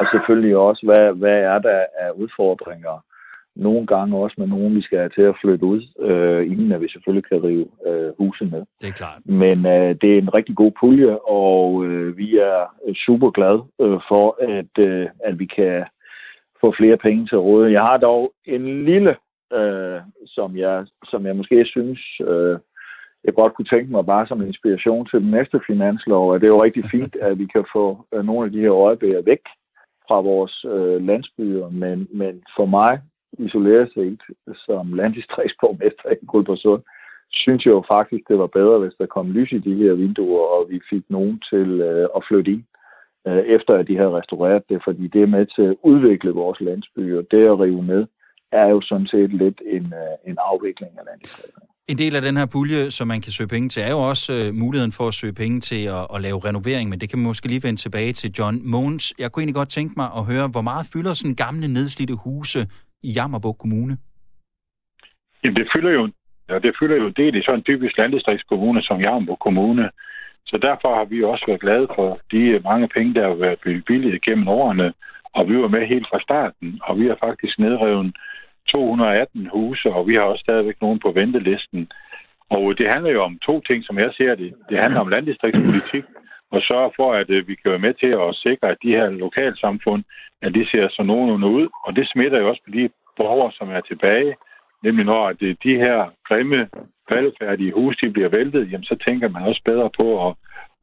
Og 0.00 0.06
selvfølgelig 0.12 0.56
også, 0.56 0.82
hvad, 0.86 1.12
hvad 1.14 1.38
er 1.52 1.58
der 1.58 1.86
af 1.98 2.10
udfordringer 2.10 3.04
nogle 3.56 3.86
gange 3.86 4.16
også 4.16 4.34
med 4.38 4.46
nogen, 4.46 4.74
vi 4.74 4.82
skal 4.82 4.98
have 4.98 5.08
til 5.08 5.22
at 5.22 5.38
flytte 5.42 5.64
ud, 5.64 5.82
øh, 6.00 6.46
inden 6.46 6.72
at 6.72 6.80
vi 6.80 6.88
selvfølgelig 6.88 7.28
kan 7.30 7.44
rive 7.44 7.68
øh, 7.86 8.12
huset 8.18 8.50
med. 8.50 8.62
Det 8.80 8.88
er 8.88 8.92
klart. 8.92 9.20
Men 9.24 9.66
øh, 9.66 9.96
det 10.00 10.10
er 10.14 10.18
en 10.18 10.34
rigtig 10.34 10.56
god 10.56 10.72
pulje, 10.80 11.18
og 11.18 11.84
øh, 11.84 12.16
vi 12.16 12.36
er 12.36 12.60
super 13.06 13.30
glade 13.30 13.62
øh, 13.80 14.00
for, 14.10 14.26
at, 14.58 14.86
øh, 14.88 15.08
at 15.24 15.38
vi 15.38 15.46
kan 15.46 15.84
få 16.60 16.74
flere 16.78 16.96
penge 16.96 17.26
til 17.26 17.38
råd. 17.38 17.68
Jeg 17.68 17.82
har 17.82 17.96
dog 17.96 18.32
en 18.44 18.84
lille, 18.84 19.16
øh, 19.52 20.00
som, 20.26 20.56
jeg, 20.56 20.86
som 21.04 21.26
jeg 21.26 21.36
måske 21.36 21.64
synes, 21.64 22.00
øh, 22.20 22.58
jeg 23.24 23.34
godt 23.34 23.54
kunne 23.54 23.72
tænke 23.74 23.90
mig 23.92 24.06
bare 24.06 24.26
som 24.26 24.42
inspiration 24.42 25.06
til 25.06 25.20
den 25.20 25.30
næste 25.30 25.60
finanslov, 25.66 26.30
og 26.30 26.40
det 26.40 26.46
er 26.46 26.54
jo 26.56 26.64
rigtig 26.64 26.84
fint, 26.94 27.16
at 27.16 27.38
vi 27.38 27.46
kan 27.46 27.64
få 27.72 28.06
øh, 28.14 28.24
nogle 28.24 28.46
af 28.46 28.52
de 28.52 28.60
her 28.60 28.72
øjebæger 28.72 29.22
væk 29.22 29.44
fra 30.08 30.20
vores 30.20 30.64
øh, 30.64 31.06
landsbyer, 31.06 31.68
men, 31.68 32.08
men 32.10 32.42
for 32.56 32.66
mig 32.66 33.00
isoleret 33.38 33.90
set 33.94 34.22
som 34.66 34.94
landdistriktsborgmester 34.94 36.10
i 36.22 36.26
Guldborgsund, 36.26 36.82
synes 37.32 37.64
jeg 37.64 37.72
jo 37.72 37.84
faktisk, 37.94 38.28
det 38.28 38.38
var 38.38 38.46
bedre, 38.46 38.78
hvis 38.78 38.94
der 38.98 39.06
kom 39.06 39.30
lys 39.30 39.52
i 39.52 39.58
de 39.58 39.74
her 39.74 39.92
vinduer, 39.94 40.46
og 40.56 40.66
vi 40.70 40.80
fik 40.90 41.04
nogen 41.08 41.42
til 41.50 41.68
øh, 41.80 42.08
at 42.16 42.24
flytte 42.28 42.50
ind, 42.52 42.64
øh, 43.28 43.42
efter 43.56 43.72
at 43.74 43.88
de 43.88 43.96
havde 43.96 44.16
restaureret 44.20 44.62
det, 44.68 44.80
fordi 44.86 45.06
det 45.06 45.22
er 45.22 45.34
med 45.36 45.46
til 45.46 45.62
at 45.62 45.76
udvikle 45.82 46.30
vores 46.30 46.60
landsbyer. 46.60 47.22
Det 47.30 47.42
at 47.52 47.60
rive 47.60 47.84
ned, 47.84 48.06
er 48.52 48.68
jo 48.68 48.80
sådan 48.80 49.06
set 49.06 49.32
lidt 49.32 49.62
en, 49.66 49.86
øh, 50.02 50.30
en 50.30 50.36
afvikling 50.50 50.92
af 50.98 51.04
landdistrikterne. 51.08 51.66
En 51.88 51.98
del 51.98 52.16
af 52.16 52.22
den 52.22 52.36
her 52.36 52.46
pulje, 52.46 52.90
som 52.90 53.08
man 53.08 53.20
kan 53.20 53.32
søge 53.32 53.48
penge 53.48 53.68
til, 53.68 53.82
er 53.82 53.90
jo 53.90 53.98
også 53.98 54.32
øh, 54.32 54.54
muligheden 54.54 54.92
for 54.92 55.08
at 55.08 55.14
søge 55.14 55.32
penge 55.32 55.60
til 55.60 55.84
at, 55.86 56.06
at 56.14 56.20
lave 56.20 56.38
renovering, 56.38 56.90
men 56.90 57.00
det 57.00 57.08
kan 57.10 57.18
man 57.18 57.26
måske 57.26 57.48
lige 57.48 57.62
vende 57.62 57.80
tilbage 57.80 58.12
til 58.12 58.30
John 58.38 58.60
Mogens. 58.64 59.14
Jeg 59.18 59.32
kunne 59.32 59.40
egentlig 59.40 59.54
godt 59.54 59.68
tænke 59.68 59.94
mig 59.96 60.08
at 60.16 60.24
høre, 60.24 60.48
hvor 60.48 60.60
meget 60.60 60.86
fylder 60.92 61.14
sådan 61.14 61.34
gamle 61.34 61.68
nedslidte 61.68 62.14
huse 62.24 62.66
i 63.02 63.10
Jammerburg 63.16 63.58
Kommune? 63.58 63.96
Jamen, 65.44 65.56
det 65.56 65.68
fylder 65.74 65.90
jo, 65.90 66.10
ja, 66.48 66.58
det 66.58 66.76
fylder 66.80 66.96
jo 66.96 67.08
det 67.08 67.34
i 67.34 67.42
sådan 67.42 67.58
en 67.58 67.64
typisk 67.64 67.98
landdistriktskommune 67.98 68.82
som 68.82 69.00
Jammerburg 69.00 69.38
Kommune. 69.38 69.90
Så 70.46 70.58
derfor 70.62 70.94
har 70.94 71.04
vi 71.04 71.22
også 71.22 71.44
været 71.46 71.60
glade 71.60 71.88
for 71.94 72.20
de 72.32 72.60
mange 72.64 72.88
penge, 72.88 73.14
der 73.14 73.28
har 73.28 73.34
været 73.34 73.58
bevilget 73.60 74.22
gennem 74.22 74.48
årene, 74.48 74.92
og 75.34 75.48
vi 75.48 75.58
var 75.58 75.68
med 75.68 75.86
helt 75.86 76.06
fra 76.10 76.20
starten, 76.20 76.80
og 76.82 76.98
vi 77.00 77.06
har 77.06 77.16
faktisk 77.20 77.58
nedrevet 77.58 78.16
218 78.68 79.48
huse, 79.52 79.88
og 79.90 80.08
vi 80.08 80.14
har 80.14 80.22
også 80.22 80.42
stadigvæk 80.42 80.78
nogen 80.80 80.98
på 80.98 81.10
ventelisten. 81.10 81.88
Og 82.50 82.78
det 82.78 82.88
handler 82.88 83.10
jo 83.10 83.22
om 83.22 83.38
to 83.38 83.60
ting, 83.60 83.84
som 83.84 83.98
jeg 83.98 84.10
ser 84.16 84.34
det. 84.34 84.54
Det 84.68 84.78
handler 84.78 85.00
om 85.00 85.08
landdistriktspolitik, 85.08 86.04
og 86.54 86.60
sørge 86.70 86.92
for, 86.96 87.12
at 87.20 87.30
øh, 87.30 87.48
vi 87.48 87.54
kan 87.54 87.70
være 87.70 87.86
med 87.86 87.94
til 87.94 88.12
at 88.24 88.34
sikre, 88.46 88.68
at 88.70 88.82
de 88.82 88.96
her 88.98 89.08
lokalsamfund, 89.10 90.02
at 90.42 90.54
de 90.54 90.66
ser 90.70 90.88
så 90.88 91.02
nogenlunde 91.02 91.46
ud. 91.46 91.68
Og 91.86 91.96
det 91.96 92.08
smitter 92.12 92.38
jo 92.38 92.48
også 92.48 92.62
på 92.64 92.70
de 92.70 92.88
borgere, 93.16 93.52
som 93.52 93.70
er 93.70 93.80
tilbage. 93.80 94.34
Nemlig 94.84 95.04
når 95.04 95.28
at 95.28 95.42
øh, 95.42 95.56
de 95.64 95.74
her 95.84 95.98
grimme, 96.28 96.68
faldefærdige 97.12 97.72
huse, 97.72 97.98
de 98.02 98.10
bliver 98.10 98.28
væltet, 98.28 98.72
jamen 98.72 98.84
så 98.84 98.96
tænker 99.06 99.28
man 99.28 99.42
også 99.42 99.62
bedre 99.64 99.90
på 100.00 100.28
at, 100.28 100.34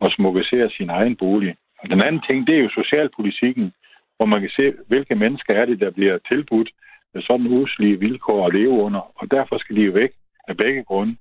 at 0.01 0.13
smukkesere 0.15 0.69
sin 0.69 0.89
egen 0.89 1.15
bolig. 1.15 1.55
Og 1.82 1.89
den 1.89 2.01
anden 2.01 2.21
ting, 2.27 2.47
det 2.47 2.55
er 2.55 2.63
jo 2.63 2.69
socialpolitikken, 2.69 3.73
hvor 4.17 4.25
man 4.25 4.41
kan 4.41 4.49
se, 4.49 4.73
hvilke 4.88 5.15
mennesker 5.15 5.53
er 5.53 5.65
det, 5.65 5.79
der 5.79 5.91
bliver 5.91 6.17
tilbudt 6.29 6.69
med 7.13 7.21
sådan 7.21 7.47
uslige 7.47 7.99
vilkår 7.99 8.47
at 8.47 8.53
leve 8.53 8.69
under. 8.69 9.01
Og 9.19 9.32
derfor 9.32 9.58
skal 9.58 9.75
de 9.75 9.82
jo 9.82 9.91
væk 9.91 10.12
af 10.47 10.58
begge 10.58 10.84
grunde. 10.84 11.15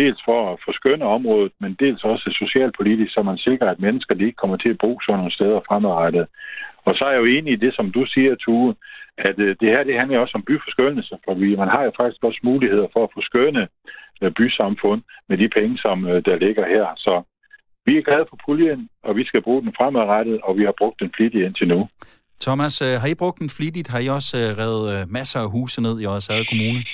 Dels 0.00 0.20
for 0.24 0.52
at 0.52 0.58
forskønne 0.64 1.04
området, 1.04 1.52
men 1.60 1.76
dels 1.80 2.04
også 2.04 2.28
socialpolitisk, 2.42 3.12
så 3.14 3.22
man 3.22 3.38
sikrer, 3.38 3.70
at 3.70 3.80
mennesker 3.86 4.14
de 4.14 4.24
ikke 4.24 4.42
kommer 4.42 4.56
til 4.56 4.68
at 4.68 4.78
bo 4.84 5.00
sådan 5.00 5.18
nogle 5.18 5.32
steder 5.38 5.60
fremadrettet. 5.68 6.26
Og 6.86 6.94
så 6.94 7.04
er 7.04 7.12
jeg 7.12 7.20
jo 7.20 7.32
enig 7.36 7.52
i 7.52 7.62
det, 7.64 7.74
som 7.74 7.92
du 7.92 8.02
siger, 8.14 8.34
Tue, 8.34 8.74
at 9.18 9.38
øh, 9.38 9.56
det 9.60 9.68
her 9.68 9.84
det 9.84 9.98
handler 9.98 10.18
også 10.18 10.34
om 10.38 10.46
byforskønnelse, 10.48 11.14
for 11.24 11.34
man 11.62 11.68
har 11.74 11.82
jo 11.84 11.92
faktisk 12.00 12.24
også 12.24 12.40
muligheder 12.42 12.88
for 12.92 13.04
at 13.04 13.14
forskønne 13.14 13.68
øh, 14.22 14.30
bysamfund 14.38 15.02
med 15.28 15.38
de 15.38 15.48
penge, 15.48 15.78
som 15.78 16.06
øh, 16.06 16.24
der 16.24 16.36
ligger 16.36 16.64
her. 16.74 16.86
Så 16.96 17.22
vi 17.86 17.98
er 17.98 18.02
glade 18.02 18.26
for 18.28 18.38
puljen, 18.46 18.88
og 19.02 19.16
vi 19.16 19.24
skal 19.24 19.42
bruge 19.42 19.62
den 19.62 19.72
fremadrettet, 19.78 20.40
og 20.40 20.56
vi 20.58 20.64
har 20.64 20.74
brugt 20.78 21.00
den 21.00 21.10
flittigt 21.16 21.44
indtil 21.46 21.68
nu. 21.68 21.88
Thomas, 22.40 22.78
har 22.78 23.08
I 23.08 23.14
brugt 23.14 23.38
den 23.38 23.50
flittigt? 23.50 23.88
Har 23.88 23.98
I 23.98 24.08
også 24.08 24.36
revet 24.36 25.10
masser 25.10 25.40
af 25.40 25.50
huse 25.50 25.82
ned 25.82 26.00
i 26.00 26.06
Odsherred 26.06 26.46
Kommune? 26.50 26.84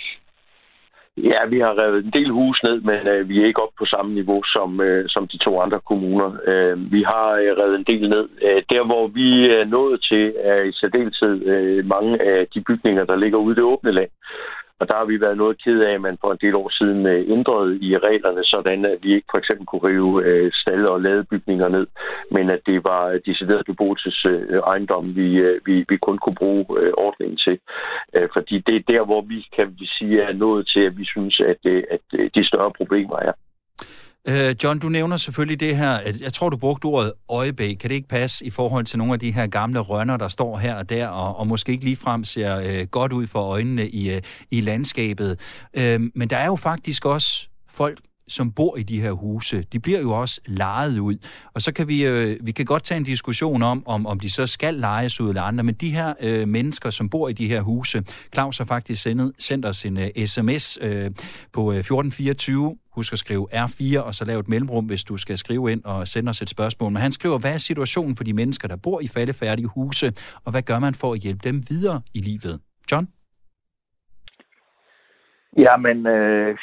Ja, 1.16 1.46
vi 1.48 1.60
har 1.60 1.78
revet 1.78 2.04
en 2.04 2.10
del 2.10 2.30
hus 2.30 2.62
ned, 2.62 2.80
men 2.80 3.06
øh, 3.06 3.28
vi 3.28 3.40
er 3.40 3.46
ikke 3.46 3.62
oppe 3.62 3.74
på 3.78 3.84
samme 3.84 4.14
niveau 4.14 4.42
som, 4.42 4.80
øh, 4.80 5.04
som 5.08 5.28
de 5.28 5.38
to 5.38 5.60
andre 5.60 5.80
kommuner. 5.80 6.36
Øh, 6.46 6.92
vi 6.92 7.02
har 7.02 7.28
øh, 7.32 7.52
revet 7.60 7.76
en 7.76 7.84
del 7.84 8.08
ned. 8.08 8.28
Øh, 8.42 8.62
der, 8.70 8.84
hvor 8.84 9.06
vi 9.06 9.50
er 9.50 9.64
nået 9.64 10.02
til, 10.08 10.34
er 10.38 10.62
i 10.62 10.72
særdeleshed 10.72 11.46
øh, 11.46 11.86
mange 11.86 12.22
af 12.22 12.46
de 12.54 12.60
bygninger, 12.60 13.04
der 13.04 13.16
ligger 13.16 13.38
ude 13.38 13.52
i 13.52 13.56
det 13.56 13.64
åbne 13.64 13.92
land. 13.92 14.10
Og 14.82 14.88
der 14.88 14.96
har 14.96 15.04
vi 15.04 15.20
været 15.20 15.36
noget 15.36 15.62
ked 15.64 15.80
af, 15.80 15.94
at 15.94 16.00
man 16.00 16.18
for 16.20 16.32
en 16.32 16.38
del 16.40 16.54
år 16.54 16.68
siden 16.78 17.06
øh, 17.06 17.30
ændrede 17.36 17.78
i 17.88 17.98
reglerne, 17.98 18.44
sådan 18.44 18.84
at 18.84 18.98
vi 19.02 19.14
ikke 19.14 19.28
for 19.30 19.38
eksempel 19.38 19.66
kunne 19.66 19.88
rive 19.88 20.24
øh, 20.24 20.50
stalle 20.54 20.90
og 20.90 21.00
ladebygninger 21.00 21.68
ned, 21.68 21.86
men 22.30 22.50
at 22.50 22.60
det 22.66 22.84
var 22.84 23.04
øh, 23.08 23.20
decideret 23.26 23.66
beboelsesejendom, 23.66 25.16
vi, 25.16 25.28
vi, 25.66 25.84
vi 25.88 25.96
kun 25.96 26.18
kunne 26.18 26.34
bruge 26.34 26.64
ordningen 27.06 27.38
til. 27.46 27.58
Fordi 28.32 28.58
det 28.66 28.76
er 28.76 28.92
der, 28.92 29.04
hvor 29.04 29.20
vi 29.20 29.46
kan 29.56 29.66
vi 29.78 29.86
sige 29.86 30.22
er 30.22 30.32
nået 30.32 30.68
til, 30.72 30.80
at 30.80 30.98
vi 30.98 31.04
synes, 31.04 31.40
at, 31.40 31.60
at 31.94 32.04
de 32.34 32.48
større 32.48 32.72
problemer 32.78 33.16
er. 33.16 33.32
Øh, 34.28 34.54
John, 34.64 34.78
du 34.78 34.88
nævner 34.88 35.16
selvfølgelig 35.16 35.60
det 35.60 35.76
her, 35.76 35.98
jeg 36.20 36.32
tror, 36.32 36.48
du 36.50 36.56
brugte 36.56 36.84
ordet 36.84 37.12
øjebæk. 37.28 37.76
Kan 37.76 37.90
det 37.90 37.96
ikke 37.96 38.08
passe 38.08 38.44
i 38.44 38.50
forhold 38.50 38.84
til 38.84 38.98
nogle 38.98 39.12
af 39.12 39.18
de 39.18 39.32
her 39.32 39.46
gamle 39.46 39.80
rønner, 39.80 40.16
der 40.16 40.28
står 40.28 40.58
her 40.58 40.74
og 40.74 40.90
der, 40.90 41.06
og, 41.06 41.36
og 41.36 41.46
måske 41.46 41.72
ikke 41.72 41.84
ligefrem 41.84 42.24
ser 42.24 42.58
øh, 42.58 42.86
godt 42.86 43.12
ud 43.12 43.26
for 43.26 43.40
øjnene 43.40 43.88
i, 43.88 44.12
øh, 44.12 44.22
i 44.50 44.60
landskabet? 44.60 45.40
Øh, 45.74 46.00
men 46.14 46.30
der 46.30 46.36
er 46.36 46.46
jo 46.46 46.56
faktisk 46.56 47.04
også 47.04 47.48
folk, 47.68 47.98
som 48.32 48.52
bor 48.52 48.76
i 48.76 48.82
de 48.82 49.00
her 49.00 49.12
huse, 49.12 49.62
de 49.72 49.80
bliver 49.80 50.00
jo 50.00 50.10
også 50.10 50.40
lejet 50.46 50.98
ud. 50.98 51.16
Og 51.54 51.62
så 51.62 51.72
kan 51.72 51.88
vi, 51.88 52.04
øh, 52.04 52.36
vi 52.46 52.52
kan 52.52 52.64
godt 52.64 52.82
tage 52.82 52.98
en 52.98 53.04
diskussion 53.04 53.62
om, 53.62 53.82
om, 53.86 54.06
om 54.06 54.20
de 54.20 54.30
så 54.30 54.46
skal 54.46 54.74
lejes 54.74 55.20
ud 55.20 55.28
eller 55.28 55.42
andre, 55.42 55.64
men 55.64 55.74
de 55.74 55.90
her 55.90 56.14
øh, 56.22 56.48
mennesker, 56.48 56.90
som 56.90 57.08
bor 57.08 57.28
i 57.28 57.32
de 57.32 57.48
her 57.48 57.60
huse, 57.60 58.02
Claus 58.34 58.58
har 58.58 58.64
faktisk 58.64 59.02
sendet, 59.02 59.32
sendt 59.38 59.66
os 59.66 59.84
en 59.84 59.98
øh, 59.98 60.26
sms 60.26 60.78
øh, 60.82 61.10
på 61.52 61.72
øh, 61.72 61.78
1424, 61.78 62.76
husk 62.94 63.12
at 63.12 63.18
skrive 63.18 63.48
R4, 63.52 63.98
og 63.98 64.14
så 64.14 64.24
lave 64.24 64.40
et 64.40 64.48
mellemrum, 64.48 64.84
hvis 64.84 65.04
du 65.04 65.16
skal 65.16 65.38
skrive 65.38 65.72
ind 65.72 65.84
og 65.84 66.08
sende 66.08 66.30
os 66.30 66.42
et 66.42 66.50
spørgsmål. 66.50 66.92
Men 66.92 67.02
han 67.02 67.12
skriver, 67.12 67.38
hvad 67.38 67.54
er 67.54 67.58
situationen 67.58 68.16
for 68.16 68.24
de 68.24 68.32
mennesker, 68.32 68.68
der 68.68 68.76
bor 68.76 69.00
i 69.00 69.06
faldefærdige 69.06 69.66
huse, 69.66 70.12
og 70.44 70.50
hvad 70.50 70.62
gør 70.62 70.78
man 70.78 70.94
for 70.94 71.12
at 71.12 71.20
hjælpe 71.20 71.48
dem 71.48 71.62
videre 71.70 72.00
i 72.14 72.20
livet? 72.20 72.60
John? 72.92 73.08
Ja, 75.56 75.76
men 75.76 76.06
øh, 76.06 76.58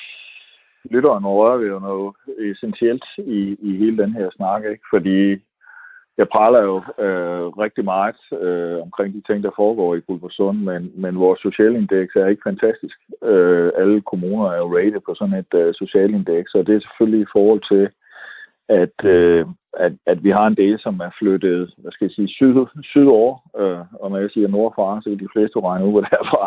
lytteren 0.83 1.25
rører 1.25 1.57
vi 1.57 1.67
jo 1.67 1.79
noget 1.79 2.15
essentielt 2.51 3.05
i, 3.17 3.57
i 3.61 3.77
hele 3.77 3.97
den 3.97 4.13
her 4.13 4.29
snak, 4.37 4.63
ikke? 4.71 4.83
fordi 4.93 5.37
jeg 6.17 6.27
praler 6.35 6.61
jo 6.69 6.75
øh, 7.05 7.45
rigtig 7.63 7.83
meget 7.85 8.21
øh, 8.41 8.81
omkring 8.81 9.13
de 9.13 9.21
ting, 9.27 9.43
der 9.43 9.51
foregår 9.55 9.95
i 9.95 9.99
Guldborgsund, 9.99 10.57
men, 10.69 10.91
men 10.95 11.19
vores 11.19 11.39
socialindeks 11.39 12.15
er 12.15 12.27
ikke 12.27 12.47
fantastisk. 12.49 12.97
Øh, 13.23 13.71
alle 13.77 14.01
kommuner 14.01 14.45
er 14.51 14.57
jo 14.57 14.77
rated 14.77 15.01
på 15.05 15.15
sådan 15.15 15.39
et 15.43 15.53
øh, 15.61 15.73
socialindeks, 15.73 16.53
og 16.53 16.67
det 16.67 16.75
er 16.75 16.85
selvfølgelig 16.85 17.21
i 17.23 17.33
forhold 17.35 17.61
til, 17.71 17.83
at, 18.69 18.97
øh, 19.15 19.45
at, 19.85 19.93
at 20.05 20.23
vi 20.23 20.29
har 20.37 20.47
en 20.47 20.59
del, 20.63 20.79
som 20.79 20.99
er 20.99 21.11
flyttet, 21.19 21.73
hvad 21.77 21.91
skal 21.91 22.05
jeg 22.05 22.15
sige, 22.15 22.27
syd, 22.27 22.55
sydover, 22.83 23.33
øh, 23.61 23.83
og 24.01 24.11
når 24.11 24.17
jeg 24.17 24.29
siger 24.31 24.47
nordfra, 24.47 25.01
så 25.01 25.09
vil 25.09 25.19
de 25.19 25.33
fleste 25.35 25.59
regne 25.59 25.85
ud, 25.85 25.91
hvor 25.91 26.01
derfra 26.11 26.43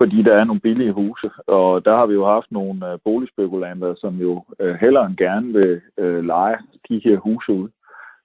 fordi 0.00 0.22
der 0.22 0.34
er 0.40 0.44
nogle 0.44 0.60
billige 0.60 0.92
huse. 0.92 1.30
Og 1.46 1.84
der 1.84 1.94
har 1.98 2.06
vi 2.06 2.14
jo 2.14 2.26
haft 2.26 2.50
nogle 2.50 2.92
øh, 2.92 2.98
boligspekulanter, 3.04 3.94
som 3.94 4.14
jo 4.16 4.44
øh, 4.60 4.74
hellere 4.80 5.06
end 5.06 5.16
gerne 5.16 5.52
vil 5.52 5.80
øh, 5.98 6.24
lege 6.24 6.58
de 6.88 7.00
her 7.04 7.16
huse 7.16 7.52
ud. 7.52 7.68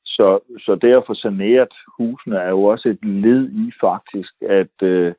Så, 0.05 0.39
så 0.65 0.75
det 0.81 0.97
at 0.97 1.03
få 1.07 1.13
saneret 1.13 1.73
husene 1.97 2.37
er 2.37 2.49
jo 2.49 2.63
også 2.63 2.89
et 2.89 3.05
led 3.05 3.49
i 3.49 3.71
faktisk 3.81 4.33
at 4.49 4.75
øh, 4.81 5.13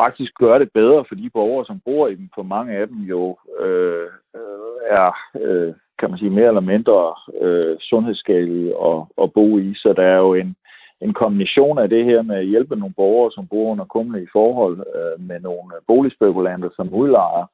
faktisk 0.00 0.32
gøre 0.34 0.58
det 0.58 0.70
bedre 0.74 1.04
for 1.08 1.14
de 1.14 1.30
borgere, 1.30 1.66
som 1.66 1.80
bor 1.84 2.08
i 2.08 2.14
dem. 2.14 2.28
For 2.34 2.42
mange 2.42 2.72
af 2.76 2.88
dem 2.88 2.96
jo 2.96 3.38
øh, 3.60 4.08
øh 4.36 4.70
er, 4.98 5.12
øh, 5.40 5.74
kan 5.98 6.10
man 6.10 6.18
sige, 6.18 6.30
mere 6.30 6.48
eller 6.48 6.66
mindre 6.72 7.14
øh, 7.42 7.76
sundhedsskadelige 7.80 8.74
at, 8.90 8.98
at 9.22 9.32
bo 9.32 9.58
i. 9.58 9.74
Så 9.74 9.92
der 9.96 10.02
er 10.02 10.16
jo 10.16 10.34
en, 10.34 10.56
en 11.00 11.12
kombination 11.12 11.78
af 11.78 11.88
det 11.88 12.04
her 12.04 12.22
med 12.22 12.36
at 12.36 12.46
hjælpe 12.46 12.76
nogle 12.76 12.94
borgere, 12.94 13.32
som 13.32 13.46
bor 13.46 13.70
under 13.72 13.84
kummelige 13.84 14.28
forhold, 14.32 14.76
øh, 14.96 15.26
med 15.28 15.40
nogle 15.40 15.72
boligspekulanter 15.86 16.70
som 16.76 16.94
udlejer, 16.94 17.46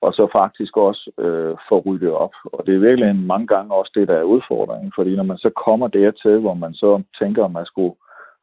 og 0.00 0.12
så 0.12 0.28
faktisk 0.38 0.76
også 0.76 1.10
øh, 1.18 1.54
få 1.68 1.76
ryddet 1.86 2.10
op. 2.10 2.34
Og 2.44 2.66
det 2.66 2.74
er 2.74 2.86
virkelig 2.88 3.08
en, 3.08 3.26
mange 3.26 3.46
gange 3.46 3.74
også 3.74 3.92
det, 3.94 4.08
der 4.08 4.14
er 4.18 4.32
udfordringen, 4.34 4.92
fordi 4.94 5.16
når 5.16 5.22
man 5.22 5.38
så 5.38 5.50
kommer 5.66 5.88
dertil, 5.88 6.38
hvor 6.38 6.54
man 6.54 6.74
så 6.74 7.02
tænker, 7.20 7.44
at 7.44 7.52
man 7.52 7.66
skulle 7.66 7.94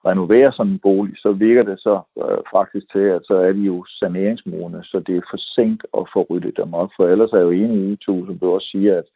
renovere 0.05 0.51
sådan 0.51 0.71
en 0.71 0.79
bolig, 0.79 1.15
så 1.17 1.31
virker 1.31 1.61
det 1.61 1.79
så 1.79 1.95
øh, 2.23 2.41
faktisk 2.55 2.85
til, 2.91 3.05
at 3.17 3.21
så 3.25 3.35
er 3.47 3.53
de 3.53 3.63
jo 3.71 3.85
saneringsmodne, 3.99 4.83
så 4.83 4.99
det 5.07 5.15
er 5.17 5.29
for 5.31 5.37
sent 5.37 5.81
at 5.99 6.03
få 6.13 6.27
ryddet 6.29 6.57
dem 6.57 6.73
op. 6.73 6.89
For 6.95 7.03
ellers 7.03 7.31
er 7.31 7.37
jeg 7.37 7.45
jo 7.45 7.51
enig 7.51 7.79
i, 7.89 7.97
som 8.01 8.37
du 8.39 8.53
også 8.53 8.67
siger, 8.67 8.97
at 8.97 9.07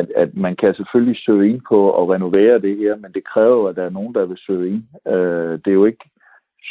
at, 0.00 0.08
at 0.22 0.30
man 0.36 0.56
kan 0.56 0.74
selvfølgelig 0.74 1.18
søge 1.26 1.48
ind 1.50 1.60
på 1.68 1.78
at 2.00 2.08
renovere 2.14 2.60
det 2.66 2.76
her, 2.76 2.96
men 2.96 3.12
det 3.12 3.24
kræver, 3.32 3.68
at 3.68 3.76
der 3.76 3.84
er 3.84 3.96
nogen, 3.98 4.14
der 4.14 4.24
vil 4.26 4.38
søge 4.46 4.68
ind. 4.72 4.82
Øh, 5.14 5.52
det 5.62 5.70
er 5.70 5.80
jo 5.80 5.84
ikke, 5.84 6.04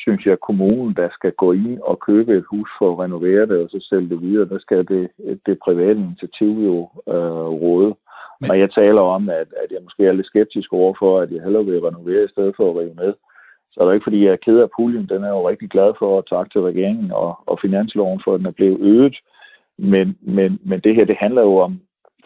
synes 0.01 0.25
jeg, 0.25 0.37
kommunen, 0.39 0.93
der 0.95 1.09
skal 1.11 1.31
gå 1.31 1.51
ind 1.51 1.79
og 1.79 1.99
købe 1.99 2.37
et 2.37 2.45
hus 2.51 2.69
for 2.79 2.91
at 2.91 2.99
renovere 2.99 3.45
det, 3.45 3.57
og 3.63 3.69
så 3.69 3.79
sælge 3.89 4.09
det 4.09 4.21
videre. 4.21 4.49
Der 4.49 4.59
skal 4.59 4.87
det, 4.87 5.09
det 5.45 5.63
private 5.65 5.99
initiativ 5.99 6.51
jo 6.69 6.77
øh, 7.13 7.49
råde. 7.63 7.91
Men... 8.39 8.47
Når 8.47 8.55
jeg 8.55 8.69
taler 8.71 9.01
om, 9.01 9.29
at, 9.29 9.49
at 9.63 9.69
jeg 9.71 9.81
måske 9.83 10.05
er 10.05 10.13
lidt 10.13 10.27
skeptisk 10.27 10.73
overfor, 10.73 11.19
at 11.19 11.31
jeg 11.31 11.43
hellere 11.43 11.65
vil 11.65 11.85
renovere 11.89 12.23
i 12.23 12.33
stedet 12.33 12.53
for 12.57 12.69
at 12.69 12.77
rive 12.77 12.95
med, 12.95 13.13
så 13.71 13.79
er 13.79 13.85
det 13.85 13.93
ikke, 13.93 14.09
fordi 14.09 14.25
jeg 14.25 14.31
er 14.31 14.45
ked 14.45 14.57
af 14.59 14.69
puljen. 14.75 15.09
Den 15.09 15.23
er 15.23 15.29
jo 15.29 15.49
rigtig 15.49 15.69
glad 15.69 15.93
for 15.99 16.17
at 16.17 16.27
takke 16.31 16.49
til 16.51 16.61
regeringen 16.61 17.11
og, 17.11 17.31
og 17.45 17.59
finansloven 17.61 18.21
for, 18.23 18.33
at 18.33 18.39
den 18.39 18.47
er 18.47 18.57
blevet 18.59 18.79
øget. 18.79 19.15
Men, 19.77 20.17
men, 20.21 20.59
men 20.69 20.79
det 20.79 20.95
her, 20.95 21.05
det 21.05 21.17
handler 21.23 21.41
jo 21.41 21.55
om, 21.57 21.81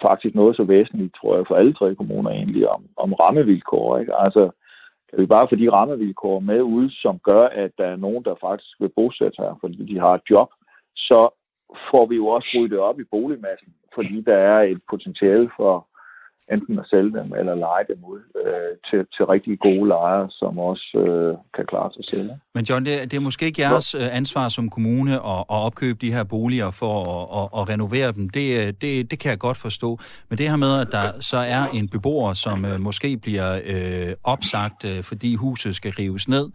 faktisk 0.07 0.35
noget 0.35 0.55
så 0.55 0.63
væsentligt, 0.63 1.15
tror 1.15 1.35
jeg, 1.35 1.45
for 1.47 1.55
alle 1.55 1.73
tre 1.73 1.95
kommuner 1.95 2.31
egentlig, 2.31 2.69
om, 2.69 2.85
om 2.97 3.13
rammevilkår. 3.13 3.97
Ikke? 3.97 4.13
Altså, 4.15 4.49
kan 5.09 5.19
vi 5.19 5.25
bare 5.25 5.47
få 5.49 5.55
de 5.55 5.71
rammevilkår 5.71 6.39
med 6.39 6.61
ud, 6.61 6.89
som 6.89 7.19
gør, 7.19 7.45
at 7.63 7.71
der 7.77 7.85
er 7.85 7.95
nogen, 7.95 8.23
der 8.23 8.35
faktisk 8.41 8.71
vil 8.79 8.91
bosætte 8.95 9.41
her, 9.43 9.57
fordi 9.61 9.93
de 9.93 9.99
har 9.99 10.13
et 10.13 10.25
job, 10.29 10.49
så 10.95 11.19
får 11.91 12.05
vi 12.05 12.15
jo 12.15 12.27
også 12.27 12.47
ryddet 12.55 12.79
op 12.79 12.99
i 12.99 13.03
boligmassen, 13.11 13.73
fordi 13.95 14.21
der 14.21 14.37
er 14.37 14.59
et 14.61 14.81
potentiale 14.89 15.49
for, 15.57 15.87
enten 16.51 16.79
at 16.79 16.85
sælge 16.89 17.11
dem 17.19 17.33
eller 17.39 17.55
lege 17.55 17.85
dem 17.89 17.99
ud 18.03 18.21
øh, 18.45 18.71
til, 18.89 18.99
til 19.15 19.25
rigtig 19.25 19.59
gode 19.59 19.87
lejere, 19.87 20.27
som 20.29 20.59
også 20.59 20.87
øh, 20.97 21.37
kan 21.55 21.65
klare 21.65 21.91
sig 21.93 22.05
selv. 22.05 22.29
Men 22.55 22.63
John, 22.63 22.85
det, 22.85 23.11
det 23.11 23.17
er 23.17 23.21
måske 23.29 23.45
ikke 23.45 23.61
jeres. 23.61 23.95
Øh, 23.95 24.15
ansvar 24.17 24.47
som 24.47 24.69
kommune 24.69 25.13
at, 25.13 25.39
at 25.55 25.59
opkøbe 25.67 25.99
de 26.01 26.13
her 26.13 26.23
boliger 26.23 26.71
for 26.71 26.93
at, 27.03 27.23
at, 27.39 27.61
at 27.61 27.69
renovere 27.69 28.11
dem. 28.11 28.29
Det, 28.29 28.67
øh, 28.67 28.73
det, 28.81 29.11
det 29.11 29.19
kan 29.19 29.29
jeg 29.29 29.39
godt 29.39 29.57
forstå. 29.57 29.99
Men 30.29 30.37
det 30.37 30.49
her 30.49 30.55
med, 30.55 30.79
at 30.81 30.87
der 30.91 31.21
så 31.21 31.37
er 31.37 31.65
en 31.73 31.89
beboer, 31.89 32.33
som 32.33 32.65
øh, 32.65 32.81
måske 32.81 33.17
bliver 33.17 33.59
øh, 33.65 34.13
opsagt, 34.23 34.85
øh, 34.85 35.03
fordi 35.03 35.35
huset 35.35 35.75
skal 35.75 35.91
rives 35.99 36.27
ned, 36.27 36.49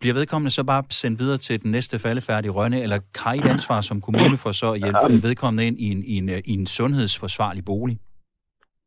bliver 0.00 0.14
vedkommende 0.14 0.50
så 0.50 0.64
bare 0.64 0.82
sendt 0.90 1.18
videre 1.18 1.38
til 1.38 1.62
den 1.62 1.70
næste 1.70 1.98
faldefærdige 1.98 2.50
Rønne, 2.50 2.82
eller 2.82 2.98
har 3.16 3.32
I 3.34 3.38
et 3.38 3.46
ansvar 3.46 3.80
som 3.80 4.00
kommune 4.00 4.36
for 4.36 4.52
så 4.52 4.72
at 4.72 4.78
hjælpe 4.78 5.22
vedkommende 5.28 5.66
ind 5.66 5.78
i 5.78 5.90
en, 5.90 6.04
i 6.04 6.16
en, 6.16 6.30
i 6.44 6.52
en 6.52 6.66
sundhedsforsvarlig 6.66 7.64
bolig? 7.64 7.98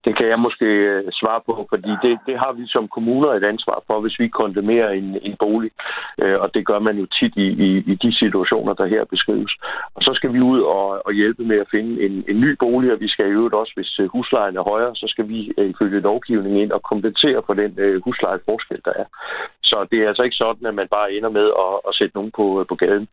Det 0.07 0.15
kan 0.17 0.27
jeg 0.27 0.39
måske 0.39 0.65
øh, 0.65 1.03
svare 1.11 1.41
på, 1.45 1.53
fordi 1.69 1.91
det, 2.03 2.13
det 2.27 2.35
har 2.43 2.51
vi 2.59 2.63
som 2.67 2.87
kommuner 2.87 3.29
et 3.29 3.43
ansvar 3.43 3.83
for, 3.87 4.01
hvis 4.01 4.19
vi 4.19 4.27
kondemnerer 4.27 4.89
en, 4.89 5.17
en 5.21 5.35
bolig. 5.39 5.71
Øh, 6.21 6.37
og 6.43 6.53
det 6.53 6.65
gør 6.65 6.79
man 6.79 6.95
jo 6.97 7.05
tit 7.19 7.33
i, 7.45 7.47
i, 7.67 7.69
i 7.91 7.95
de 8.03 8.11
situationer, 8.21 8.73
der 8.73 8.85
her 8.85 9.03
beskrives. 9.05 9.53
Og 9.95 10.01
så 10.01 10.11
skal 10.13 10.33
vi 10.33 10.39
ud 10.51 10.61
og, 10.61 11.05
og 11.07 11.11
hjælpe 11.13 11.43
med 11.43 11.57
at 11.57 11.71
finde 11.71 12.05
en, 12.05 12.25
en 12.27 12.39
ny 12.39 12.51
bolig, 12.59 12.93
og 12.93 12.99
vi 12.99 13.07
skal 13.07 13.25
i 13.27 13.35
øvrigt 13.37 13.55
også, 13.61 13.73
hvis 13.75 13.99
øh, 13.99 14.09
huslejen 14.09 14.57
er 14.57 14.69
højere, 14.71 14.95
så 14.95 15.05
skal 15.07 15.27
vi 15.29 15.39
ifølge 15.73 15.99
lovgivningen 15.99 16.61
ind 16.61 16.71
og 16.71 16.81
kompensere 16.83 17.41
for 17.45 17.53
den 17.53 17.71
huslejeforskel, 18.03 18.81
der 18.85 18.93
er. 19.01 19.05
Så 19.63 19.87
det 19.91 19.97
er 19.99 20.07
altså 20.07 20.23
ikke 20.23 20.35
sådan, 20.35 20.67
at 20.67 20.75
man 20.75 20.87
bare 20.87 21.13
ender 21.13 21.29
med 21.29 21.47
at, 21.65 21.73
at 21.87 21.95
sætte 21.95 22.15
nogen 22.15 22.31
på, 22.31 22.65
på 22.69 22.75
gaden. 22.75 23.07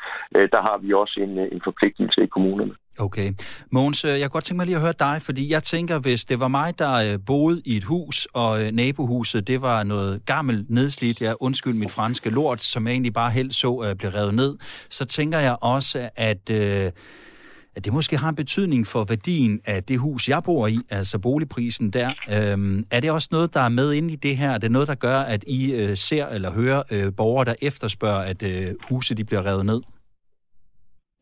Der 0.54 0.60
har 0.68 0.78
vi 0.82 0.92
også 0.92 1.16
en, 1.20 1.38
en 1.38 1.60
forpligtelse 1.64 2.22
i 2.22 2.26
kommunerne. 2.26 2.74
Okay. 2.98 3.32
Mogens, 3.70 4.04
øh, 4.04 4.10
jeg 4.10 4.20
kunne 4.20 4.28
godt 4.28 4.44
tænke 4.44 4.56
mig 4.56 4.66
lige 4.66 4.76
at 4.76 4.82
høre 4.82 4.94
dig, 4.98 5.22
fordi 5.22 5.52
jeg 5.52 5.62
tænker, 5.62 5.98
hvis 5.98 6.24
det 6.24 6.40
var 6.40 6.48
mig, 6.48 6.78
der 6.78 6.92
øh, 6.92 7.18
boede 7.26 7.62
i 7.64 7.76
et 7.76 7.84
hus, 7.84 8.28
og 8.32 8.62
øh, 8.62 8.72
nabohuset, 8.72 9.46
det 9.46 9.62
var 9.62 9.82
noget 9.82 10.26
gammelt, 10.26 10.70
nedslidt, 10.70 11.20
ja, 11.20 11.32
undskyld 11.40 11.74
mit 11.74 11.90
franske 11.90 12.30
lort, 12.30 12.62
som 12.62 12.86
jeg 12.86 12.92
egentlig 12.92 13.12
bare 13.12 13.30
helst 13.30 13.58
så 13.58 13.94
blev 13.98 14.10
revet 14.10 14.34
ned, 14.34 14.56
så 14.90 15.04
tænker 15.04 15.38
jeg 15.38 15.56
også, 15.60 16.08
at, 16.16 16.50
at 16.50 17.84
det 17.84 17.92
måske 17.92 18.16
har 18.16 18.28
en 18.28 18.34
betydning 18.34 18.86
for 18.86 19.04
værdien 19.04 19.60
af 19.64 19.84
det 19.84 19.98
hus, 19.98 20.28
jeg 20.28 20.42
bor 20.42 20.66
i, 20.66 20.78
altså 20.90 21.18
boligprisen 21.18 21.90
der. 21.90 22.08
Uh, 22.28 22.82
er 22.90 23.00
det 23.00 23.10
også 23.10 23.28
noget, 23.30 23.54
der 23.54 23.60
er 23.60 23.68
med 23.68 23.92
inde 23.92 24.12
i 24.12 24.16
det 24.16 24.36
her? 24.36 24.50
Er 24.50 24.58
det 24.58 24.70
noget, 24.70 24.88
der 24.88 24.94
gør, 24.94 25.20
at 25.20 25.44
I 25.46 25.92
ser 25.94 26.26
eller 26.26 26.50
hører 26.50 27.10
borgere, 27.10 27.44
der 27.44 27.54
efterspørger, 27.62 28.18
at 28.18 28.74
huset 28.88 29.16
de 29.16 29.24
bliver 29.24 29.46
revet 29.46 29.66
ned? 29.66 29.80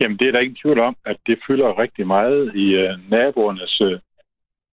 Jamen, 0.02 0.18
det 0.18 0.28
er 0.28 0.32
der 0.32 0.40
ingen 0.40 0.62
tvivl 0.62 0.78
om, 0.78 0.96
at 1.06 1.16
det 1.26 1.38
fylder 1.46 1.78
rigtig 1.78 2.06
meget 2.06 2.54
i 2.54 2.66
øh, 2.74 3.10
naboernes 3.10 3.80
øh, 3.80 3.98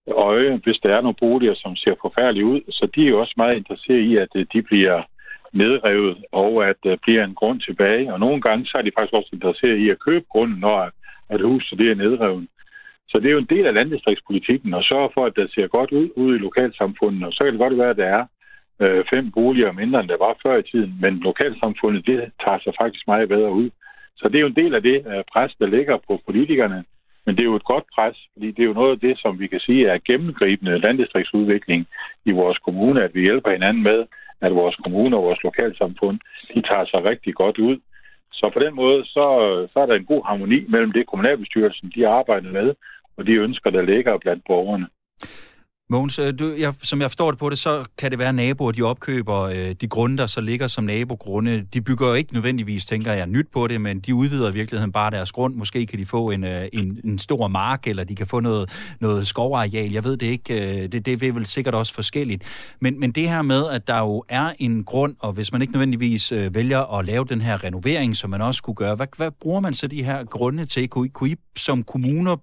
øje, 0.06 0.60
hvis 0.64 0.78
der 0.82 0.96
er 0.96 1.00
nogle 1.00 1.20
boliger, 1.20 1.54
som 1.54 1.76
ser 1.76 1.94
forfærdelige 2.00 2.46
ud. 2.46 2.60
Så 2.68 2.88
de 2.94 3.04
er 3.04 3.08
jo 3.08 3.20
også 3.20 3.34
meget 3.36 3.56
interesseret 3.56 4.00
i, 4.00 4.16
at 4.16 4.28
øh, 4.34 4.46
de 4.52 4.62
bliver 4.62 5.02
nedrevet, 5.52 6.24
og 6.32 6.68
at 6.68 6.76
der 6.84 6.92
øh, 6.92 6.98
bliver 7.02 7.24
en 7.24 7.34
grund 7.34 7.60
tilbage. 7.60 8.12
Og 8.12 8.20
nogle 8.20 8.40
gange 8.40 8.66
så 8.66 8.74
er 8.78 8.82
de 8.82 8.92
faktisk 8.96 9.14
også 9.14 9.30
interesseret 9.32 9.78
i 9.78 9.90
at 9.90 9.98
købe 9.98 10.26
grunden, 10.28 10.58
når 10.60 10.90
at 11.28 11.40
huset 11.40 11.78
det 11.78 11.90
er 11.90 11.94
nedrevet. 11.94 12.48
Så 13.08 13.18
det 13.18 13.26
er 13.26 13.32
jo 13.32 13.44
en 13.44 13.54
del 13.54 13.66
af 13.66 13.74
landdistriktspolitikken 13.74 14.74
at 14.74 14.84
sørge 14.92 15.10
for, 15.14 15.26
at 15.26 15.36
det 15.36 15.54
ser 15.54 15.66
godt 15.66 15.92
ud 15.92 16.08
ude 16.16 16.36
i 16.36 16.44
lokalsamfundet. 16.46 17.24
Og 17.26 17.32
så 17.32 17.44
kan 17.44 17.52
det 17.52 17.64
godt 17.64 17.78
være, 17.78 17.90
at 17.90 17.96
der 17.96 18.10
er 18.18 18.24
øh, 18.80 19.04
fem 19.10 19.30
boliger 19.30 19.72
mindre, 19.72 20.00
end 20.00 20.08
der 20.08 20.24
var 20.26 20.36
før 20.42 20.56
i 20.58 20.62
tiden, 20.62 20.98
men 21.00 21.14
lokalsamfundet 21.18 22.06
det 22.06 22.32
tager 22.44 22.58
sig 22.58 22.72
faktisk 22.80 23.06
meget 23.06 23.28
bedre 23.28 23.52
ud. 23.52 23.70
Så 24.20 24.28
det 24.28 24.36
er 24.36 24.40
jo 24.40 24.46
en 24.46 24.62
del 24.62 24.74
af 24.74 24.82
det 24.82 25.06
øh, 25.06 25.24
pres, 25.32 25.52
der 25.60 25.66
ligger 25.66 25.96
på 26.08 26.20
politikerne. 26.26 26.84
Men 27.26 27.36
det 27.36 27.42
er 27.42 27.50
jo 27.52 27.56
et 27.56 27.70
godt 27.72 27.84
pres, 27.94 28.16
fordi 28.32 28.50
det 28.50 28.62
er 28.62 28.70
jo 28.70 28.80
noget 28.80 28.92
af 28.92 29.00
det, 29.00 29.18
som 29.18 29.40
vi 29.40 29.46
kan 29.46 29.60
sige 29.60 29.88
er 29.88 29.98
gennemgribende 30.06 30.78
landdistriktsudvikling 30.78 31.86
i 32.24 32.30
vores 32.30 32.58
kommune, 32.58 33.04
at 33.04 33.14
vi 33.14 33.20
hjælper 33.20 33.50
hinanden 33.50 33.82
med, 33.82 34.06
at 34.40 34.54
vores 34.54 34.76
kommune 34.76 35.16
og 35.16 35.22
vores 35.22 35.42
lokalsamfund, 35.42 36.18
de 36.54 36.62
tager 36.62 36.84
sig 36.84 37.04
rigtig 37.04 37.34
godt 37.34 37.58
ud. 37.58 37.76
Så 38.32 38.50
på 38.54 38.58
den 38.58 38.74
måde, 38.74 39.04
så, 39.04 39.24
så 39.72 39.80
er 39.80 39.86
der 39.86 39.94
en 39.94 40.04
god 40.04 40.22
harmoni 40.26 40.64
mellem 40.68 40.92
det, 40.92 41.06
kommunalbestyrelsen 41.06 41.92
de 41.94 42.08
arbejder 42.08 42.50
med, 42.52 42.74
og 43.16 43.26
de 43.26 43.32
ønsker, 43.32 43.70
der 43.70 43.82
ligger 43.82 44.18
blandt 44.18 44.44
borgerne. 44.46 44.86
Mogens, 45.92 46.18
øh, 46.18 46.38
du, 46.38 46.54
jeg, 46.58 46.74
som 46.82 47.00
jeg 47.00 47.10
forstår 47.10 47.30
det 47.30 47.38
på 47.38 47.50
det, 47.50 47.58
så 47.58 47.84
kan 47.98 48.10
det 48.10 48.18
være 48.18 48.32
naboer, 48.32 48.72
de 48.72 48.82
opkøber 48.82 49.40
øh, 49.40 49.74
de 49.80 49.88
grunde, 49.88 50.18
der 50.18 50.26
så 50.26 50.40
ligger 50.40 50.66
som 50.66 50.84
nabogrunde. 50.84 51.66
De 51.74 51.80
bygger 51.80 52.08
jo 52.08 52.14
ikke 52.14 52.32
nødvendigvis, 52.32 52.86
tænker 52.86 53.12
jeg, 53.12 53.26
nyt 53.26 53.46
på 53.52 53.66
det, 53.66 53.80
men 53.80 54.00
de 54.00 54.14
udvider 54.14 54.50
i 54.50 54.52
virkeligheden 54.52 54.92
bare 54.92 55.10
deres 55.10 55.32
grund. 55.32 55.54
Måske 55.54 55.86
kan 55.86 55.98
de 55.98 56.06
få 56.06 56.30
en, 56.30 56.44
øh, 56.44 56.68
en, 56.72 57.00
en 57.04 57.18
stor 57.18 57.48
mark, 57.48 57.86
eller 57.86 58.04
de 58.04 58.14
kan 58.14 58.26
få 58.26 58.40
noget, 58.40 58.70
noget 59.00 59.26
skovareal. 59.26 59.92
Jeg 59.92 60.04
ved 60.04 60.16
det 60.16 60.26
ikke. 60.26 60.82
Øh, 60.82 60.92
det, 60.92 61.06
det 61.06 61.22
er 61.22 61.32
vel 61.32 61.46
sikkert 61.46 61.74
også 61.74 61.94
forskelligt. 61.94 62.42
Men, 62.80 63.00
men 63.00 63.12
det 63.12 63.28
her 63.28 63.42
med, 63.42 63.68
at 63.68 63.86
der 63.86 63.98
jo 63.98 64.24
er 64.28 64.52
en 64.58 64.84
grund, 64.84 65.16
og 65.20 65.32
hvis 65.32 65.52
man 65.52 65.62
ikke 65.62 65.72
nødvendigvis 65.72 66.32
øh, 66.32 66.54
vælger 66.54 66.98
at 66.98 67.04
lave 67.04 67.24
den 67.24 67.40
her 67.40 67.64
renovering, 67.64 68.16
som 68.16 68.30
man 68.30 68.40
også 68.40 68.62
kunne 68.62 68.74
gøre, 68.74 68.94
hvad, 68.94 69.06
hvad 69.16 69.30
bruger 69.40 69.60
man 69.60 69.74
så 69.74 69.86
de 69.86 70.04
her 70.04 70.24
grunde 70.24 70.64
til? 70.64 70.88
Kunne 70.88 71.06
I, 71.06 71.10
kunne 71.10 71.30
I 71.30 71.36
som 71.56 71.82
kommuner 71.82 72.36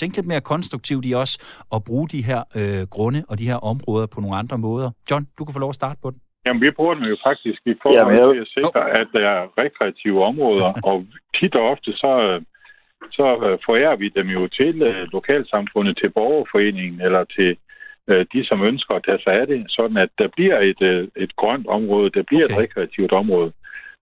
tænke 0.00 0.16
lidt 0.18 0.28
mere 0.32 0.48
konstruktivt 0.52 1.04
i 1.10 1.12
os 1.22 1.32
og 1.74 1.78
bruge 1.88 2.06
de 2.14 2.20
her 2.28 2.40
øh, 2.58 2.82
grunde 2.96 3.20
og 3.30 3.34
de 3.40 3.46
her 3.50 3.60
områder 3.72 4.06
på 4.14 4.18
nogle 4.20 4.36
andre 4.42 4.58
måder. 4.66 4.88
John, 5.10 5.24
du 5.38 5.42
kan 5.44 5.52
få 5.54 5.60
lov 5.64 5.72
at 5.74 5.80
starte 5.82 5.98
på 6.04 6.10
den. 6.12 6.20
Jamen, 6.46 6.62
vi 6.66 6.70
bruger 6.70 6.94
dem 6.94 7.04
jo 7.12 7.16
faktisk 7.28 7.60
i 7.72 7.74
forhold 7.82 8.34
til 8.34 8.40
at 8.46 8.50
sikre, 8.56 8.82
at 9.00 9.08
der 9.16 9.24
er 9.36 9.42
rekreative 9.64 10.24
områder, 10.30 10.70
og 10.90 10.96
tit 11.38 11.54
og 11.54 11.64
ofte 11.72 11.92
så, 11.92 12.12
så 13.18 13.26
øh, 13.46 13.58
forærer 13.66 13.96
vi 13.96 14.08
dem 14.08 14.26
jo 14.36 14.42
til 14.48 14.82
øh, 14.82 15.02
lokalsamfundet, 15.16 15.94
til 16.00 16.10
borgerforeningen 16.10 17.00
eller 17.00 17.24
til 17.36 17.50
øh, 18.10 18.26
de, 18.32 18.40
som 18.48 18.62
ønsker 18.70 18.94
at 18.94 19.04
tage 19.08 19.22
sig 19.24 19.32
af 19.40 19.46
det, 19.46 19.64
sådan 19.68 19.96
at 19.96 20.10
der 20.18 20.28
bliver 20.36 20.58
et, 20.70 20.82
et 21.24 21.36
grønt 21.36 21.66
område, 21.66 22.10
der 22.10 22.22
bliver 22.22 22.44
okay. 22.44 22.54
et 22.54 22.60
rekreativt 22.62 23.12
område. 23.12 23.52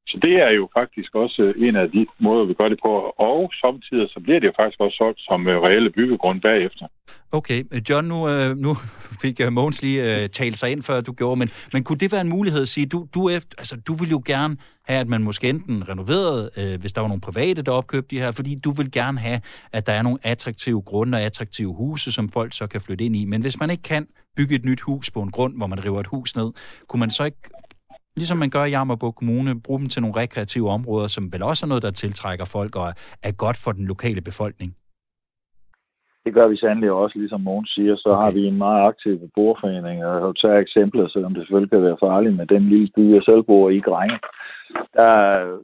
Så 0.09 0.18
det 0.22 0.34
er 0.46 0.50
jo 0.50 0.68
faktisk 0.78 1.14
også 1.14 1.42
øh, 1.42 1.68
en 1.68 1.76
af 1.76 1.90
de 1.90 2.07
måder, 2.18 2.44
vi 2.44 2.54
gør 2.54 2.68
det 2.68 2.78
på. 2.82 2.92
Og 3.30 3.52
samtidig 3.64 4.09
så 4.09 4.20
bliver 4.24 4.40
det 4.40 4.46
jo 4.46 4.52
faktisk 4.61 4.80
også 4.80 4.96
solgt 4.96 5.20
som 5.20 5.48
øh, 5.48 5.57
reelle 5.66 5.90
byggegrund 5.90 6.40
bagefter. 6.40 6.86
Okay, 7.32 7.62
øh, 7.72 7.80
John, 7.90 8.09
nu, 8.09 8.18
nu 8.54 8.74
fik 9.22 9.36
Mogens 9.50 9.82
lige 9.82 10.28
talt 10.28 10.59
sig 10.59 10.72
ind, 10.72 10.82
før 10.82 11.00
du 11.00 11.12
gjorde, 11.12 11.38
men, 11.38 11.50
men 11.72 11.84
kunne 11.84 11.98
det 11.98 12.12
være 12.12 12.20
en 12.20 12.28
mulighed 12.28 12.62
at 12.62 12.68
sige, 12.68 12.86
du, 12.86 13.07
du, 13.14 13.28
efter, 13.28 13.54
altså, 13.59 13.76
du 13.86 13.94
vil 13.94 14.11
jo 14.11 14.22
gerne 14.26 14.57
have, 14.88 15.00
at 15.00 15.09
man 15.09 15.22
måske 15.22 15.48
enten 15.48 15.88
renoverede, 15.88 16.50
øh, 16.59 16.80
hvis 16.80 16.92
der 16.92 17.00
var 17.00 17.09
nogle 17.09 17.20
private, 17.20 17.62
der 17.62 17.72
opkøbte 17.72 18.16
de 18.16 18.20
her, 18.20 18.30
fordi 18.30 18.54
du 18.64 18.70
vil 18.70 18.90
gerne 18.90 19.18
have, 19.18 19.40
at 19.72 19.86
der 19.86 19.92
er 19.92 20.02
nogle 20.02 20.18
attraktive 20.22 20.82
grunde 20.82 21.18
og 21.18 21.22
attraktive 21.22 21.74
huse, 21.74 22.12
som 22.12 22.28
folk 22.28 22.52
så 22.52 22.66
kan 22.66 22.80
flytte 22.80 23.04
ind 23.04 23.16
i. 23.16 23.24
Men 23.24 23.40
hvis 23.40 23.61
man 23.61 23.70
ikke 23.70 23.82
kan 23.82 24.07
bygge 24.36 24.54
et 24.54 24.64
nyt 24.64 24.80
hus 24.80 25.11
på 25.11 25.22
en 25.22 25.30
grund, 25.30 25.57
hvor 25.57 25.66
man 25.66 25.84
river 25.84 26.00
et 26.00 26.07
hus 26.07 26.36
ned, 26.36 26.52
kunne 26.88 27.00
man 27.00 27.11
så 27.11 27.24
ikke 27.24 27.38
ligesom 28.17 28.39
man 28.39 28.51
gør 28.51 28.64
i 28.64 28.71
Jammerburg 28.71 29.14
Kommune, 29.14 29.61
bruge 29.67 29.81
dem 29.81 29.89
til 29.89 30.03
nogle 30.03 30.21
rekreative 30.23 30.71
områder, 30.71 31.09
som 31.09 31.33
vel 31.33 31.43
også 31.43 31.67
er 31.67 31.69
noget, 31.69 31.83
der 31.83 31.91
tiltrækker 31.91 32.45
folk 32.45 32.77
og 32.77 32.89
er 33.23 33.33
godt 33.45 33.57
for 33.64 33.73
den 33.73 33.85
lokale 33.85 34.21
befolkning. 34.21 34.77
Det 36.25 36.35
gør 36.35 36.49
vi 36.49 36.57
sandelig 36.57 36.91
også, 36.91 37.19
ligesom 37.19 37.41
Mogens 37.41 37.71
siger, 37.71 37.97
så 37.97 38.09
okay. 38.09 38.25
har 38.25 38.31
vi 38.31 38.43
en 38.47 38.59
meget 38.59 38.87
aktiv 38.91 39.19
beboerforening, 39.19 40.05
og 40.05 40.14
jeg 40.14 40.23
har 40.23 40.33
taget 40.33 40.61
eksempler, 40.61 41.09
selvom 41.09 41.35
det 41.35 41.43
selvfølgelig 41.43 41.71
kan 41.71 41.83
være 41.83 42.03
farligt 42.07 42.37
med 42.37 42.47
den 42.47 42.69
lille 42.69 42.89
by, 42.97 43.14
jeg 43.14 43.23
selv 43.29 43.43
bor 43.43 43.71
i, 43.71 43.81
Grænge. 43.81 44.19
Der 44.99 45.14
øh, 45.43 45.59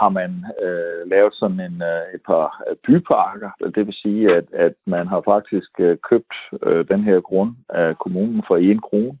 har 0.00 0.10
man 0.18 0.30
øh, 0.64 1.10
lavet 1.12 1.34
sådan 1.34 1.60
en, 1.60 1.82
øh, 1.92 2.02
et 2.14 2.22
par 2.26 2.62
øh, 2.70 2.76
byparker, 2.86 3.50
det 3.74 3.86
vil 3.86 3.94
sige, 4.02 4.36
at, 4.36 4.46
at 4.52 4.74
man 4.86 5.06
har 5.06 5.22
faktisk 5.32 5.70
øh, 5.78 5.96
købt 6.10 6.34
øh, 6.66 6.84
den 6.92 7.02
her 7.08 7.20
grund 7.20 7.52
af 7.68 7.98
kommunen 7.98 8.42
for 8.48 8.56
en 8.56 8.80
krone, 8.88 9.18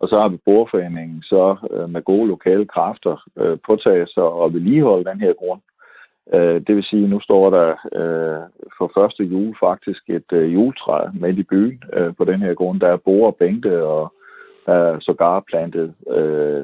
og 0.00 0.08
så 0.08 0.16
har 0.20 0.28
vi 0.28 0.44
bordforeningen 0.46 1.22
så 1.22 1.56
øh, 1.70 1.88
med 1.90 2.02
gode 2.02 2.28
lokale 2.28 2.66
kræfter 2.66 3.16
øh, 3.36 3.58
påtaget 3.68 4.10
sig 4.10 4.22
og 4.22 4.54
vedligeholde 4.54 5.10
den 5.10 5.20
her 5.20 5.32
grund. 5.32 5.60
Øh, 6.34 6.60
det 6.66 6.76
vil 6.76 6.84
sige, 6.84 7.04
at 7.04 7.10
nu 7.10 7.20
står 7.20 7.50
der 7.50 7.68
øh, 8.00 8.42
for 8.78 8.92
første 8.98 9.24
jul 9.24 9.56
faktisk 9.60 10.02
et 10.08 10.32
øh, 10.32 10.54
juletræ 10.54 10.98
midt 11.12 11.38
i 11.38 11.42
byen 11.42 11.82
øh, 11.92 12.14
på 12.18 12.24
den 12.24 12.40
her 12.40 12.54
grund. 12.54 12.80
Der 12.80 12.88
er 12.88 12.96
bord 12.96 13.26
og 13.26 13.36
bænke, 13.36 13.82
og 13.84 14.12
der 14.66 14.72
er 14.72 15.00
sågar 15.00 15.40
plantet, 15.40 15.94
øh, 16.10 16.62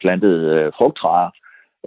plantet 0.00 0.36
øh, 0.54 0.72
frugttræer. 0.78 1.30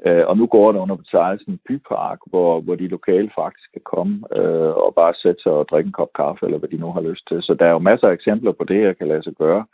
Øh, 0.06 0.24
og 0.28 0.38
nu 0.38 0.46
går 0.48 0.72
det 0.72 0.80
under 0.80 0.96
betegnelsen 0.96 1.60
bypark, 1.68 2.20
hvor, 2.26 2.62
hvor 2.62 2.76
de 2.76 2.88
lokale 2.88 3.32
faktisk 3.36 3.72
kan 3.74 3.82
komme 3.94 4.14
øh, 4.38 4.72
og 4.84 4.94
bare 5.00 5.14
sætte 5.14 5.42
sig 5.44 5.52
og 5.52 5.68
drikke 5.70 5.88
en 5.88 6.00
kop 6.00 6.14
kaffe, 6.16 6.46
eller 6.46 6.58
hvad 6.58 6.70
de 6.70 6.78
nu 6.78 6.92
har 6.92 7.02
lyst 7.02 7.28
til. 7.28 7.42
Så 7.42 7.54
der 7.60 7.66
er 7.66 7.72
jo 7.72 7.88
masser 7.90 8.08
af 8.08 8.14
eksempler 8.14 8.52
på 8.52 8.64
det, 8.64 8.82
jeg 8.82 8.98
kan 8.98 9.08
lade 9.08 9.24
sig 9.24 9.34
gøre. 9.34 9.66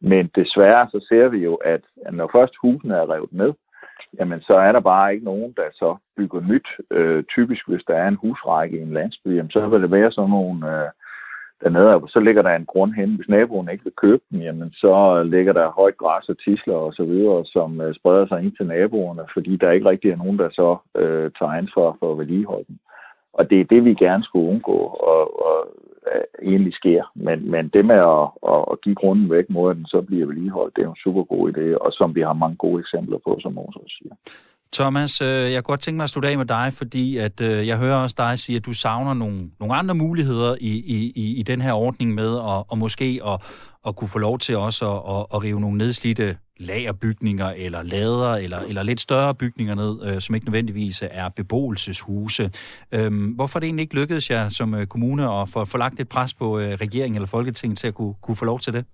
Men 0.00 0.30
desværre 0.34 0.88
så 0.90 1.06
ser 1.08 1.28
vi 1.28 1.38
jo, 1.38 1.54
at 1.54 1.80
når 2.12 2.30
først 2.36 2.54
husene 2.62 2.94
er 2.94 3.10
revet 3.12 3.32
ned, 3.32 3.52
jamen 4.18 4.40
så 4.40 4.52
er 4.52 4.72
der 4.72 4.80
bare 4.80 5.12
ikke 5.12 5.24
nogen, 5.24 5.54
der 5.56 5.68
så 5.72 5.96
bygger 6.16 6.40
nyt. 6.40 6.68
Øh, 6.90 7.24
typisk, 7.24 7.68
hvis 7.68 7.84
der 7.88 7.94
er 7.94 8.08
en 8.08 8.20
husrække 8.22 8.78
i 8.78 8.82
en 8.82 8.92
landsby, 8.92 9.28
jamen 9.36 9.50
så 9.50 9.68
vil 9.68 9.82
det 9.82 9.90
være 9.90 10.12
sådan 10.12 10.30
nogle 10.30 10.58
øh, 10.72 10.90
dernede, 11.64 11.94
og 11.94 12.08
så 12.08 12.20
ligger 12.20 12.42
der 12.42 12.54
en 12.56 12.66
grund 12.66 12.92
hen. 12.92 13.14
Hvis 13.16 13.28
naboen 13.28 13.68
ikke 13.72 13.84
vil 13.84 14.00
købe 14.02 14.22
den, 14.30 14.40
jamen 14.42 14.70
så 14.72 15.22
ligger 15.22 15.52
der 15.52 15.76
højt 15.80 15.96
græs 15.96 16.28
og 16.28 16.38
tisler 16.38 16.74
og 16.74 16.92
så 16.92 17.04
videre, 17.04 17.44
som 17.44 17.80
øh, 17.80 17.94
spreder 17.94 18.26
sig 18.26 18.42
ind 18.42 18.56
til 18.56 18.66
naboerne, 18.66 19.22
fordi 19.34 19.56
der 19.56 19.70
ikke 19.70 19.90
rigtig 19.90 20.10
er 20.10 20.16
nogen, 20.16 20.38
der 20.38 20.50
så 20.50 20.76
øh, 20.96 21.30
tager 21.38 21.52
ansvar 21.52 21.96
for 21.98 22.12
at 22.12 22.18
vedligeholde 22.18 22.64
den. 22.68 22.78
Og 23.38 23.50
det 23.50 23.60
er 23.60 23.64
det, 23.72 23.84
vi 23.84 23.94
gerne 23.94 24.24
skulle 24.24 24.50
undgå. 24.52 24.78
Og, 25.12 25.22
og 25.46 25.58
øh, 26.12 26.50
egentlig 26.50 26.74
sker. 26.74 27.02
Men, 27.14 27.50
men 27.50 27.68
det 27.74 27.84
med 27.86 28.00
at, 28.16 28.26
at, 28.52 28.62
at 28.72 28.80
give 28.84 28.94
grunden 28.94 29.30
væk 29.30 29.46
mod, 29.50 29.70
at 29.70 29.76
den 29.76 29.86
så 29.86 30.00
bliver 30.08 30.26
vedligeholdt, 30.26 30.76
det 30.76 30.82
er 30.84 30.90
en 30.90 31.04
super 31.04 31.24
god 31.24 31.42
idé, 31.52 31.66
og 31.84 31.92
som 31.92 32.14
vi 32.14 32.20
har 32.20 32.32
mange 32.32 32.56
gode 32.56 32.80
eksempler 32.80 33.18
på, 33.26 33.38
som 33.42 33.58
også 33.58 33.80
siger. 33.98 34.14
Thomas, 34.72 35.20
øh, 35.20 35.52
jeg 35.52 35.64
kunne 35.64 35.72
godt 35.72 35.80
tænke 35.80 35.96
mig 35.96 36.04
at 36.04 36.10
slutte 36.10 36.28
af 36.28 36.38
med 36.38 36.46
dig, 36.46 36.72
fordi 36.72 37.16
at 37.16 37.40
øh, 37.40 37.66
jeg 37.66 37.78
hører 37.78 37.96
også 37.96 38.16
dig 38.18 38.38
sige, 38.38 38.56
at 38.56 38.66
du 38.66 38.72
savner 38.72 39.14
nogle, 39.14 39.50
nogle 39.60 39.74
andre 39.74 39.94
muligheder 39.94 40.56
i, 40.60 40.72
i, 41.16 41.34
i 41.40 41.42
den 41.42 41.60
her 41.60 41.72
ordning 41.72 42.14
med, 42.14 42.34
og, 42.34 42.66
og 42.70 42.78
måske 42.78 43.20
at, 43.26 43.42
at 43.86 43.96
kunne 43.96 44.08
få 44.08 44.18
lov 44.18 44.38
til 44.38 44.56
også 44.56 44.92
at, 44.92 45.16
at, 45.16 45.26
at 45.34 45.42
rive 45.44 45.60
nogle 45.60 45.78
nedslidte 45.78 46.36
lagerbygninger 46.58 47.46
eller 47.46 47.82
lader 47.82 48.34
eller, 48.34 48.58
eller 48.58 48.82
lidt 48.82 49.00
større 49.00 49.34
bygninger 49.34 49.74
ned, 49.74 50.14
øh, 50.14 50.20
som 50.20 50.34
ikke 50.34 50.46
nødvendigvis 50.46 51.02
er 51.10 51.28
beboelseshuse. 51.28 52.50
Øhm, 52.92 53.24
hvorfor 53.24 53.58
er 53.58 53.60
det 53.60 53.66
egentlig 53.66 53.82
ikke 53.82 53.94
lykkedes 53.94 54.30
jer 54.30 54.48
som 54.48 54.74
øh, 54.74 54.86
kommune 54.86 55.32
at 55.32 55.48
få, 55.48 55.64
få 55.64 55.78
lagt 55.78 56.00
et 56.00 56.08
pres 56.08 56.34
på 56.34 56.58
øh, 56.58 56.72
regeringen 56.72 57.16
eller 57.16 57.26
Folketinget 57.26 57.78
til 57.78 57.86
at 57.86 57.94
kunne, 57.94 58.14
kunne 58.22 58.36
få 58.36 58.44
lov 58.44 58.60
til 58.60 58.72
det? 58.72 58.84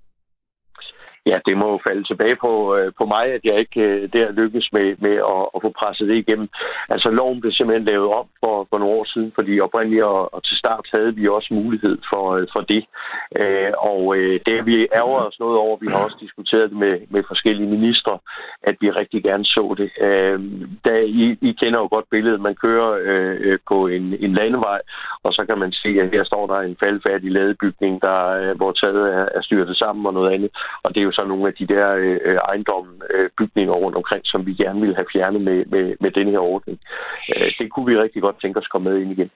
Ja, 1.26 1.38
det 1.46 1.56
må 1.56 1.66
jo 1.70 1.78
falde 1.86 2.04
tilbage 2.04 2.36
på, 2.36 2.76
øh, 2.76 2.92
på 2.98 3.04
mig, 3.04 3.24
at 3.36 3.40
jeg 3.44 3.58
ikke 3.58 3.80
øh, 3.80 4.12
der 4.12 4.32
lykkes 4.32 4.72
med, 4.72 4.96
med 4.98 5.16
at, 5.34 5.42
at 5.54 5.58
få 5.62 5.70
presset 5.80 6.08
det 6.08 6.16
igennem. 6.16 6.48
Altså, 6.88 7.08
loven 7.10 7.40
blev 7.40 7.52
simpelthen 7.52 7.84
lavet 7.84 8.08
om 8.20 8.26
for, 8.40 8.66
for 8.70 8.78
nogle 8.78 8.94
år 8.98 9.04
siden, 9.04 9.32
fordi 9.34 9.60
oprindeligt 9.60 10.04
og, 10.04 10.34
og 10.34 10.44
til 10.44 10.56
start 10.56 10.86
havde 10.92 11.14
vi 11.14 11.28
også 11.28 11.54
mulighed 11.54 11.98
for, 12.10 12.24
øh, 12.36 12.46
for 12.52 12.60
det. 12.60 12.84
Øh, 13.40 13.72
og 13.78 14.16
øh, 14.16 14.40
det 14.46 14.66
vi 14.66 14.88
ærger 15.00 15.20
os 15.28 15.40
noget 15.40 15.58
over, 15.58 15.76
vi 15.80 15.86
har 15.86 16.00
også 16.06 16.16
diskuteret 16.20 16.70
det 16.70 16.78
med, 16.78 16.94
med 17.10 17.22
forskellige 17.28 17.70
ministre, 17.76 18.18
at 18.62 18.76
vi 18.80 18.90
rigtig 18.90 19.22
gerne 19.22 19.44
så 19.44 19.74
det. 19.78 19.90
Øh, 20.06 20.40
da, 20.84 20.94
I, 21.22 21.24
I 21.48 21.52
kender 21.52 21.78
jo 21.80 21.88
godt 21.90 22.10
billedet, 22.10 22.40
man 22.40 22.54
kører 22.54 22.90
øh, 23.10 23.36
øh, 23.40 23.58
på 23.68 23.86
en, 23.86 24.04
en 24.24 24.32
landevej, 24.34 24.80
og 25.22 25.32
så 25.32 25.44
kan 25.48 25.58
man 25.58 25.72
se, 25.72 25.88
at 26.02 26.10
her 26.10 26.24
står 26.24 26.46
der 26.46 26.58
en 26.60 26.76
faldfærdig 26.80 27.30
ladebygning, 27.32 28.02
der, 28.02 28.18
øh, 28.40 28.56
hvor 28.56 28.72
taget 28.72 29.14
er, 29.14 29.26
er 29.34 29.42
styrtet 29.42 29.76
sammen 29.76 30.06
og 30.06 30.14
noget 30.14 30.32
andet. 30.34 30.50
Og 30.82 30.94
det 30.94 31.00
er 31.00 31.04
jo 31.04 31.11
så 31.12 31.24
nogle 31.24 31.48
af 31.48 31.54
de 31.54 31.66
der 31.66 31.86
øh, 31.92 32.18
øh, 32.24 32.38
ejendomme, 32.48 32.92
øh, 33.14 33.30
bygninger 33.38 33.74
rundt 33.74 33.96
omkring, 33.96 34.22
som 34.24 34.46
vi 34.46 34.54
gerne 34.54 34.80
ville 34.80 34.94
have 34.94 35.12
fjernet 35.12 35.40
med, 35.40 35.64
med, 35.66 35.96
med 36.00 36.10
den 36.10 36.28
her 36.28 36.38
ordning. 36.38 36.78
Øh, 37.36 37.52
det 37.58 37.72
kunne 37.72 37.86
vi 37.86 37.98
rigtig 37.98 38.22
godt 38.22 38.40
tænke 38.40 38.58
os 38.58 38.66
at 38.66 38.72
komme 38.72 38.90
med 38.90 38.98
ind 39.00 39.12
igen. 39.12 39.30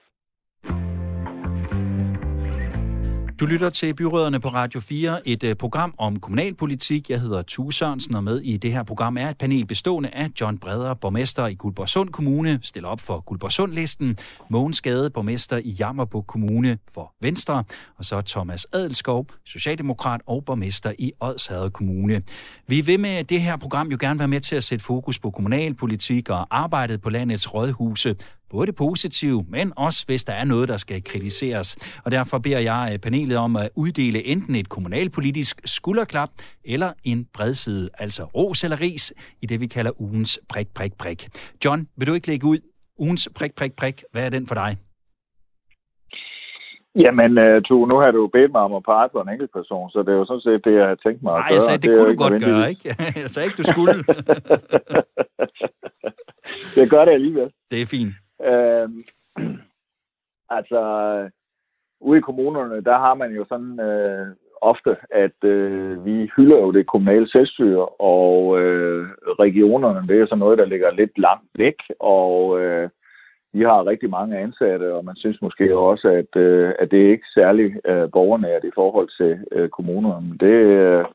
Du 3.39 3.45
lytter 3.45 3.69
til 3.69 3.93
Byråderne 3.93 4.39
på 4.39 4.49
Radio 4.49 4.79
4, 4.79 5.27
et 5.27 5.43
uh, 5.43 5.53
program 5.53 5.93
om 5.97 6.19
kommunalpolitik. 6.19 7.09
Jeg 7.09 7.21
hedder 7.21 7.41
Tue 7.41 7.73
Sørensen, 7.73 8.15
og 8.15 8.23
med 8.23 8.41
i 8.41 8.57
det 8.57 8.71
her 8.71 8.83
program 8.83 9.17
er 9.17 9.29
et 9.29 9.37
panel 9.37 9.65
bestående 9.65 10.09
af 10.09 10.29
John 10.41 10.57
Breder, 10.57 10.93
borgmester 10.93 11.47
i 11.47 11.53
Guldborgsund 11.53 12.09
Kommune, 12.09 12.59
stiller 12.61 12.89
op 12.89 13.01
for 13.01 13.19
Guldborgsund-listen, 13.19 14.17
Mogens 14.49 14.81
Gade, 14.81 15.09
borgmester 15.09 15.57
i 15.57 15.69
Jammerburg 15.79 16.27
Kommune 16.27 16.77
for 16.93 17.13
Venstre, 17.21 17.63
og 17.97 18.05
så 18.05 18.21
Thomas 18.21 18.67
Adelskov, 18.73 19.27
socialdemokrat 19.45 20.21
og 20.25 20.45
borgmester 20.45 20.93
i 20.99 21.11
Odsherred 21.19 21.71
Kommune. 21.71 22.21
Vi 22.67 22.81
vil 22.81 22.99
med 22.99 23.23
det 23.23 23.41
her 23.41 23.57
program 23.57 23.87
jo 23.87 23.97
gerne 23.99 24.19
være 24.19 24.27
med 24.27 24.39
til 24.39 24.55
at 24.55 24.63
sætte 24.63 24.85
fokus 24.85 25.19
på 25.19 25.31
kommunalpolitik 25.31 26.29
og 26.29 26.47
arbejdet 26.51 27.01
på 27.01 27.09
landets 27.09 27.53
rådhuse, 27.53 28.15
både 28.49 28.67
det 28.67 28.75
positive, 28.75 29.45
men 29.49 29.73
også 29.77 30.03
hvis 30.07 30.23
der 30.23 30.33
er 30.33 30.45
noget, 30.45 30.69
der 30.69 30.77
skal 30.77 31.03
kritiseres. 31.03 31.99
Og 32.05 32.11
derfor 32.11 32.37
beder 32.37 32.59
jeg 32.59 32.89
øh, 32.93 32.99
panelet 32.99 33.37
om 33.37 33.55
at 33.55 33.69
uddele 33.75 34.25
enten 34.25 34.55
et 34.55 34.69
kommunalpolitisk 34.69 35.61
skulderklap 35.65 36.29
eller 36.65 36.93
en 37.03 37.25
bredside, 37.33 37.89
altså 37.97 38.23
ros 38.23 38.63
eller 38.63 38.81
ris, 38.81 39.13
i 39.41 39.45
det 39.45 39.61
vi 39.61 39.67
kalder 39.67 40.01
ugens 40.01 40.39
prik, 40.49 40.67
prik, 40.75 40.93
prik. 40.99 41.27
John, 41.65 41.87
vil 41.97 42.07
du 42.07 42.13
ikke 42.13 42.27
lægge 42.27 42.47
ud 42.47 42.57
ugens 42.99 43.29
prik, 43.35 43.55
prik, 43.55 43.73
prik? 43.73 44.03
Hvad 44.11 44.25
er 44.25 44.29
den 44.29 44.47
for 44.47 44.55
dig? 44.55 44.77
Jamen, 47.03 47.31
uh, 47.45 47.57
tu, 47.67 47.75
nu 47.91 47.95
har 48.03 48.11
du 48.11 48.27
bedt 48.27 48.51
mig 48.51 48.61
om 48.61 48.73
at 48.79 48.83
pege 48.91 49.09
på 49.13 49.19
en 49.21 49.29
enkelt 49.29 49.51
person, 49.59 49.89
så 49.89 49.99
det 50.05 50.11
er 50.13 50.17
jo 50.21 50.25
sådan 50.25 50.45
set 50.47 50.61
det, 50.67 50.75
jeg 50.81 50.87
har 50.87 50.99
tænkt 51.05 51.23
mig 51.23 51.33
at 51.33 51.39
Nej, 51.39 51.41
gøre. 51.41 51.49
Nej, 51.49 51.55
jeg 51.57 51.61
sagde, 51.61 51.79
det, 51.81 51.89
det 51.89 51.97
kunne 51.97 52.11
du 52.13 52.17
godt 52.25 52.43
gøre, 52.49 52.69
ikke? 52.69 52.83
Jeg 53.23 53.29
sagde 53.33 53.45
ikke, 53.47 53.59
du 53.61 53.67
skulle. 53.73 53.93
jeg 56.79 56.87
gør 56.93 57.03
det 57.07 57.13
alligevel. 57.19 57.49
Det 57.71 57.81
er 57.81 57.85
fint. 57.85 58.13
Øh, 58.43 58.89
altså, 60.57 60.81
ude 61.99 62.17
i 62.17 62.21
kommunerne, 62.21 62.83
der 62.83 62.97
har 62.97 63.13
man 63.13 63.31
jo 63.31 63.45
sådan 63.49 63.79
øh, 63.79 64.27
ofte, 64.61 64.97
at 65.11 65.43
øh, 65.43 66.05
vi 66.05 66.29
hylder 66.37 66.59
jo 66.59 66.71
det 66.71 66.87
kommunale 66.87 67.29
selvstyre, 67.29 67.85
og 67.85 68.59
øh, 68.61 69.07
regionerne, 69.39 70.07
det 70.07 70.21
er 70.21 70.25
sådan 70.25 70.39
noget, 70.39 70.57
der 70.57 70.65
ligger 70.65 70.91
lidt 70.91 71.17
langt 71.17 71.49
væk, 71.55 71.75
og 71.99 72.61
øh, 72.61 72.89
vi 73.53 73.61
har 73.61 73.87
rigtig 73.87 74.09
mange 74.09 74.37
ansatte, 74.37 74.93
og 74.93 75.05
man 75.05 75.15
synes 75.15 75.41
måske 75.41 75.77
også, 75.77 76.07
at, 76.07 76.41
øh, 76.41 76.73
at 76.79 76.91
det 76.91 77.03
er 77.03 77.11
ikke 77.11 77.27
særlig 77.37 77.75
øh, 77.85 78.11
borgernært 78.11 78.63
i 78.63 78.71
forhold 78.75 79.09
til 79.17 79.45
øh, 79.51 79.69
kommunerne. 79.69 80.37
Det, 80.39 80.53
øh, 80.53 81.05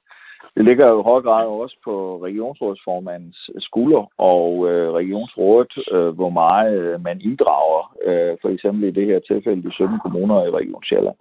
det 0.57 0.65
ligger 0.65 0.87
jo 0.89 1.01
i 1.01 1.09
høj 1.11 1.21
grad 1.21 1.47
også 1.47 1.77
på 1.85 2.25
regionsrådsformandens 2.25 3.51
skulder 3.59 4.05
og 4.19 4.71
øh, 4.71 4.93
regionsrådet, 4.93 5.73
øh, 5.93 6.09
hvor 6.09 6.31
meget 6.31 6.75
øh, 6.81 7.05
man 7.05 7.21
inddrager, 7.21 7.97
øh, 8.07 8.37
for 8.43 8.49
eksempel 8.49 8.85
i 8.85 8.97
det 8.99 9.07
her 9.07 9.19
tilfælde 9.21 9.63
de 9.63 9.73
17 9.73 9.99
kommuner 9.99 10.45
i 10.45 10.51
Region 10.51 10.85
Sjælland. 10.85 11.17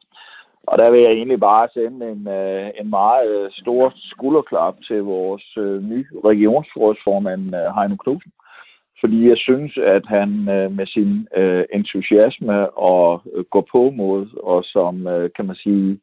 Og 0.67 0.79
der 0.79 0.91
vil 0.91 0.99
jeg 1.01 1.13
egentlig 1.13 1.39
bare 1.39 1.67
sende 1.73 2.11
en, 2.11 2.27
øh, 2.27 2.69
en 2.79 2.89
meget 2.89 3.29
øh, 3.29 3.51
stor 3.51 3.93
skulderklap 3.95 4.75
til 4.87 4.99
vores 5.03 5.57
øh, 5.57 5.83
nye 5.83 6.07
regionsrådsformand, 6.25 7.55
øh, 7.55 7.75
Heino 7.75 7.95
Knudsen. 7.95 8.31
Fordi 9.01 9.29
jeg 9.29 9.37
synes, 9.37 9.77
at 9.77 10.05
han 10.05 10.29
øh, 10.49 10.71
med 10.71 10.87
sin 10.87 11.27
øh, 11.37 11.63
entusiasme 11.73 12.69
og 12.69 13.21
øh, 13.35 13.43
gå 13.43 13.61
på 13.71 13.89
mod, 13.89 14.27
og 14.43 14.63
som, 14.63 15.07
øh, 15.07 15.29
kan 15.35 15.45
man 15.45 15.55
sige, 15.55 15.99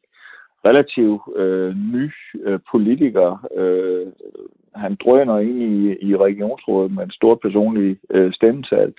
relativt 0.65 1.21
øh, 1.35 1.75
ny 1.93 2.11
øh, 2.43 2.59
politiker. 2.71 3.47
Øh, 3.57 4.07
han 4.75 4.97
drøner 5.03 5.39
ind 5.39 5.61
i, 5.61 5.97
i 6.09 6.15
regionsrådet 6.15 6.91
med 6.91 7.03
en 7.03 7.11
stor 7.11 7.35
personlig 7.35 7.97
øh, 8.09 8.33
stemmetal. 8.33 8.93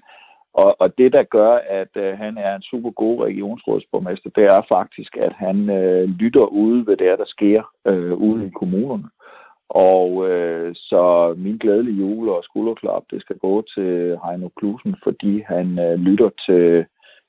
Og, 0.54 0.76
og 0.80 0.98
det, 0.98 1.12
der 1.12 1.22
gør, 1.22 1.52
at 1.68 1.92
øh, 1.96 2.18
han 2.18 2.38
er 2.38 2.56
en 2.56 2.62
super 2.62 2.90
god 2.90 3.24
regionsrådsborgmester, 3.24 4.30
det 4.30 4.44
er 4.44 4.60
faktisk, 4.72 5.16
at 5.16 5.32
han 5.32 5.70
øh, 5.70 6.08
lytter 6.08 6.44
ude 6.44 6.86
ved 6.86 6.96
det, 6.96 7.18
der 7.18 7.24
sker 7.26 7.62
øh, 7.86 8.12
ude 8.12 8.46
i 8.46 8.50
kommunerne. 8.50 9.08
Og 9.68 10.30
øh, 10.30 10.74
så 10.74 11.34
min 11.36 11.58
glædelige 11.58 11.98
jul 11.98 12.28
og 12.28 12.44
skulderklap, 12.44 13.02
det 13.10 13.20
skal 13.20 13.38
gå 13.38 13.64
til 13.74 14.18
Heino 14.24 14.48
Klusen, 14.48 14.96
fordi 15.04 15.42
han 15.46 15.78
øh, 15.78 15.98
lytter 15.98 16.30
til 16.46 16.84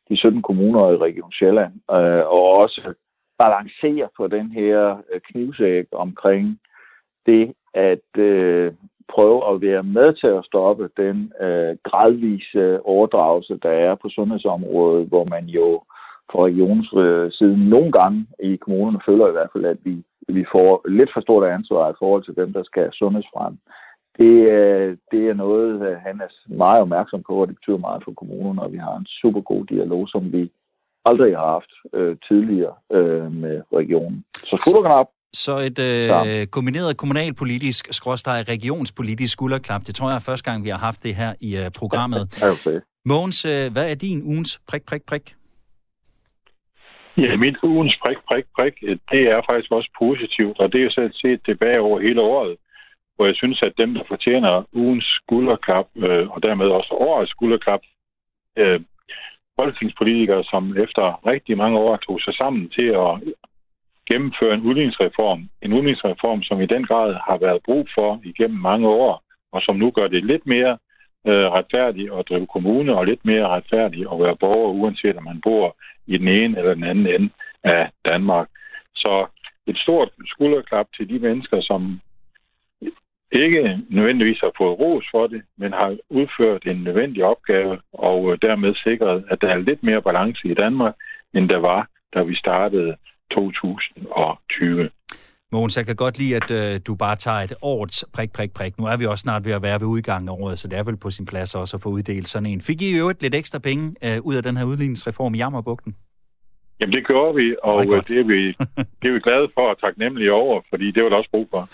de 0.09 0.17
17 0.17 0.41
kommuner 0.41 0.91
i 0.91 0.97
Region 1.07 1.32
Sjælland, 1.32 1.73
øh, 1.91 2.23
og 2.36 2.43
også 2.63 2.93
balancere 3.42 4.08
på 4.18 4.28
den 4.28 4.52
her 4.52 4.98
øh, 5.14 5.22
knivsæk 5.30 5.86
omkring 5.92 6.60
det 7.26 7.54
at 7.74 8.10
øh, 8.18 8.74
prøve 9.14 9.39
at 9.52 9.62
være 9.62 9.84
med 9.84 10.14
til 10.22 10.28
at 10.28 10.46
stoppe 10.46 10.89
den 10.98 11.34
øh, 11.46 11.78
gradvise 11.84 12.86
overdragelse, 12.86 13.60
der 13.64 13.70
er 13.70 13.96
på 13.96 14.10
sundhedsområdet, 14.10 15.08
hvor 15.08 15.26
man 15.34 15.46
jo 15.46 15.82
fra 16.32 16.39
regionens 16.46 16.89
øh, 17.06 17.32
side 17.32 17.70
nogle 17.70 17.92
gange 17.92 18.28
i 18.44 18.56
kommunerne 18.56 19.02
føler 19.06 19.28
i 19.28 19.32
hvert 19.32 19.52
fald, 19.54 19.66
at 19.66 19.78
vi, 19.84 20.04
vi 20.28 20.46
får 20.56 20.89
lidt 20.98 21.12
for 21.14 21.22
stort 21.22 21.46
ansvar 21.48 21.92
i 21.92 22.00
forhold 22.00 22.24
til 22.24 22.36
dem, 22.36 22.54
der 22.54 22.64
skal 22.64 22.89
sundhedsfrem. 22.94 23.54
Det, 24.20 24.36
øh, 24.58 24.98
det 25.12 25.22
er 25.30 25.34
noget, 25.34 25.72
øh, 25.88 25.98
han 26.08 26.22
er 26.26 26.30
meget 26.64 26.82
opmærksom 26.82 27.24
på, 27.28 27.34
og 27.42 27.48
det 27.48 27.56
betyder 27.56 27.88
meget 27.88 28.02
for 28.04 28.14
kommunerne, 28.14 28.62
og 28.62 28.72
vi 28.72 28.78
har 28.78 28.96
en 28.98 29.08
super 29.22 29.42
god 29.42 29.66
dialog, 29.66 30.10
som 30.10 30.34
vi 30.34 30.52
aldrig 31.06 31.38
har 31.38 31.47
haft 31.52 31.72
øh, 31.93 32.18
tidligere 32.28 32.74
øh, 32.91 33.32
med 33.32 33.62
regionen. 33.74 34.26
Så 34.34 34.56
skulderklap. 34.60 35.08
Så 35.34 35.58
et 35.58 35.80
øh, 35.80 36.47
kombineret 36.47 36.97
kommunalpolitisk, 36.97 37.88
skråstrej 37.91 38.43
regionspolitisk 38.47 39.34
skulderklap, 39.34 39.82
det 39.88 39.95
tror 39.95 40.10
jeg 40.10 40.16
er 40.16 40.26
første 40.30 40.52
gang, 40.52 40.64
vi 40.64 40.70
har 40.70 40.78
haft 40.78 41.04
det 41.04 41.16
her 41.16 41.34
i 41.41 41.58
øh, 41.58 41.72
programmet. 41.80 42.22
okay. 42.54 42.80
Mogens, 43.06 43.45
øh, 43.45 43.72
hvad 43.72 43.91
er 43.91 43.95
din 43.95 44.24
ugens 44.24 44.62
prik, 44.70 44.86
prik, 44.86 45.04
prik? 45.08 45.36
Ja, 47.18 47.36
mit 47.36 47.58
ugens 47.64 47.95
prik, 48.04 48.18
prik, 48.28 48.45
prik, 48.56 48.76
det 49.12 49.22
er 49.34 49.41
faktisk 49.49 49.72
også 49.72 49.89
positivt, 49.99 50.60
og 50.60 50.72
det 50.72 50.80
er 50.80 50.84
jo 50.84 50.91
selv 50.91 51.14
set 51.14 51.41
tilbage 51.45 51.80
over 51.80 51.99
hele 51.99 52.22
året, 52.22 52.56
hvor 53.16 53.26
jeg 53.26 53.36
synes, 53.36 53.62
at 53.64 53.74
dem, 53.78 53.93
der 53.93 54.04
fortjener 54.08 54.64
ugens 54.74 55.06
skulderklap, 55.20 55.88
øh, 55.95 56.30
og 56.30 56.43
dermed 56.43 56.66
også 56.66 56.93
årets 56.93 57.32
skulderklap, 57.32 57.82
øh, 58.58 58.80
folketingspolitikere, 59.60 60.43
som 60.43 60.78
efter 60.78 61.28
rigtig 61.28 61.58
mange 61.58 61.78
år 61.80 61.95
tog 61.95 62.20
sig 62.22 62.34
sammen 62.41 62.70
til 62.70 62.88
at 63.06 63.12
gennemføre 64.12 64.54
en 64.54 64.66
udligningsreform. 64.68 65.49
En 65.62 65.74
udligningsreform, 65.74 66.43
som 66.43 66.62
i 66.62 66.66
den 66.66 66.84
grad 66.86 67.14
har 67.28 67.38
været 67.38 67.64
brug 67.66 67.88
for 67.95 68.22
igennem 68.24 68.60
mange 68.60 68.88
år, 68.88 69.24
og 69.52 69.62
som 69.62 69.76
nu 69.76 69.91
gør 69.91 70.08
det 70.08 70.26
lidt 70.26 70.45
mere 70.47 70.78
øh, 71.28 71.47
retfærdigt 71.58 72.14
at 72.14 72.26
drive 72.30 72.47
kommune, 72.47 72.95
og 72.97 73.06
lidt 73.06 73.26
mere 73.26 73.47
retfærdigt 73.47 74.08
at 74.14 74.20
være 74.20 74.36
borger, 74.36 74.72
uanset 74.72 75.18
om 75.18 75.24
man 75.24 75.41
bor 75.41 75.78
i 76.08 76.18
den 76.18 76.28
ene 76.28 76.58
eller 76.58 76.74
den 76.74 76.84
anden 76.84 77.08
ende 77.08 77.30
af 77.64 77.89
Danmark. 78.10 78.47
Så 78.95 79.28
et 79.68 79.78
stort 79.78 80.10
skulderklap 80.26 80.88
til 80.97 81.10
de 81.10 81.20
mennesker, 81.20 81.62
som 81.62 81.99
ikke 83.32 83.79
nødvendigvis 83.89 84.39
har 84.39 84.51
fået 84.57 84.79
ros 84.79 85.05
for 85.11 85.27
det, 85.27 85.41
men 85.57 85.71
har 85.73 85.97
udført 86.09 86.63
en 86.71 86.84
nødvendig 86.84 87.23
opgave 87.23 87.77
og 87.93 88.32
øh, 88.32 88.38
dermed 88.41 88.75
sikret, 88.75 89.23
at 89.32 89.41
der 89.41 89.47
er 89.47 89.57
lidt 89.57 89.84
mere 89.84 90.01
balance 90.01 90.47
i 90.47 90.53
Danmark, 90.53 90.95
end 91.34 91.49
der 91.49 91.57
var 91.57 91.88
da 92.15 92.23
vi 92.23 92.36
startede 92.36 92.95
2020. 93.32 94.89
Mogens, 95.51 95.77
jeg 95.77 95.86
kan 95.86 95.95
godt 95.95 96.17
lide, 96.17 96.36
at 96.36 96.51
øh, 96.51 96.79
du 96.88 96.95
bare 96.95 97.15
tager 97.15 97.38
et 97.38 97.53
årets 97.61 98.05
prik, 98.13 98.32
prik, 98.34 98.53
prik. 98.53 98.77
Nu 98.79 98.86
er 98.86 98.97
vi 98.97 99.05
også 99.05 99.21
snart 99.21 99.45
ved 99.45 99.51
at 99.51 99.61
være 99.61 99.79
ved 99.79 99.88
udgangen 99.88 100.29
af 100.29 100.34
året, 100.34 100.59
så 100.59 100.67
det 100.67 100.79
er 100.79 100.84
vel 100.84 100.97
på 100.97 101.11
sin 101.11 101.25
plads 101.25 101.55
også 101.55 101.77
at 101.77 101.82
få 101.82 101.89
uddelt 101.89 102.27
sådan 102.27 102.45
en. 102.45 102.61
Fik 102.61 102.82
I 102.82 102.97
øvrigt 102.97 103.21
lidt 103.21 103.36
ekstra 103.36 103.59
penge 103.59 103.95
øh, 104.03 104.17
ud 104.21 104.36
af 104.36 104.43
den 104.43 104.57
her 104.57 104.65
udligningsreform 104.65 105.34
i 105.34 105.38
Jammerbugten? 105.38 105.95
Jamen 106.82 106.93
det 106.93 107.07
gjorde 107.07 107.36
vi, 107.36 107.55
og 107.63 107.75
oh 107.75 107.86
det, 108.09 108.19
er 108.19 108.23
vi, 108.23 108.47
det 109.01 109.07
er 109.09 109.13
vi 109.13 109.19
glade 109.19 109.47
for 109.53 109.69
og 109.69 109.79
taknemmelige 109.79 110.34
over, 110.34 110.61
fordi 110.69 110.91
det 110.91 111.03
var 111.03 111.09
der 111.09 111.15
også 111.15 111.29
brug 111.32 111.47
for. 111.51 111.69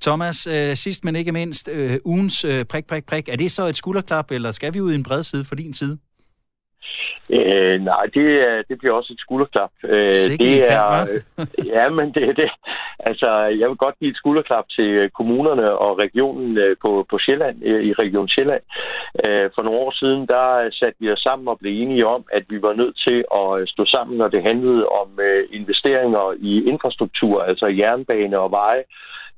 Thomas, 0.00 0.46
øh, 0.46 0.76
sidst 0.76 1.04
men 1.04 1.16
ikke 1.16 1.32
mindst, 1.32 1.68
øh, 1.72 1.96
ugens 2.04 2.44
øh, 2.44 2.64
prik, 2.64 2.86
prik, 2.86 3.06
prik. 3.06 3.28
Er 3.28 3.36
det 3.36 3.50
så 3.52 3.66
et 3.66 3.76
skulderklap, 3.76 4.30
eller 4.30 4.50
skal 4.50 4.74
vi 4.74 4.80
ud 4.80 4.92
i 4.92 4.94
en 4.94 5.02
bred 5.02 5.22
side 5.22 5.44
for 5.44 5.54
din 5.54 5.74
side? 5.74 5.98
Øh, 7.30 7.80
nej, 7.80 8.04
det, 8.14 8.26
det 8.68 8.78
bliver 8.78 8.94
også 8.94 9.12
et 9.12 9.20
skulderklap. 9.20 9.70
Øh, 9.84 10.08
det 10.44 10.72
er, 10.72 11.06
ja, 11.74 11.88
men 11.88 12.12
det 12.14 12.24
er 12.28 12.32
det. 12.32 12.50
Altså, 12.98 13.28
jeg 13.60 13.68
vil 13.68 13.76
godt 13.76 13.98
give 13.98 14.10
et 14.10 14.16
skulderklap 14.16 14.64
til 14.76 15.10
kommunerne 15.10 15.78
og 15.78 15.98
regionen 15.98 16.58
øh, 16.58 16.76
på, 16.82 17.06
på 17.10 17.18
Sjælland, 17.18 17.56
øh, 17.64 17.84
i 17.84 17.92
Region 17.92 18.28
Sjælland. 18.28 18.62
Øh, 19.24 19.50
for 19.54 19.62
nogle 19.62 19.78
år 19.78 19.90
siden, 19.90 20.26
der 20.26 20.70
satte 20.70 20.96
vi 21.00 21.12
os 21.12 21.20
sammen 21.20 21.48
og 21.48 21.58
blev 21.58 21.82
enige 21.82 22.06
om, 22.06 22.24
at 22.32 22.44
vi 22.48 22.62
var 22.62 22.72
nødt 22.72 22.96
til 23.08 23.24
at 23.40 23.68
stå 23.68 23.84
sammen, 23.84 24.18
når 24.18 24.28
det 24.28 24.42
handlede 24.42 24.88
om 24.88 25.08
investeringer 25.52 26.34
i 26.40 26.64
infrastruktur, 26.64 27.42
altså 27.42 27.66
jernbane 27.66 28.38
og 28.38 28.50
veje, 28.50 28.84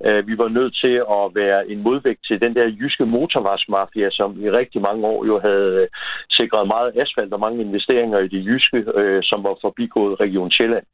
Øh, 0.07 0.27
vi 0.29 0.39
var 0.39 0.49
nødt 0.49 0.75
til 0.83 0.95
at 1.19 1.25
være 1.35 1.69
en 1.71 1.83
modvægt 1.83 2.23
til 2.29 2.41
den 2.41 2.55
der 2.55 2.67
jyske 2.81 3.05
motorvejsmafia, 3.05 4.11
som 4.11 4.45
i 4.45 4.51
rigtig 4.51 4.81
mange 4.83 5.07
år 5.07 5.27
jo 5.27 5.41
havde 5.41 5.73
øh, 5.83 5.89
sikret 6.31 6.67
meget 6.67 6.93
asfalt 7.03 7.33
og 7.33 7.41
mange 7.41 7.61
investeringer 7.61 8.19
i 8.19 8.29
det 8.29 8.47
jyske, 8.47 8.79
øh, 8.95 9.23
som 9.23 9.45
var 9.45 9.57
forbigået 9.61 10.21
Region 10.21 10.51
Sjælland. 10.51 10.87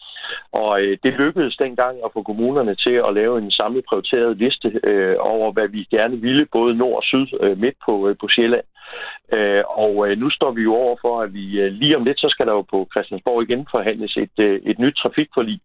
Og 0.52 0.80
øh, 0.82 0.98
det 1.02 1.12
lykkedes 1.12 1.56
dengang 1.56 1.96
at 2.04 2.10
få 2.14 2.22
kommunerne 2.22 2.74
til 2.74 2.96
at 3.08 3.14
lave 3.14 3.38
en 3.38 3.50
samlet 3.50 3.84
prioriteret 3.88 4.36
liste 4.36 4.68
øh, 4.84 5.16
over, 5.18 5.52
hvad 5.52 5.68
vi 5.68 5.86
gerne 5.90 6.16
ville, 6.20 6.46
både 6.52 6.76
nord 6.76 6.96
og 6.96 7.02
syd 7.02 7.26
midt 7.56 7.76
på, 7.86 8.14
på 8.20 8.28
Sjælland. 8.28 8.66
Øh, 9.32 9.62
og 9.66 10.10
øh, 10.10 10.18
nu 10.18 10.30
står 10.30 10.50
vi 10.50 10.62
jo 10.62 10.74
over 10.74 10.96
for, 11.00 11.22
at 11.22 11.34
vi 11.34 11.60
øh, 11.60 11.72
lige 11.72 11.96
om 11.96 12.04
lidt, 12.04 12.20
så 12.20 12.28
skal 12.30 12.46
der 12.46 12.52
jo 12.52 12.62
på 12.62 12.88
Christiansborg 12.92 13.42
igen 13.42 13.68
forhandles 13.70 14.16
et, 14.16 14.60
et 14.70 14.78
nyt 14.78 14.96
trafikforlig. 14.96 15.60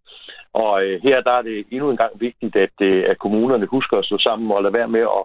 Og 0.53 0.83
øh, 0.85 1.01
her 1.03 1.21
der 1.21 1.31
er 1.31 1.41
det 1.41 1.65
endnu 1.71 1.89
en 1.89 1.97
gang 1.97 2.13
vigtigt, 2.19 2.55
at, 2.55 2.75
øh, 2.81 3.03
at 3.07 3.19
kommunerne 3.19 3.65
husker 3.65 3.97
at 3.97 4.05
stå 4.05 4.17
sammen 4.17 4.51
og 4.51 4.63
lade 4.63 4.73
være 4.73 4.87
med 4.87 5.05
at, 5.19 5.23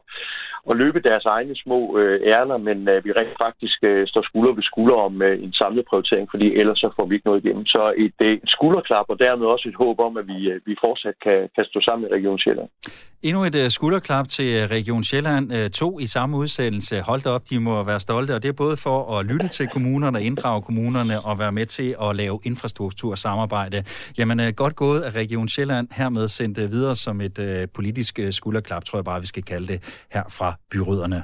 at 0.71 0.77
løbe 0.77 1.01
deres 1.01 1.25
egne 1.25 1.57
små 1.57 1.99
øh, 1.99 2.21
ærner, 2.35 2.57
men 2.57 2.89
at 2.89 3.05
vi 3.05 3.13
rent 3.13 3.37
faktisk 3.45 3.79
øh, 3.83 4.07
står 4.07 4.23
skulder 4.23 4.53
ved 4.53 4.63
skulder 4.63 4.97
om 5.09 5.23
øh, 5.23 5.43
en 5.45 5.53
samlet 5.53 5.85
prioritering, 5.91 6.29
fordi 6.31 6.47
ellers 6.61 6.79
så 6.79 6.89
får 6.97 7.07
vi 7.07 7.15
ikke 7.15 7.29
noget 7.29 7.45
igennem. 7.45 7.67
Så 7.67 7.95
et, 7.97 8.19
øh, 8.21 8.33
et 8.33 8.51
skulderklap 8.57 9.07
og 9.09 9.19
dermed 9.19 9.47
også 9.47 9.69
et 9.69 9.77
håb 9.85 9.99
om, 10.01 10.17
at 10.17 10.27
vi, 10.33 10.51
øh, 10.51 10.61
vi 10.67 10.77
fortsat 10.85 11.15
kan, 11.25 11.39
kan 11.55 11.65
stå 11.65 11.81
sammen 11.81 12.09
i 12.09 12.15
Region 12.15 12.39
Sjælland. 12.39 12.69
Endnu 13.23 13.45
et 13.45 13.57
øh, 13.65 13.71
skulderklap 13.71 14.29
til 14.29 14.49
øh, 14.59 14.71
Region 14.77 15.05
Sjælland. 15.05 15.71
To 15.71 15.99
i 15.99 16.07
samme 16.07 16.37
udsendelse. 16.37 17.01
Hold 17.01 17.27
op, 17.27 17.43
de 17.51 17.61
må 17.61 17.83
være 17.83 18.01
stolte, 18.01 18.35
og 18.35 18.43
det 18.43 18.49
er 18.49 18.59
både 18.65 18.77
for 18.77 19.19
at 19.19 19.27
lytte 19.27 19.49
til 19.49 19.69
kommunerne, 19.69 20.23
inddrage 20.23 20.63
kommunerne 20.63 21.21
og 21.21 21.39
være 21.39 21.53
med 21.53 21.67
til 21.67 21.95
at 22.03 22.17
lave 22.17 22.41
infrastruktursamarbejde. 22.45 23.85
Jamen, 24.19 24.55
godt 24.55 24.77
gået 24.77 25.01
af 25.01 25.11
Region 25.15 25.49
Sjælland 25.49 25.89
hermed 25.93 26.29
sendt 26.29 26.59
videre 26.59 26.95
som 26.95 27.21
et 27.21 27.69
politisk 27.75 28.21
skulderklap, 28.31 28.85
tror 28.85 28.99
jeg 28.99 29.05
bare, 29.05 29.21
vi 29.21 29.27
skal 29.27 29.43
kalde 29.43 29.67
det 29.67 30.05
her 30.13 30.23
fra 30.39 30.56
byråderne. 30.71 31.23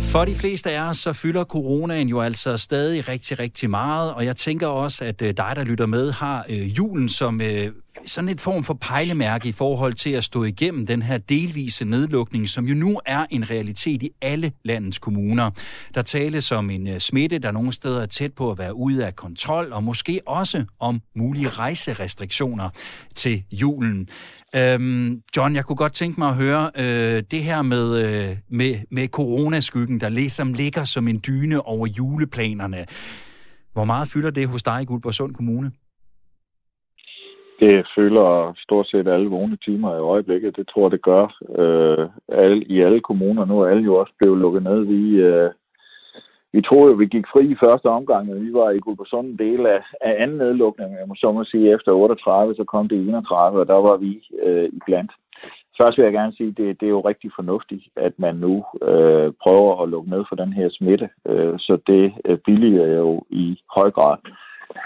For 0.00 0.24
de 0.24 0.34
fleste 0.34 0.70
af 0.70 0.88
os, 0.88 0.98
så 0.98 1.12
fylder 1.12 1.44
coronaen 1.44 2.08
jo 2.08 2.20
altså 2.20 2.56
stadig 2.56 3.08
rigtig, 3.08 3.38
rigtig 3.38 3.70
meget, 3.70 4.14
og 4.14 4.24
jeg 4.24 4.36
tænker 4.36 4.66
også, 4.66 5.04
at 5.04 5.22
øh, 5.22 5.28
dig, 5.36 5.52
der 5.56 5.64
lytter 5.64 5.86
med, 5.86 6.12
har 6.12 6.46
øh, 6.48 6.78
julen 6.78 7.08
som 7.08 7.40
øh, 7.40 7.68
sådan 8.06 8.28
et 8.28 8.40
form 8.40 8.64
for 8.64 8.74
pejlemærke 8.74 9.48
i 9.48 9.52
forhold 9.52 9.94
til 9.94 10.10
at 10.10 10.24
stå 10.24 10.44
igennem 10.44 10.86
den 10.86 11.02
her 11.02 11.18
delvise 11.18 11.84
nedlukning, 11.84 12.48
som 12.48 12.64
jo 12.64 12.74
nu 12.74 13.00
er 13.06 13.26
en 13.30 13.50
realitet 13.50 14.02
i 14.02 14.10
alle 14.22 14.52
landets 14.64 14.98
kommuner. 14.98 15.50
Der 15.94 16.02
tales 16.02 16.52
om 16.52 16.70
en 16.70 16.88
øh, 16.88 16.98
smitte, 16.98 17.38
der 17.38 17.50
nogle 17.50 17.72
steder 17.72 18.02
er 18.02 18.06
tæt 18.06 18.32
på 18.32 18.50
at 18.50 18.58
være 18.58 18.74
ude 18.74 19.06
af 19.06 19.16
kontrol, 19.16 19.72
og 19.72 19.84
måske 19.84 20.20
også 20.26 20.64
om 20.80 21.00
mulige 21.16 21.48
rejserestriktioner 21.48 22.70
til 23.14 23.42
julen. 23.52 24.08
Øhm, 24.54 25.20
John, 25.36 25.54
jeg 25.54 25.64
kunne 25.64 25.76
godt 25.76 25.92
tænke 25.92 26.20
mig 26.20 26.28
at 26.28 26.34
høre 26.34 26.70
øh, 26.76 27.22
det 27.30 27.42
her 27.42 27.62
med, 27.62 27.98
øh, 27.98 28.36
med, 28.50 28.76
med 28.90 29.08
coronaskyggen, 29.08 30.00
der 30.00 30.08
ligesom 30.08 30.52
ligger 30.52 30.84
som 30.84 31.08
en 31.08 31.20
dyne 31.26 31.62
over 31.66 31.86
juleplanerne. 31.86 32.86
Hvor 33.72 33.84
meget 33.84 34.08
fylder 34.08 34.30
det 34.30 34.48
hos 34.48 34.62
dig 34.62 34.82
i 34.82 34.84
Guldborgsund 34.84 35.34
Kommune? 35.34 35.70
Det 37.60 37.86
føler 37.96 38.52
stort 38.58 38.88
set 38.90 39.08
alle 39.08 39.28
vågne 39.28 39.56
timer 39.56 39.96
i 39.96 40.06
øjeblikket. 40.14 40.56
Det 40.56 40.68
tror 40.68 40.82
jeg, 40.82 40.90
det 40.90 41.02
gør 41.02 41.24
øh, 41.58 42.08
alle, 42.28 42.62
i 42.64 42.80
alle 42.80 43.00
kommuner. 43.00 43.44
Nu 43.44 43.60
er 43.60 43.68
alle 43.68 43.82
jo 43.82 43.94
også 43.96 44.12
blevet 44.18 44.38
lukket 44.38 44.62
ned. 44.62 44.80
Vi, 44.84 45.02
øh, 45.16 45.50
vi 46.52 46.62
troede 46.62 46.90
jo, 46.90 46.96
vi 46.96 47.06
gik 47.06 47.26
fri 47.32 47.44
i 47.50 47.62
første 47.64 47.86
omgang, 47.86 48.32
og 48.32 48.40
vi 48.40 48.52
var 48.52 48.70
i 48.70 48.78
Guldborgsund 48.78 49.26
en 49.26 49.38
del 49.38 49.66
af, 49.66 49.82
af 50.00 50.22
anden 50.22 50.38
nedlukning. 50.38 50.90
Jeg 50.92 51.08
må 51.08 51.14
så 51.14 51.32
må 51.32 51.44
sige, 51.44 51.74
efter 51.74 51.92
38, 51.92 52.54
så 52.54 52.64
kom 52.64 52.88
det 52.88 53.08
31, 53.08 53.60
og 53.60 53.66
der 53.66 53.80
var 53.88 53.96
vi 53.96 54.22
øh, 54.42 54.64
i 54.64 54.78
blandt. 54.86 55.12
Først 55.80 55.98
vil 55.98 56.04
jeg 56.04 56.12
gerne 56.12 56.36
sige, 56.36 56.48
at 56.48 56.56
det, 56.56 56.80
det 56.80 56.86
er 56.86 56.96
jo 56.98 57.00
rigtig 57.00 57.30
fornuftigt, 57.34 57.84
at 57.96 58.12
man 58.18 58.36
nu 58.36 58.64
øh, 58.82 59.32
prøver 59.42 59.82
at 59.82 59.88
lukke 59.88 60.10
ned 60.10 60.24
for 60.28 60.36
den 60.36 60.52
her 60.52 60.68
smitte. 60.70 61.08
Øh, 61.28 61.54
så 61.58 61.78
det 61.86 62.12
øh, 62.24 62.38
billiger 62.38 62.86
jo 62.86 63.22
i 63.30 63.60
høj 63.76 63.90
grad 63.90 64.16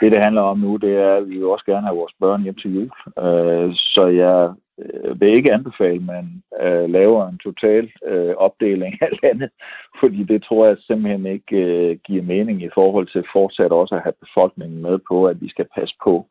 det, 0.00 0.12
det 0.12 0.24
handler 0.24 0.42
om 0.42 0.58
nu, 0.58 0.76
det 0.76 0.96
er, 0.96 1.14
at 1.14 1.28
vi 1.28 1.36
vil 1.36 1.46
også 1.46 1.64
gerne 1.64 1.86
have 1.86 1.96
vores 1.96 2.14
børn 2.20 2.42
hjem 2.42 2.54
til 2.54 2.74
jul. 2.74 2.90
Øh, 3.24 3.70
så 3.74 4.04
jeg 4.24 4.52
øh, 4.82 5.20
vil 5.20 5.36
ikke 5.36 5.52
anbefale, 5.52 6.00
at 6.02 6.10
man 6.14 6.42
øh, 6.62 6.90
laver 6.90 7.28
en 7.28 7.38
total 7.38 7.90
øh, 8.06 8.34
opdeling 8.36 9.02
af 9.02 9.10
landet, 9.22 9.50
fordi 10.00 10.22
det 10.22 10.42
tror 10.42 10.66
jeg 10.66 10.76
simpelthen 10.78 11.26
ikke 11.26 11.56
øh, 11.56 11.98
giver 12.04 12.22
mening 12.22 12.62
i 12.62 12.70
forhold 12.74 13.06
til 13.06 13.24
fortsat 13.32 13.72
også 13.72 13.94
at 13.94 14.02
have 14.02 14.22
befolkningen 14.24 14.82
med 14.82 14.98
på, 15.08 15.24
at 15.24 15.40
vi 15.40 15.48
skal 15.48 15.66
passe 15.74 15.94
på. 16.04 16.26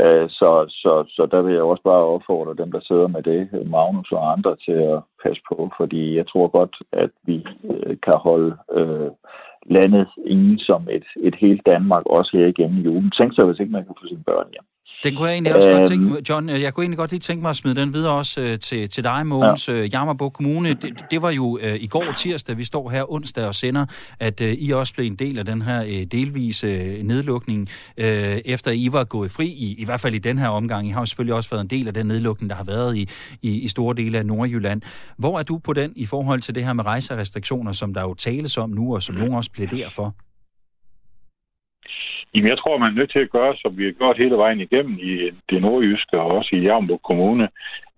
Øh, 0.00 0.26
så, 0.28 0.50
så, 0.68 1.04
så 1.08 1.28
der 1.30 1.42
vil 1.42 1.54
jeg 1.54 1.62
også 1.62 1.82
bare 1.82 2.04
opfordre 2.14 2.62
dem, 2.62 2.72
der 2.72 2.80
sidder 2.80 3.08
med 3.08 3.22
det, 3.22 3.68
Magnus 3.70 4.12
og 4.12 4.32
andre, 4.32 4.56
til 4.56 4.78
at 4.94 5.00
passe 5.24 5.42
på, 5.48 5.70
fordi 5.76 6.16
jeg 6.16 6.26
tror 6.28 6.48
godt, 6.48 6.76
at 6.92 7.10
vi 7.22 7.46
øh, 7.64 7.96
kan 8.06 8.14
holde 8.14 8.56
øh, 8.72 9.10
landet 9.70 10.08
inde 10.26 10.64
som 10.64 10.88
et, 10.90 11.04
et 11.16 11.34
helt 11.34 11.62
Danmark, 11.66 12.04
også 12.06 12.36
her 12.36 12.46
igennem 12.46 12.84
julen. 12.84 13.10
Tænk 13.10 13.34
sig, 13.34 13.44
hvis 13.46 13.60
ikke 13.60 13.72
man 13.72 13.84
kan 13.84 13.94
få 14.00 14.06
sine 14.06 14.24
børn 14.24 14.48
hjem. 14.52 14.66
Den 15.04 15.16
kunne 15.16 15.28
jeg 15.28 15.34
egentlig 15.34 15.54
også 15.54 15.68
øhm, 15.68 15.78
godt 15.78 15.88
tænke, 15.88 16.22
John, 16.28 16.48
jeg 16.48 16.74
kunne 16.74 16.84
egentlig 16.84 16.98
godt 16.98 17.10
lige 17.10 17.20
tænke 17.20 17.42
mig 17.42 17.50
at 17.50 17.56
smide 17.56 17.80
den 17.80 17.92
videre 17.92 18.12
også 18.12 18.40
øh, 18.40 18.58
til, 18.58 18.88
til 18.88 19.04
dig, 19.04 19.26
Mogens. 19.26 19.68
Ja. 19.68 19.72
Øh, 19.72 19.92
Jammerburg 19.92 20.32
Kommune, 20.32 20.68
det, 20.68 21.04
det 21.10 21.22
var 21.22 21.30
jo 21.30 21.58
øh, 21.62 21.74
i 21.74 21.86
går 21.86 22.12
tirsdag, 22.16 22.58
vi 22.58 22.64
står 22.64 22.90
her 22.90 23.12
onsdag 23.12 23.46
og 23.46 23.54
sender, 23.54 23.86
at 24.20 24.40
øh, 24.40 24.52
I 24.52 24.70
også 24.70 24.94
blev 24.94 25.06
en 25.06 25.16
del 25.16 25.38
af 25.38 25.44
den 25.44 25.62
her 25.62 25.82
øh, 25.82 26.04
delvise 26.04 26.66
øh, 26.66 27.02
nedlukning, 27.02 27.68
øh, 27.96 28.06
efter 28.44 28.70
I 28.70 28.88
var 28.92 29.04
gået 29.04 29.30
fri, 29.30 29.46
i, 29.46 29.74
i 29.78 29.84
hvert 29.84 30.00
fald 30.00 30.14
i 30.14 30.18
den 30.18 30.38
her 30.38 30.48
omgang. 30.48 30.88
I 30.88 30.90
har 30.90 31.00
jo 31.00 31.06
selvfølgelig 31.06 31.34
også 31.34 31.50
været 31.50 31.60
en 31.60 31.70
del 31.70 31.88
af 31.88 31.94
den 31.94 32.06
nedlukning, 32.06 32.50
der 32.50 32.56
har 32.56 32.64
været 32.64 32.96
i, 32.96 33.08
i, 33.42 33.60
i 33.60 33.68
store 33.68 33.94
dele 33.94 34.18
af 34.18 34.26
Nordjylland. 34.26 34.82
Hvor 35.18 35.38
er 35.38 35.42
du 35.42 35.58
på 35.58 35.72
den 35.72 35.92
i 35.96 36.06
forhold 36.06 36.40
til 36.40 36.54
det 36.54 36.64
her 36.64 36.72
med 36.72 36.84
rejserestriktioner, 36.84 37.72
som 37.72 37.94
der 37.94 38.02
jo 38.02 38.14
tales 38.14 38.58
om 38.58 38.70
nu, 38.70 38.94
og 38.94 39.02
som 39.02 39.14
nogen 39.14 39.34
også 39.34 39.50
plæderer 39.50 39.90
for? 39.90 40.14
Jamen, 42.34 42.48
jeg 42.48 42.58
tror, 42.58 42.78
man 42.78 42.92
er 42.92 42.98
nødt 42.98 43.12
til 43.12 43.18
at 43.18 43.30
gøre, 43.30 43.54
som 43.56 43.78
vi 43.78 43.84
har 43.84 43.92
gjort 43.92 44.18
hele 44.18 44.36
vejen 44.36 44.60
igennem 44.60 44.98
i 44.98 45.30
det 45.50 45.62
nordjyske 45.62 46.20
og 46.20 46.26
også 46.26 46.50
i 46.56 46.64
Javnburg 46.66 47.02
Kommune, 47.02 47.48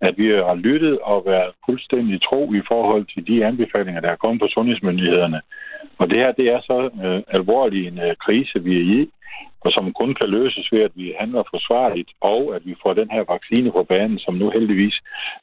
at 0.01 0.13
vi 0.17 0.27
har 0.27 0.55
lyttet 0.55 0.99
og 0.99 1.23
været 1.25 1.51
fuldstændig 1.65 2.21
tro 2.21 2.53
i 2.53 2.61
forhold 2.67 3.05
til 3.05 3.27
de 3.27 3.45
anbefalinger, 3.45 4.01
der 4.01 4.09
er 4.09 4.15
kommet 4.23 4.41
på 4.41 4.47
sundhedsmyndighederne. 4.47 5.41
Og 5.97 6.09
det 6.09 6.17
her, 6.17 6.31
det 6.31 6.47
er 6.53 6.61
så 6.61 6.89
øh, 7.05 7.21
alvorlig 7.27 7.87
en 7.87 7.99
øh, 7.99 8.15
krise, 8.25 8.63
vi 8.63 8.73
er 8.77 8.85
i, 8.99 9.09
og 9.65 9.71
som 9.71 9.93
kun 9.93 10.13
kan 10.13 10.29
løses 10.29 10.71
ved, 10.71 10.81
at 10.81 10.91
vi 10.95 11.15
handler 11.19 11.43
forsvarligt, 11.53 12.09
og 12.21 12.55
at 12.55 12.61
vi 12.65 12.75
får 12.83 12.93
den 12.93 13.09
her 13.11 13.23
vaccine 13.33 13.71
på 13.71 13.83
banen, 13.83 14.19
som 14.19 14.33
nu 14.33 14.49
heldigvis 14.49 14.95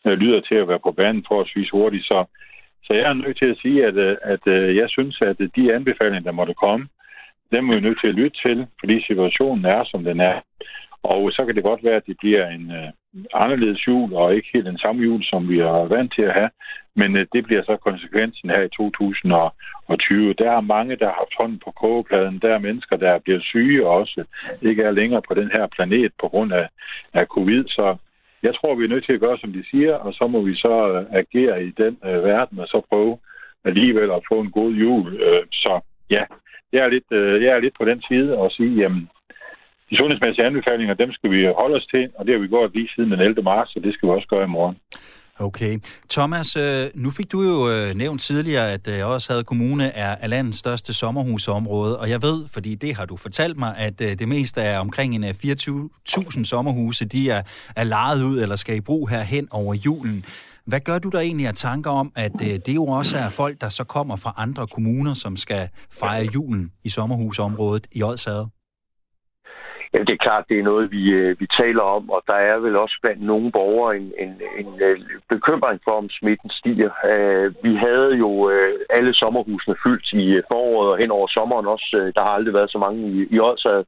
øh, 0.07 0.13
lyder 0.13 0.41
til 0.41 0.55
at 0.55 0.69
være 0.69 0.79
på 0.87 0.93
banen 0.93 1.25
forholdsvis 1.29 1.71
hurtigt. 1.71 2.05
Så, 2.05 2.25
så 2.85 2.93
jeg 2.95 3.03
er 3.11 3.13
nødt 3.13 3.39
til 3.39 3.51
at 3.51 3.59
sige, 3.63 3.87
at, 3.87 3.97
øh, 3.97 4.17
at 4.23 4.47
øh, 4.47 4.77
jeg 4.77 4.89
synes, 4.89 5.23
at 5.23 5.39
de 5.57 5.75
anbefalinger, 5.75 6.21
der 6.21 6.39
måtte 6.41 6.55
komme, 6.55 6.87
dem 7.53 7.71
er 7.71 7.75
vi 7.75 7.81
nødt 7.81 8.01
til 8.01 8.09
at 8.09 8.15
lytte 8.15 8.39
til, 8.47 8.67
fordi 8.81 9.05
situationen 9.07 9.65
er, 9.65 9.85
som 9.85 10.05
den 10.05 10.21
er. 10.21 10.41
Og 11.03 11.33
så 11.33 11.45
kan 11.45 11.55
det 11.55 11.63
godt 11.63 11.85
være, 11.85 11.97
at 11.97 12.07
det 12.07 12.17
bliver 12.21 12.47
en 12.47 12.71
øh, 12.71 12.89
anderledes 13.35 13.87
jul, 13.87 14.15
og 14.15 14.35
ikke 14.35 14.49
helt 14.53 14.67
den 14.67 14.79
samme 14.79 15.03
jul, 15.03 15.25
som 15.25 15.49
vi 15.49 15.59
er 15.59 15.89
vant 15.95 16.15
til 16.15 16.23
at 16.23 16.35
have. 16.35 16.51
Men 16.97 17.17
øh, 17.17 17.27
det 17.33 17.45
bliver 17.45 17.63
så 17.63 17.77
konsekvensen 17.77 18.51
her 18.51 18.63
i 18.63 18.69
2020. 18.69 20.33
Der 20.33 20.51
er 20.51 20.61
mange, 20.61 20.97
der 20.97 21.07
har 21.07 21.19
haft 21.23 21.35
hånden 21.41 21.61
på 21.65 21.71
kogepladen. 21.71 22.39
Der 22.43 22.55
er 22.55 22.59
mennesker, 22.59 22.97
der 22.97 23.19
bliver 23.19 23.41
syge 23.41 23.87
og 23.87 23.95
også 23.95 24.25
ikke 24.63 24.83
er 24.83 24.91
længere 24.91 25.23
på 25.29 25.35
den 25.35 25.51
her 25.53 25.67
planet 25.67 26.13
på 26.21 26.29
grund 26.29 26.53
af, 26.53 26.69
af 27.13 27.27
covid. 27.27 27.65
Så 27.69 27.97
jeg 28.43 28.55
tror, 28.55 28.75
vi 28.75 28.85
er 28.85 28.89
nødt 28.89 29.05
til 29.07 29.13
at 29.13 29.21
gøre, 29.21 29.39
som 29.39 29.53
de 29.53 29.65
siger, 29.71 29.95
og 29.95 30.15
så 30.15 30.27
må 30.27 30.43
vi 30.43 30.55
så 30.55 30.75
øh, 30.93 31.05
agere 31.13 31.65
i 31.65 31.71
den 31.71 31.99
øh, 32.05 32.25
verden, 32.25 32.59
og 32.59 32.67
så 32.69 32.83
prøve 32.89 33.19
alligevel 33.65 34.11
at 34.11 34.25
få 34.29 34.41
en 34.41 34.51
god 34.51 34.73
jul. 34.73 35.15
Øh, 35.21 35.43
så 35.53 35.81
ja, 36.11 36.25
jeg 36.73 36.81
er 36.87 36.91
lidt, 36.97 37.09
øh, 37.11 37.43
jeg 37.43 37.51
er 37.53 37.61
lidt 37.61 37.77
på 37.81 37.85
den 37.85 38.03
side 38.09 38.39
og 38.39 38.51
sige, 38.51 38.75
jamen, 38.83 39.09
de 39.91 39.97
sundhedsmæssige 39.97 40.47
anbefalinger, 40.47 40.95
dem 40.95 41.13
skal 41.13 41.31
vi 41.31 41.41
holde 41.61 41.77
os 41.77 41.87
til, 41.95 42.05
og 42.17 42.27
det 42.27 42.35
har 42.35 42.41
vi 42.41 42.49
gjort 42.49 42.75
lige 42.75 42.89
siden 42.95 43.11
den 43.11 43.21
11. 43.21 43.43
marts, 43.43 43.77
og 43.77 43.83
det 43.83 43.95
skal 43.95 44.07
vi 44.09 44.13
også 44.13 44.29
gøre 44.29 44.45
i 44.45 44.55
morgen. 44.59 44.77
Okay. 45.39 45.79
Thomas, 46.11 46.57
øh, 46.57 46.87
nu 46.95 47.11
fik 47.11 47.33
du 47.33 47.43
jo 47.43 47.71
øh, 47.71 47.95
nævnt 47.95 48.21
tidligere, 48.21 48.73
at 48.73 48.89
øh, 48.89 48.95
Årshavet 48.95 49.17
også 49.19 49.45
Kommune 49.45 49.85
er 49.85 50.27
landets 50.27 50.59
største 50.59 50.95
sommerhusområde, 50.95 51.99
og 51.99 52.11
jeg 52.11 52.23
ved, 52.23 52.45
fordi 52.53 52.75
det 52.75 52.97
har 52.97 53.05
du 53.05 53.17
fortalt 53.17 53.57
mig, 53.59 53.75
at 53.77 53.99
det 53.99 54.29
meste 54.29 54.61
er 54.61 54.79
omkring 54.79 55.27
24.000 55.27 56.45
sommerhuse, 56.45 57.09
de 57.09 57.31
er, 57.31 57.43
er 57.77 57.85
lejet 57.85 58.25
ud 58.25 58.39
eller 58.43 58.57
skal 58.57 58.77
i 58.77 58.81
brug 58.81 59.09
her 59.09 59.23
hen 59.23 59.49
over 59.51 59.75
julen. 59.75 60.25
Hvad 60.67 60.81
gør 60.89 60.99
du 60.99 61.09
der 61.09 61.21
egentlig 61.21 61.47
af 61.47 61.55
tanker 61.55 61.91
om, 61.91 62.13
at 62.17 62.37
øh, 62.43 62.55
det 62.67 62.75
jo 62.75 62.85
også 62.85 63.19
er 63.19 63.29
folk, 63.43 63.61
der 63.61 63.69
så 63.69 63.85
kommer 63.85 64.17
fra 64.17 64.33
andre 64.37 64.67
kommuner, 64.67 65.15
som 65.15 65.37
skal 65.37 65.69
fejre 66.01 66.29
julen 66.35 66.73
i 66.85 66.89
sommerhusområdet 66.89 67.87
i 67.93 68.03
Odsade? 68.03 68.47
Ja, 69.95 69.99
det 70.07 70.13
er 70.15 70.27
klart, 70.27 70.45
det 70.49 70.59
er 70.59 70.63
noget, 70.63 70.91
vi, 70.91 71.03
øh, 71.11 71.41
vi 71.41 71.47
taler 71.61 71.83
om, 71.83 72.11
og 72.11 72.23
der 72.27 72.39
er 72.51 72.59
vel 72.59 72.77
også 72.77 72.99
blandt 73.03 73.23
nogle 73.23 73.53
borgere 73.53 73.97
en, 73.97 74.13
en, 74.19 74.33
en, 74.61 74.83
øh, 74.83 75.01
bekymring 75.29 75.81
for, 75.85 75.95
om 76.03 76.09
smitten 76.11 76.51
stiger. 76.51 76.91
Vi 77.63 77.73
havde 77.87 78.13
jo 78.25 78.31
alle 78.91 79.15
sommerhusene 79.15 79.77
fyldt 79.85 80.09
i 80.13 80.41
foråret 80.53 80.91
og 80.93 80.99
hen 80.99 81.11
over 81.11 81.27
sommeren 81.29 81.67
også. 81.67 82.13
Der 82.15 82.23
har 82.23 82.33
aldrig 82.39 82.55
været 82.55 82.71
så 82.71 82.79
mange 82.79 82.99
i, 83.13 83.27
i 83.35 83.39
Odsad 83.41 83.85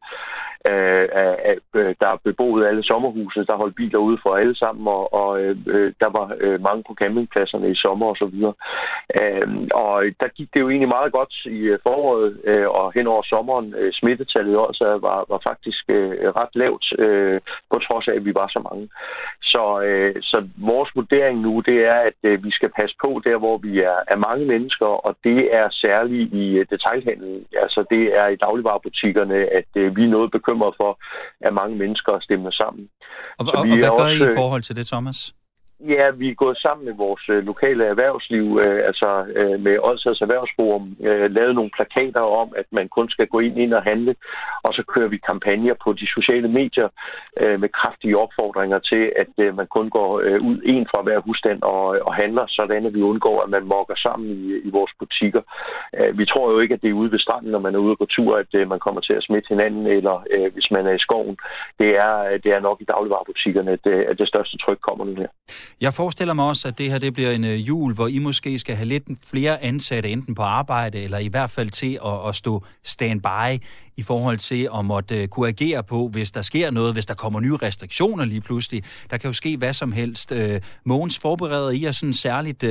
øh, 0.70 1.08
øh, 1.74 1.94
der 2.00 2.20
beboede 2.24 2.68
alle 2.68 2.84
sommerhuse, 2.84 3.46
der 3.46 3.56
holdt 3.56 3.76
biler 3.76 3.98
ude 3.98 4.18
for 4.22 4.36
alle 4.36 4.56
sammen, 4.56 4.86
og, 4.88 5.14
og 5.14 5.40
øh, 5.42 5.56
øh, 5.66 5.92
der 6.00 6.10
var 6.18 6.26
øh, 6.40 6.62
mange 6.62 6.82
på 6.88 6.94
campingpladserne 7.00 7.70
i 7.70 7.74
sommer 7.74 8.06
og 8.06 8.16
så 8.16 8.26
videre. 8.26 8.54
Øh, 9.20 9.48
og 9.74 10.04
der 10.20 10.28
gik 10.36 10.48
det 10.54 10.60
jo 10.60 10.68
egentlig 10.68 10.88
meget 10.88 11.12
godt 11.12 11.34
i 11.44 11.60
øh, 11.72 11.78
foråret 11.82 12.40
øh, 12.44 12.68
og 12.68 12.92
hen 12.92 13.06
over 13.06 13.22
sommeren. 13.22 13.74
Øh, 13.78 13.92
smittetallet 13.92 14.56
også 14.56 14.98
var, 15.06 15.24
var 15.28 15.40
faktisk 15.48 15.84
øh, 15.88 16.28
ret 16.40 16.54
lavt, 16.54 16.86
øh, 16.98 17.40
på 17.72 17.78
trods 17.86 18.08
af, 18.08 18.14
at 18.14 18.24
vi 18.24 18.34
var 18.34 18.48
så 18.48 18.60
mange. 18.68 18.88
Så, 19.42 19.80
øh, 19.86 20.14
så 20.22 20.48
vores 20.56 20.90
vurdering 20.94 21.40
nu, 21.40 21.62
det 21.66 21.78
er, 21.92 21.98
at 22.10 22.18
øh, 22.22 22.44
vi 22.44 22.50
skal 22.50 22.70
passe 22.78 22.96
på 23.04 23.20
der, 23.24 23.36
hvor 23.38 23.56
vi 23.58 23.72
er, 23.80 23.98
er 24.08 24.16
mange 24.28 24.44
mennesker, 24.46 24.86
og 24.86 25.16
det 25.24 25.54
er 25.54 25.66
særligt 25.70 26.32
i 26.32 26.58
øh, 26.58 26.66
detaljhandlen. 26.70 27.46
Altså 27.62 27.84
det 27.90 28.02
er 28.20 28.26
i 28.28 28.36
dagligvarerbutikkerne, 28.36 29.34
at 29.34 29.70
øh, 29.76 29.96
vi 29.96 30.04
er 30.04 30.14
noget 30.16 30.30
bekymret 30.30 30.53
bekymret 30.54 30.74
for, 30.80 30.92
at 31.46 31.54
mange 31.54 31.76
mennesker 31.76 32.12
stemmer 32.20 32.50
sammen. 32.50 32.84
Og, 33.38 33.46
og, 33.46 33.58
og 33.58 33.66
hvad 33.66 33.78
gør 33.78 33.90
også, 33.90 34.24
I 34.24 34.32
i 34.32 34.36
forhold 34.36 34.62
til 34.62 34.76
det, 34.76 34.86
Thomas? 34.86 35.34
Ja, 35.88 36.10
vi 36.10 36.30
er 36.30 36.34
gået 36.34 36.58
sammen 36.58 36.84
med 36.84 36.94
vores 36.94 37.28
øh, 37.28 37.46
lokale 37.46 37.84
erhvervsliv, 37.84 38.60
øh, 38.66 38.80
altså 38.86 39.24
øh, 39.36 39.60
med 39.60 39.78
Odsads 39.82 40.20
Erhvervsforum, 40.20 40.96
øh, 41.00 41.30
lavet 41.30 41.54
nogle 41.54 41.70
plakater 41.76 42.20
om, 42.20 42.52
at 42.56 42.66
man 42.70 42.88
kun 42.88 43.08
skal 43.10 43.26
gå 43.26 43.38
ind, 43.38 43.58
ind 43.58 43.74
og 43.74 43.82
handle, 43.82 44.14
og 44.62 44.74
så 44.74 44.82
kører 44.92 45.08
vi 45.08 45.16
kampagner 45.16 45.74
på 45.84 45.92
de 45.92 46.06
sociale 46.06 46.48
medier 46.48 46.88
øh, 47.40 47.60
med 47.60 47.68
kraftige 47.68 48.18
opfordringer 48.18 48.78
til, 48.78 49.12
at 49.16 49.32
øh, 49.38 49.56
man 49.56 49.66
kun 49.66 49.90
går 49.90 50.20
øh, 50.20 50.40
ud 50.48 50.58
en 50.64 50.86
fra 50.90 51.02
hver 51.02 51.18
husstand 51.18 51.62
og, 51.62 51.84
og 52.06 52.14
handler, 52.14 52.44
sådan 52.48 52.86
at 52.86 52.94
vi 52.94 53.02
undgår, 53.02 53.42
at 53.42 53.50
man 53.50 53.64
mokker 53.64 53.96
sammen 53.96 54.28
i, 54.30 54.68
i 54.68 54.70
vores 54.70 54.92
butikker. 54.98 55.42
Øh, 55.98 56.18
vi 56.18 56.24
tror 56.26 56.50
jo 56.52 56.58
ikke, 56.60 56.74
at 56.74 56.82
det 56.82 56.90
er 56.90 57.00
ude 57.02 57.12
ved 57.12 57.18
stranden, 57.18 57.50
når 57.50 57.58
man 57.58 57.74
er 57.74 57.78
ude 57.78 57.96
på 57.96 58.06
tur, 58.06 58.36
at 58.36 58.54
øh, 58.54 58.68
man 58.68 58.78
kommer 58.78 59.00
til 59.00 59.12
at 59.12 59.22
smitte 59.22 59.48
hinanden, 59.48 59.86
eller 59.86 60.24
øh, 60.30 60.52
hvis 60.54 60.70
man 60.70 60.86
er 60.86 60.94
i 60.94 61.04
skoven. 61.06 61.36
Det 61.78 61.90
er, 61.96 62.14
øh, 62.24 62.40
det 62.44 62.50
er 62.52 62.60
nok 62.60 62.80
i 62.80 62.84
dagligvarerbutikkerne, 62.84 63.70
at 63.70 63.86
øh, 63.86 64.04
at 64.08 64.18
det 64.18 64.28
største 64.28 64.56
tryk 64.58 64.78
kommer 64.88 65.04
nu 65.04 65.14
her. 65.14 65.28
Jeg 65.80 65.92
forestiller 65.94 66.34
mig 66.34 66.44
også, 66.44 66.68
at 66.68 66.78
det 66.78 66.90
her 66.90 66.98
det 66.98 67.14
bliver 67.14 67.30
en 67.30 67.44
øh, 67.44 67.68
jul, 67.68 67.94
hvor 67.94 68.06
I 68.06 68.18
måske 68.18 68.58
skal 68.58 68.74
have 68.76 68.88
lidt 68.88 69.04
flere 69.30 69.62
ansatte, 69.62 70.08
enten 70.08 70.34
på 70.34 70.42
arbejde, 70.42 71.02
eller 71.02 71.18
i 71.18 71.28
hvert 71.30 71.50
fald 71.50 71.70
til 71.70 71.98
at, 72.06 72.28
at 72.28 72.34
stå 72.34 72.64
standby 72.84 73.62
i 73.96 74.02
forhold 74.02 74.36
til 74.36 74.68
at 74.78 74.84
måtte 74.84 75.22
øh, 75.22 75.28
kunne 75.28 75.48
agere 75.48 75.82
på, 75.82 76.08
hvis 76.12 76.30
der 76.32 76.42
sker 76.42 76.70
noget, 76.70 76.94
hvis 76.94 77.06
der 77.06 77.14
kommer 77.14 77.40
nye 77.40 77.56
restriktioner 77.56 78.24
lige 78.24 78.40
pludselig. 78.40 78.82
Der 79.10 79.16
kan 79.18 79.28
jo 79.28 79.34
ske 79.34 79.56
hvad 79.58 79.72
som 79.72 79.92
helst. 79.92 80.32
Øh, 80.32 80.60
Mogens, 80.84 81.20
forbereder 81.22 81.70
I 81.70 81.84
jer 81.84 81.92
sådan 81.92 82.12
særligt 82.12 82.64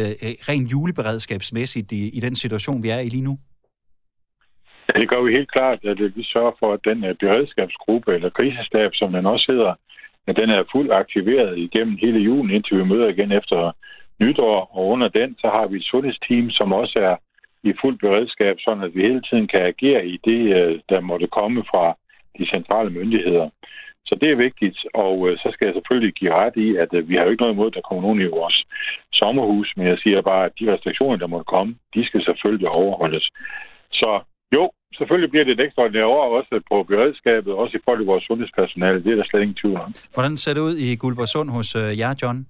rent 0.49 0.71
juleberedskabsmæssigt 0.71 1.91
i, 1.91 2.09
i 2.17 2.19
den 2.19 2.35
situation, 2.35 2.83
vi 2.83 2.89
er 2.89 2.99
i 2.99 3.09
lige 3.09 3.23
nu? 3.23 3.37
Ja, 4.89 4.99
det 4.99 5.09
gør 5.09 5.21
vi 5.21 5.31
helt 5.31 5.51
klart, 5.51 5.79
at 5.85 5.99
vi 6.15 6.23
sørger 6.23 6.51
for, 6.59 6.73
at 6.73 6.79
den 6.83 6.99
beredskabsgruppe, 7.19 8.13
eller 8.15 8.29
krisestab, 8.29 8.91
som 8.93 9.11
den 9.11 9.25
også 9.25 9.45
hedder, 9.51 9.73
at 10.27 10.35
den 10.35 10.49
er 10.49 10.63
fuldt 10.71 10.91
aktiveret 10.91 11.57
igennem 11.57 11.97
hele 12.01 12.19
julen, 12.19 12.51
indtil 12.51 12.77
vi 12.77 12.83
møder 12.83 13.07
igen 13.07 13.31
efter 13.31 13.71
nytår. 14.19 14.69
Og 14.77 14.87
under 14.87 15.07
den, 15.07 15.35
så 15.39 15.47
har 15.47 15.67
vi 15.67 15.77
et 15.77 15.83
sundhedsteam, 15.83 16.49
som 16.49 16.73
også 16.73 16.99
er 16.99 17.15
i 17.63 17.73
fuld 17.81 17.97
beredskab, 17.99 18.55
sådan 18.59 18.83
at 18.83 18.95
vi 18.95 19.01
hele 19.01 19.21
tiden 19.21 19.47
kan 19.47 19.61
agere 19.61 20.07
i 20.07 20.17
det, 20.25 20.59
øh, 20.59 20.79
der 20.89 20.99
måtte 20.99 21.27
komme 21.27 21.63
fra 21.71 21.97
de 22.37 22.45
centrale 22.53 22.89
myndigheder. 22.89 23.49
Så 24.05 24.15
det 24.21 24.31
er 24.31 24.35
vigtigt, 24.35 24.77
og 24.93 25.29
øh, 25.29 25.37
så 25.37 25.49
skal 25.53 25.65
jeg 25.65 25.73
selvfølgelig 25.75 26.13
give 26.13 26.33
ret 26.33 26.55
i, 26.55 26.75
at 26.75 26.93
øh, 26.93 27.09
vi 27.09 27.15
har 27.15 27.23
jo 27.23 27.29
ikke 27.29 27.41
noget 27.41 27.53
imod, 27.53 27.67
at 27.67 27.73
der 27.73 27.87
kommer 27.87 28.01
nogen 28.01 28.21
i 28.21 28.33
vores 28.39 28.65
sommerhus, 29.13 29.73
men 29.77 29.87
jeg 29.87 29.97
siger 29.97 30.21
bare, 30.21 30.45
at 30.45 30.51
de 30.59 30.73
restriktioner, 30.73 31.17
der 31.17 31.27
måtte 31.27 31.51
komme, 31.55 31.75
de 31.95 32.05
skal 32.05 32.23
selvfølgelig 32.25 32.69
overholdes. 32.69 33.29
Så 33.91 34.19
jo, 34.53 34.71
selvfølgelig 34.97 35.31
bliver 35.31 35.45
det 35.45 35.53
et 35.59 35.65
ekstraordinært 35.65 36.03
år 36.03 36.37
også 36.37 36.61
på 36.71 36.83
beredskabet, 36.83 37.53
også 37.53 37.77
i 37.77 37.81
forhold 37.83 37.99
til 37.99 38.11
vores 38.13 38.23
sundhedspersonale. 38.23 39.03
Det 39.03 39.11
er 39.11 39.15
der 39.15 39.23
slet 39.23 39.41
ingen 39.41 39.61
tvivl 39.61 39.77
om. 39.85 39.93
Hvordan 40.13 40.37
ser 40.37 40.53
det 40.53 40.61
ud 40.61 40.75
i 40.75 40.95
Guldborgsund 40.95 41.49
hos 41.49 41.75
uh, 41.75 41.99
jer, 41.99 42.13
John? 42.21 42.47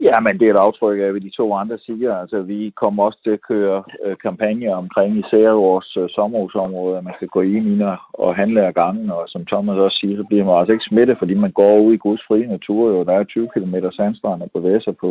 Ja, 0.00 0.20
men 0.20 0.38
det 0.38 0.46
er 0.46 0.54
et 0.54 0.64
aftryk 0.66 0.98
af, 1.00 1.10
hvad 1.10 1.20
de 1.20 1.36
to 1.36 1.54
andre 1.54 1.78
siger. 1.78 2.16
Altså, 2.16 2.42
vi 2.42 2.72
kommer 2.82 3.04
også 3.04 3.18
til 3.22 3.30
at 3.30 3.46
køre 3.50 3.84
øh, 4.04 4.16
kampagner 4.22 4.74
omkring 4.74 5.18
især 5.18 5.50
vores 5.50 5.96
øh, 5.96 6.08
sommerhusområde, 6.08 6.98
at 6.98 7.04
man 7.04 7.14
skal 7.16 7.28
gå 7.28 7.40
ind 7.40 7.66
i 7.74 7.82
og 8.12 8.36
handle 8.36 8.66
af 8.66 8.74
gangen, 8.74 9.10
og 9.10 9.24
som 9.28 9.46
Thomas 9.46 9.78
også 9.78 9.98
siger, 10.00 10.16
så 10.16 10.24
bliver 10.28 10.44
man 10.44 10.58
altså 10.58 10.72
ikke 10.72 10.88
smittet, 10.88 11.16
fordi 11.18 11.34
man 11.34 11.52
går 11.52 11.80
ud 11.86 11.92
i 11.94 12.02
Guds 12.06 12.22
frie 12.28 12.46
natur. 12.46 12.90
Jo. 12.90 13.04
Der 13.04 13.12
er 13.12 13.24
20 13.24 13.48
km 13.54 13.74
sandstrand 13.92 14.42
at 14.42 14.52
bevæge 14.56 14.80
sig 14.80 14.96
på. 14.96 15.10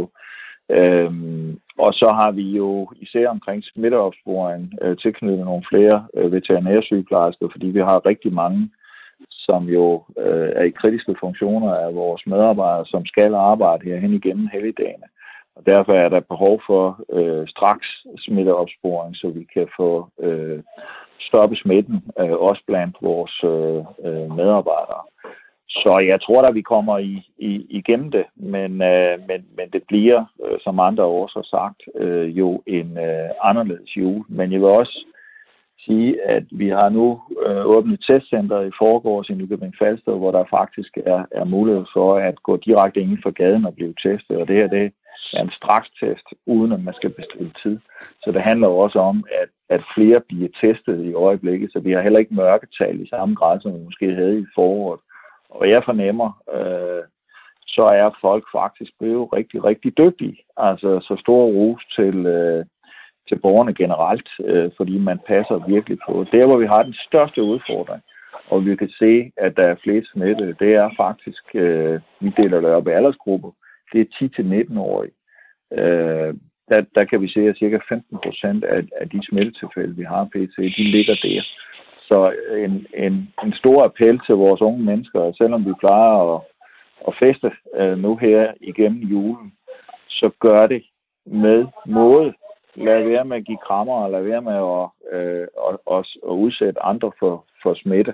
Øhm, 0.69 1.59
og 1.77 1.93
så 1.93 2.07
har 2.19 2.31
vi 2.31 2.41
jo 2.41 2.89
især 3.01 3.29
omkring 3.29 3.63
smitteopsporing 3.63 4.73
øh, 4.81 4.97
tilknyttet 4.97 5.45
nogle 5.45 5.63
flere 5.69 6.07
øh, 6.17 6.31
veterinærsygeplejersker, 6.31 7.47
fordi 7.51 7.67
vi 7.67 7.79
har 7.79 8.05
rigtig 8.05 8.33
mange, 8.33 8.69
som 9.29 9.63
jo 9.63 10.03
øh, 10.17 10.49
er 10.55 10.63
i 10.63 10.69
kritiske 10.69 11.15
funktioner 11.19 11.73
af 11.73 11.95
vores 11.95 12.27
medarbejdere, 12.27 12.85
som 12.85 13.05
skal 13.05 13.33
arbejde 13.33 13.85
herhen 13.85 14.13
igennem 14.13 14.47
helligdagene. 14.53 15.07
Og 15.55 15.65
derfor 15.65 15.93
er 15.93 16.09
der 16.09 16.19
behov 16.19 16.61
for 16.67 16.85
øh, 17.13 17.47
straks 17.47 17.87
smitteopsporing, 18.17 19.15
så 19.15 19.27
vi 19.29 19.43
kan 19.53 19.67
få 19.77 20.09
øh, 20.19 20.63
stoppet 21.19 21.57
smitten, 21.57 22.03
øh, 22.19 22.31
også 22.31 22.63
blandt 22.67 22.97
vores 23.01 23.35
øh, 23.43 23.81
øh 24.07 24.27
medarbejdere. 24.39 25.03
Så 25.81 25.93
jeg 26.11 26.21
tror 26.21 26.41
da, 26.41 26.51
vi 26.51 26.61
kommer 26.61 26.97
i, 26.97 27.13
i, 27.37 27.65
igennem 27.69 28.11
det, 28.11 28.25
men, 28.35 28.71
øh, 28.81 29.17
men, 29.27 29.39
men 29.57 29.67
det 29.73 29.83
bliver, 29.87 30.25
øh, 30.45 30.57
som 30.61 30.79
andre 30.79 31.03
også 31.03 31.35
har 31.39 31.57
sagt, 31.57 31.81
øh, 32.03 32.37
jo 32.39 32.63
en 32.67 32.97
øh, 32.97 33.29
anderledes 33.43 33.97
jul. 33.97 34.25
Men 34.29 34.51
jeg 34.51 34.59
vil 34.61 34.69
også 34.69 35.05
sige, 35.85 36.21
at 36.35 36.45
vi 36.51 36.69
har 36.69 36.89
nu 36.89 37.21
øh, 37.45 37.65
åbnet 37.65 38.05
testcenter 38.09 38.61
i 38.61 38.77
forgårs 38.81 39.29
i 39.29 39.33
Nykøbing 39.33 39.75
Falster, 39.79 40.11
hvor 40.11 40.31
der 40.31 40.53
faktisk 40.57 40.97
er, 40.97 41.25
er 41.31 41.43
mulighed 41.43 41.85
for 41.93 42.09
at 42.17 42.43
gå 42.43 42.57
direkte 42.57 42.99
ind 42.99 43.17
for 43.23 43.31
gaden 43.31 43.65
og 43.65 43.75
blive 43.75 43.93
testet. 44.03 44.37
Og 44.37 44.47
det 44.47 44.55
her 44.61 44.67
det 44.67 44.91
er 45.33 45.41
en 45.41 45.57
strakstest, 45.59 46.27
uden 46.45 46.71
at 46.71 46.83
man 46.83 46.93
skal 46.93 47.09
bestille 47.09 47.51
tid. 47.63 47.79
Så 48.23 48.31
det 48.31 48.41
handler 48.41 48.67
også 48.67 48.99
om, 48.99 49.23
at, 49.41 49.49
at 49.69 49.81
flere 49.95 50.19
bliver 50.27 50.49
testet 50.61 51.05
i 51.05 51.13
øjeblikket, 51.13 51.71
så 51.71 51.79
vi 51.79 51.91
har 51.91 52.01
heller 52.01 52.19
ikke 52.19 52.35
mørketal 52.35 53.01
i 53.01 53.07
samme 53.07 53.35
grad, 53.35 53.61
som 53.61 53.73
vi 53.73 53.79
måske 53.83 54.15
havde 54.15 54.39
i 54.39 54.45
foråret. 54.55 54.99
Og 55.59 55.69
jeg 55.69 55.81
fornemmer, 55.85 56.29
øh, 56.57 57.03
så 57.67 57.83
er 58.01 58.17
folk 58.21 58.45
faktisk 58.51 58.91
blevet 58.99 59.33
rigtig, 59.33 59.63
rigtig 59.63 59.97
dygtige. 59.97 60.37
Altså 60.57 60.89
så 61.07 61.15
stor 61.23 61.43
ros 61.45 61.83
til, 61.97 62.15
øh, 62.25 62.65
til 63.27 63.37
borgerne 63.43 63.73
generelt, 63.73 64.29
øh, 64.45 64.71
fordi 64.77 64.97
man 64.99 65.19
passer 65.27 65.67
virkelig 65.67 65.97
på. 66.07 66.25
Der, 66.31 66.47
hvor 66.47 66.57
vi 66.57 66.65
har 66.65 66.83
den 66.83 66.97
største 67.07 67.43
udfordring, 67.43 68.01
og 68.51 68.65
vi 68.65 68.75
kan 68.75 68.89
se, 68.89 69.31
at 69.37 69.55
der 69.57 69.67
er 69.69 69.81
flere 69.83 70.03
smittede, 70.13 70.55
det 70.59 70.71
er 70.73 70.89
faktisk, 70.97 71.43
øh, 71.53 71.99
vi 72.19 72.29
deler 72.37 72.59
det 72.61 72.69
op 72.69 72.87
i 72.87 72.91
aldersgrupper, 72.91 73.51
det 73.93 74.01
er 74.01 74.13
10-19-årige. 74.19 75.15
Øh, 75.71 76.33
der, 76.71 76.81
der 76.95 77.05
kan 77.09 77.21
vi 77.21 77.27
se, 77.27 77.41
at 77.49 77.57
cirka 77.57 77.77
15 77.89 78.17
procent 78.23 78.63
af, 78.63 78.81
af 79.01 79.09
de 79.09 79.19
smittetilfælde, 79.29 79.95
vi 79.95 80.03
har 80.03 80.23
pt., 80.25 80.57
de 80.57 80.83
ligger 80.95 81.13
der. 81.13 81.41
Så 82.07 82.33
en, 82.65 82.87
en, 82.93 83.33
en 83.43 83.53
stor 83.53 83.83
appel 83.83 84.19
til 84.25 84.35
vores 84.35 84.61
unge 84.61 84.83
mennesker, 84.83 85.31
selvom 85.37 85.65
vi 85.65 85.73
plejer 85.79 86.35
at, 86.35 86.41
at 87.07 87.13
feste 87.23 87.51
øh, 87.75 87.97
nu 87.97 88.15
her 88.15 88.53
igennem 88.61 89.01
julen, 89.01 89.53
så 90.07 90.29
gør 90.39 90.67
det 90.67 90.83
med 91.25 91.65
måde. 91.85 92.33
Lad 92.75 93.03
være 93.03 93.25
med 93.25 93.37
at 93.37 93.45
give 93.45 93.65
krammer, 93.67 93.93
og 93.93 94.11
lad 94.11 94.23
være 94.23 94.41
med 94.41 94.53
at, 94.53 94.85
øh, 95.17 95.47
at, 95.69 95.77
at, 95.91 96.05
at 96.29 96.33
udsætte 96.43 96.83
andre 96.83 97.11
for, 97.19 97.45
for 97.63 97.73
smitte 97.83 98.13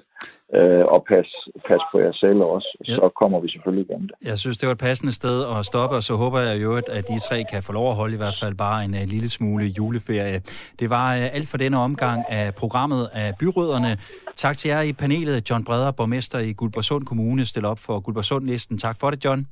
øh, 0.55 0.85
og 0.93 1.05
pas, 1.09 1.29
pas 1.67 1.81
på 1.91 1.99
jer 1.99 2.13
selv 2.13 2.39
også, 2.41 2.77
ja. 2.87 2.95
så 2.95 3.09
kommer 3.19 3.39
vi 3.39 3.49
selvfølgelig 3.49 3.85
igennem 3.89 4.07
det. 4.07 4.27
Jeg 4.29 4.37
synes, 4.37 4.57
det 4.57 4.67
var 4.67 4.73
et 4.73 4.85
passende 4.87 5.13
sted 5.13 5.37
at 5.57 5.65
stoppe, 5.65 5.95
og 5.95 6.03
så 6.03 6.13
håber 6.15 6.39
jeg 6.39 6.61
jo, 6.63 6.75
at 6.75 7.07
de 7.07 7.19
tre 7.27 7.43
kan 7.51 7.63
få 7.63 7.71
lov 7.71 7.89
at 7.89 7.95
holde 7.95 8.13
i 8.13 8.17
hvert 8.17 8.37
fald 8.41 8.55
bare 8.55 8.85
en 8.85 8.93
uh, 8.93 9.05
lille 9.15 9.29
smule 9.29 9.65
juleferie. 9.65 10.41
Det 10.79 10.89
var 10.89 11.07
uh, 11.17 11.35
alt 11.35 11.47
for 11.47 11.57
denne 11.57 11.77
omgang 11.77 12.19
af 12.29 12.55
programmet 12.55 13.09
af 13.13 13.33
Byråderne. 13.39 13.97
Tak 14.35 14.57
til 14.57 14.69
jer 14.69 14.81
i 14.81 14.93
panelet. 14.93 15.49
John 15.49 15.63
Breder, 15.63 15.91
borgmester 15.91 16.39
i 16.39 16.53
Guldborgsund 16.53 17.05
Kommune, 17.05 17.45
stiller 17.45 17.69
op 17.69 17.79
for 17.79 17.99
Guldborgsund-listen. 17.99 18.77
Tak 18.77 18.99
for 18.99 19.09
det, 19.09 19.25
John. 19.25 19.47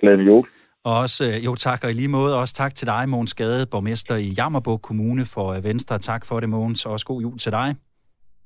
Glædelig 0.00 0.32
jul. 0.32 0.44
Og 0.84 0.98
også, 0.98 1.24
øh, 1.24 1.44
jo 1.44 1.54
tak, 1.54 1.84
og 1.84 1.90
i 1.90 1.92
lige 1.92 2.08
måde 2.08 2.36
også 2.36 2.54
tak 2.54 2.74
til 2.74 2.86
dig, 2.86 3.08
Mogens 3.08 3.34
Gade, 3.34 3.66
borgmester 3.66 4.16
i 4.16 4.34
Jammerbog 4.38 4.82
Kommune 4.82 5.24
for 5.24 5.52
øh, 5.52 5.64
Venstre. 5.64 5.98
Tak 5.98 6.26
for 6.26 6.40
det, 6.40 6.48
Mogens, 6.48 6.86
og 6.86 6.92
også 6.92 7.06
god 7.06 7.20
jul 7.22 7.38
til 7.38 7.52
dig. 7.52 7.74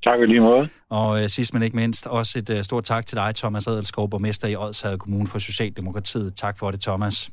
Tak 0.07 0.21
i 0.21 0.27
lige 0.27 0.41
måde. 0.41 0.69
Og 0.91 1.23
øh, 1.23 1.29
sidst 1.29 1.55
men 1.55 1.63
ikke 1.63 1.77
mindst, 1.77 2.07
også 2.07 2.39
et 2.39 2.51
uh, 2.51 2.61
stort 2.63 2.85
tak 2.85 3.07
til 3.07 3.17
dig, 3.17 3.35
Thomas 3.35 3.67
Adelskov, 3.67 4.11
borgmester 4.11 4.49
i 4.49 4.57
Odshavet 4.57 5.01
Kommune 5.01 5.27
for 5.27 5.39
Socialdemokratiet. 5.39 6.37
Tak 6.37 6.59
for 6.59 6.71
det, 6.71 6.81
Thomas. 6.81 7.31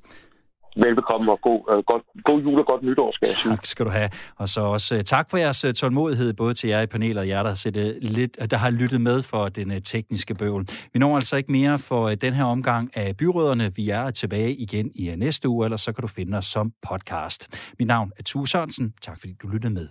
Velbekomme 0.76 1.32
og 1.32 1.40
god, 1.42 1.60
uh, 1.72 1.84
god, 1.86 2.02
god 2.26 2.42
jul 2.42 2.60
og 2.60 2.66
godt 2.66 2.84
nytår, 2.84 3.12
skal 3.12 3.28
jeg 3.28 3.38
sige. 3.44 3.52
Tak 3.52 3.66
skal 3.66 3.86
du 3.86 3.92
have. 3.92 4.10
Og 4.38 4.50
så 4.50 4.62
også 4.62 4.96
uh, 4.96 5.02
tak 5.02 5.30
for 5.30 5.38
jeres 5.38 5.66
uh, 5.66 5.72
tålmodighed, 5.72 6.34
både 6.34 6.54
til 6.54 6.70
jer 6.70 6.82
i 6.82 6.86
panelet 6.86 7.18
og 7.18 7.28
jer, 7.28 7.44
der, 7.44 7.54
sætte 7.54 8.00
lidt, 8.00 8.52
der 8.52 8.58
har 8.58 8.70
lyttet 8.70 9.02
med 9.02 9.22
for 9.24 9.50
den 9.50 9.72
uh, 9.72 9.78
tekniske 9.84 10.36
bøvl. 10.36 10.68
Vi 10.94 11.00
når 11.00 11.16
altså 11.16 11.38
ikke 11.38 11.52
mere 11.52 11.80
for 11.80 12.06
uh, 12.06 12.14
den 12.14 12.34
her 12.34 12.44
omgang 12.44 12.98
af 12.98 13.18
byråderne. 13.18 13.72
Vi 13.76 13.90
er 13.90 14.12
tilbage 14.12 14.56
igen 14.56 14.92
i 14.96 15.10
uh, 15.12 15.16
næste 15.16 15.50
uge, 15.50 15.66
eller 15.66 15.78
så 15.78 15.94
kan 15.94 16.02
du 16.02 16.08
finde 16.08 16.38
os 16.38 16.46
som 16.46 16.72
podcast. 16.90 17.72
Mit 17.80 17.88
navn 17.88 18.12
er 18.18 18.24
Tue 18.24 18.48
Sørensen. 18.48 18.94
Tak 19.02 19.20
fordi 19.20 19.34
du 19.42 19.48
lyttede 19.48 19.74
med. 19.74 19.88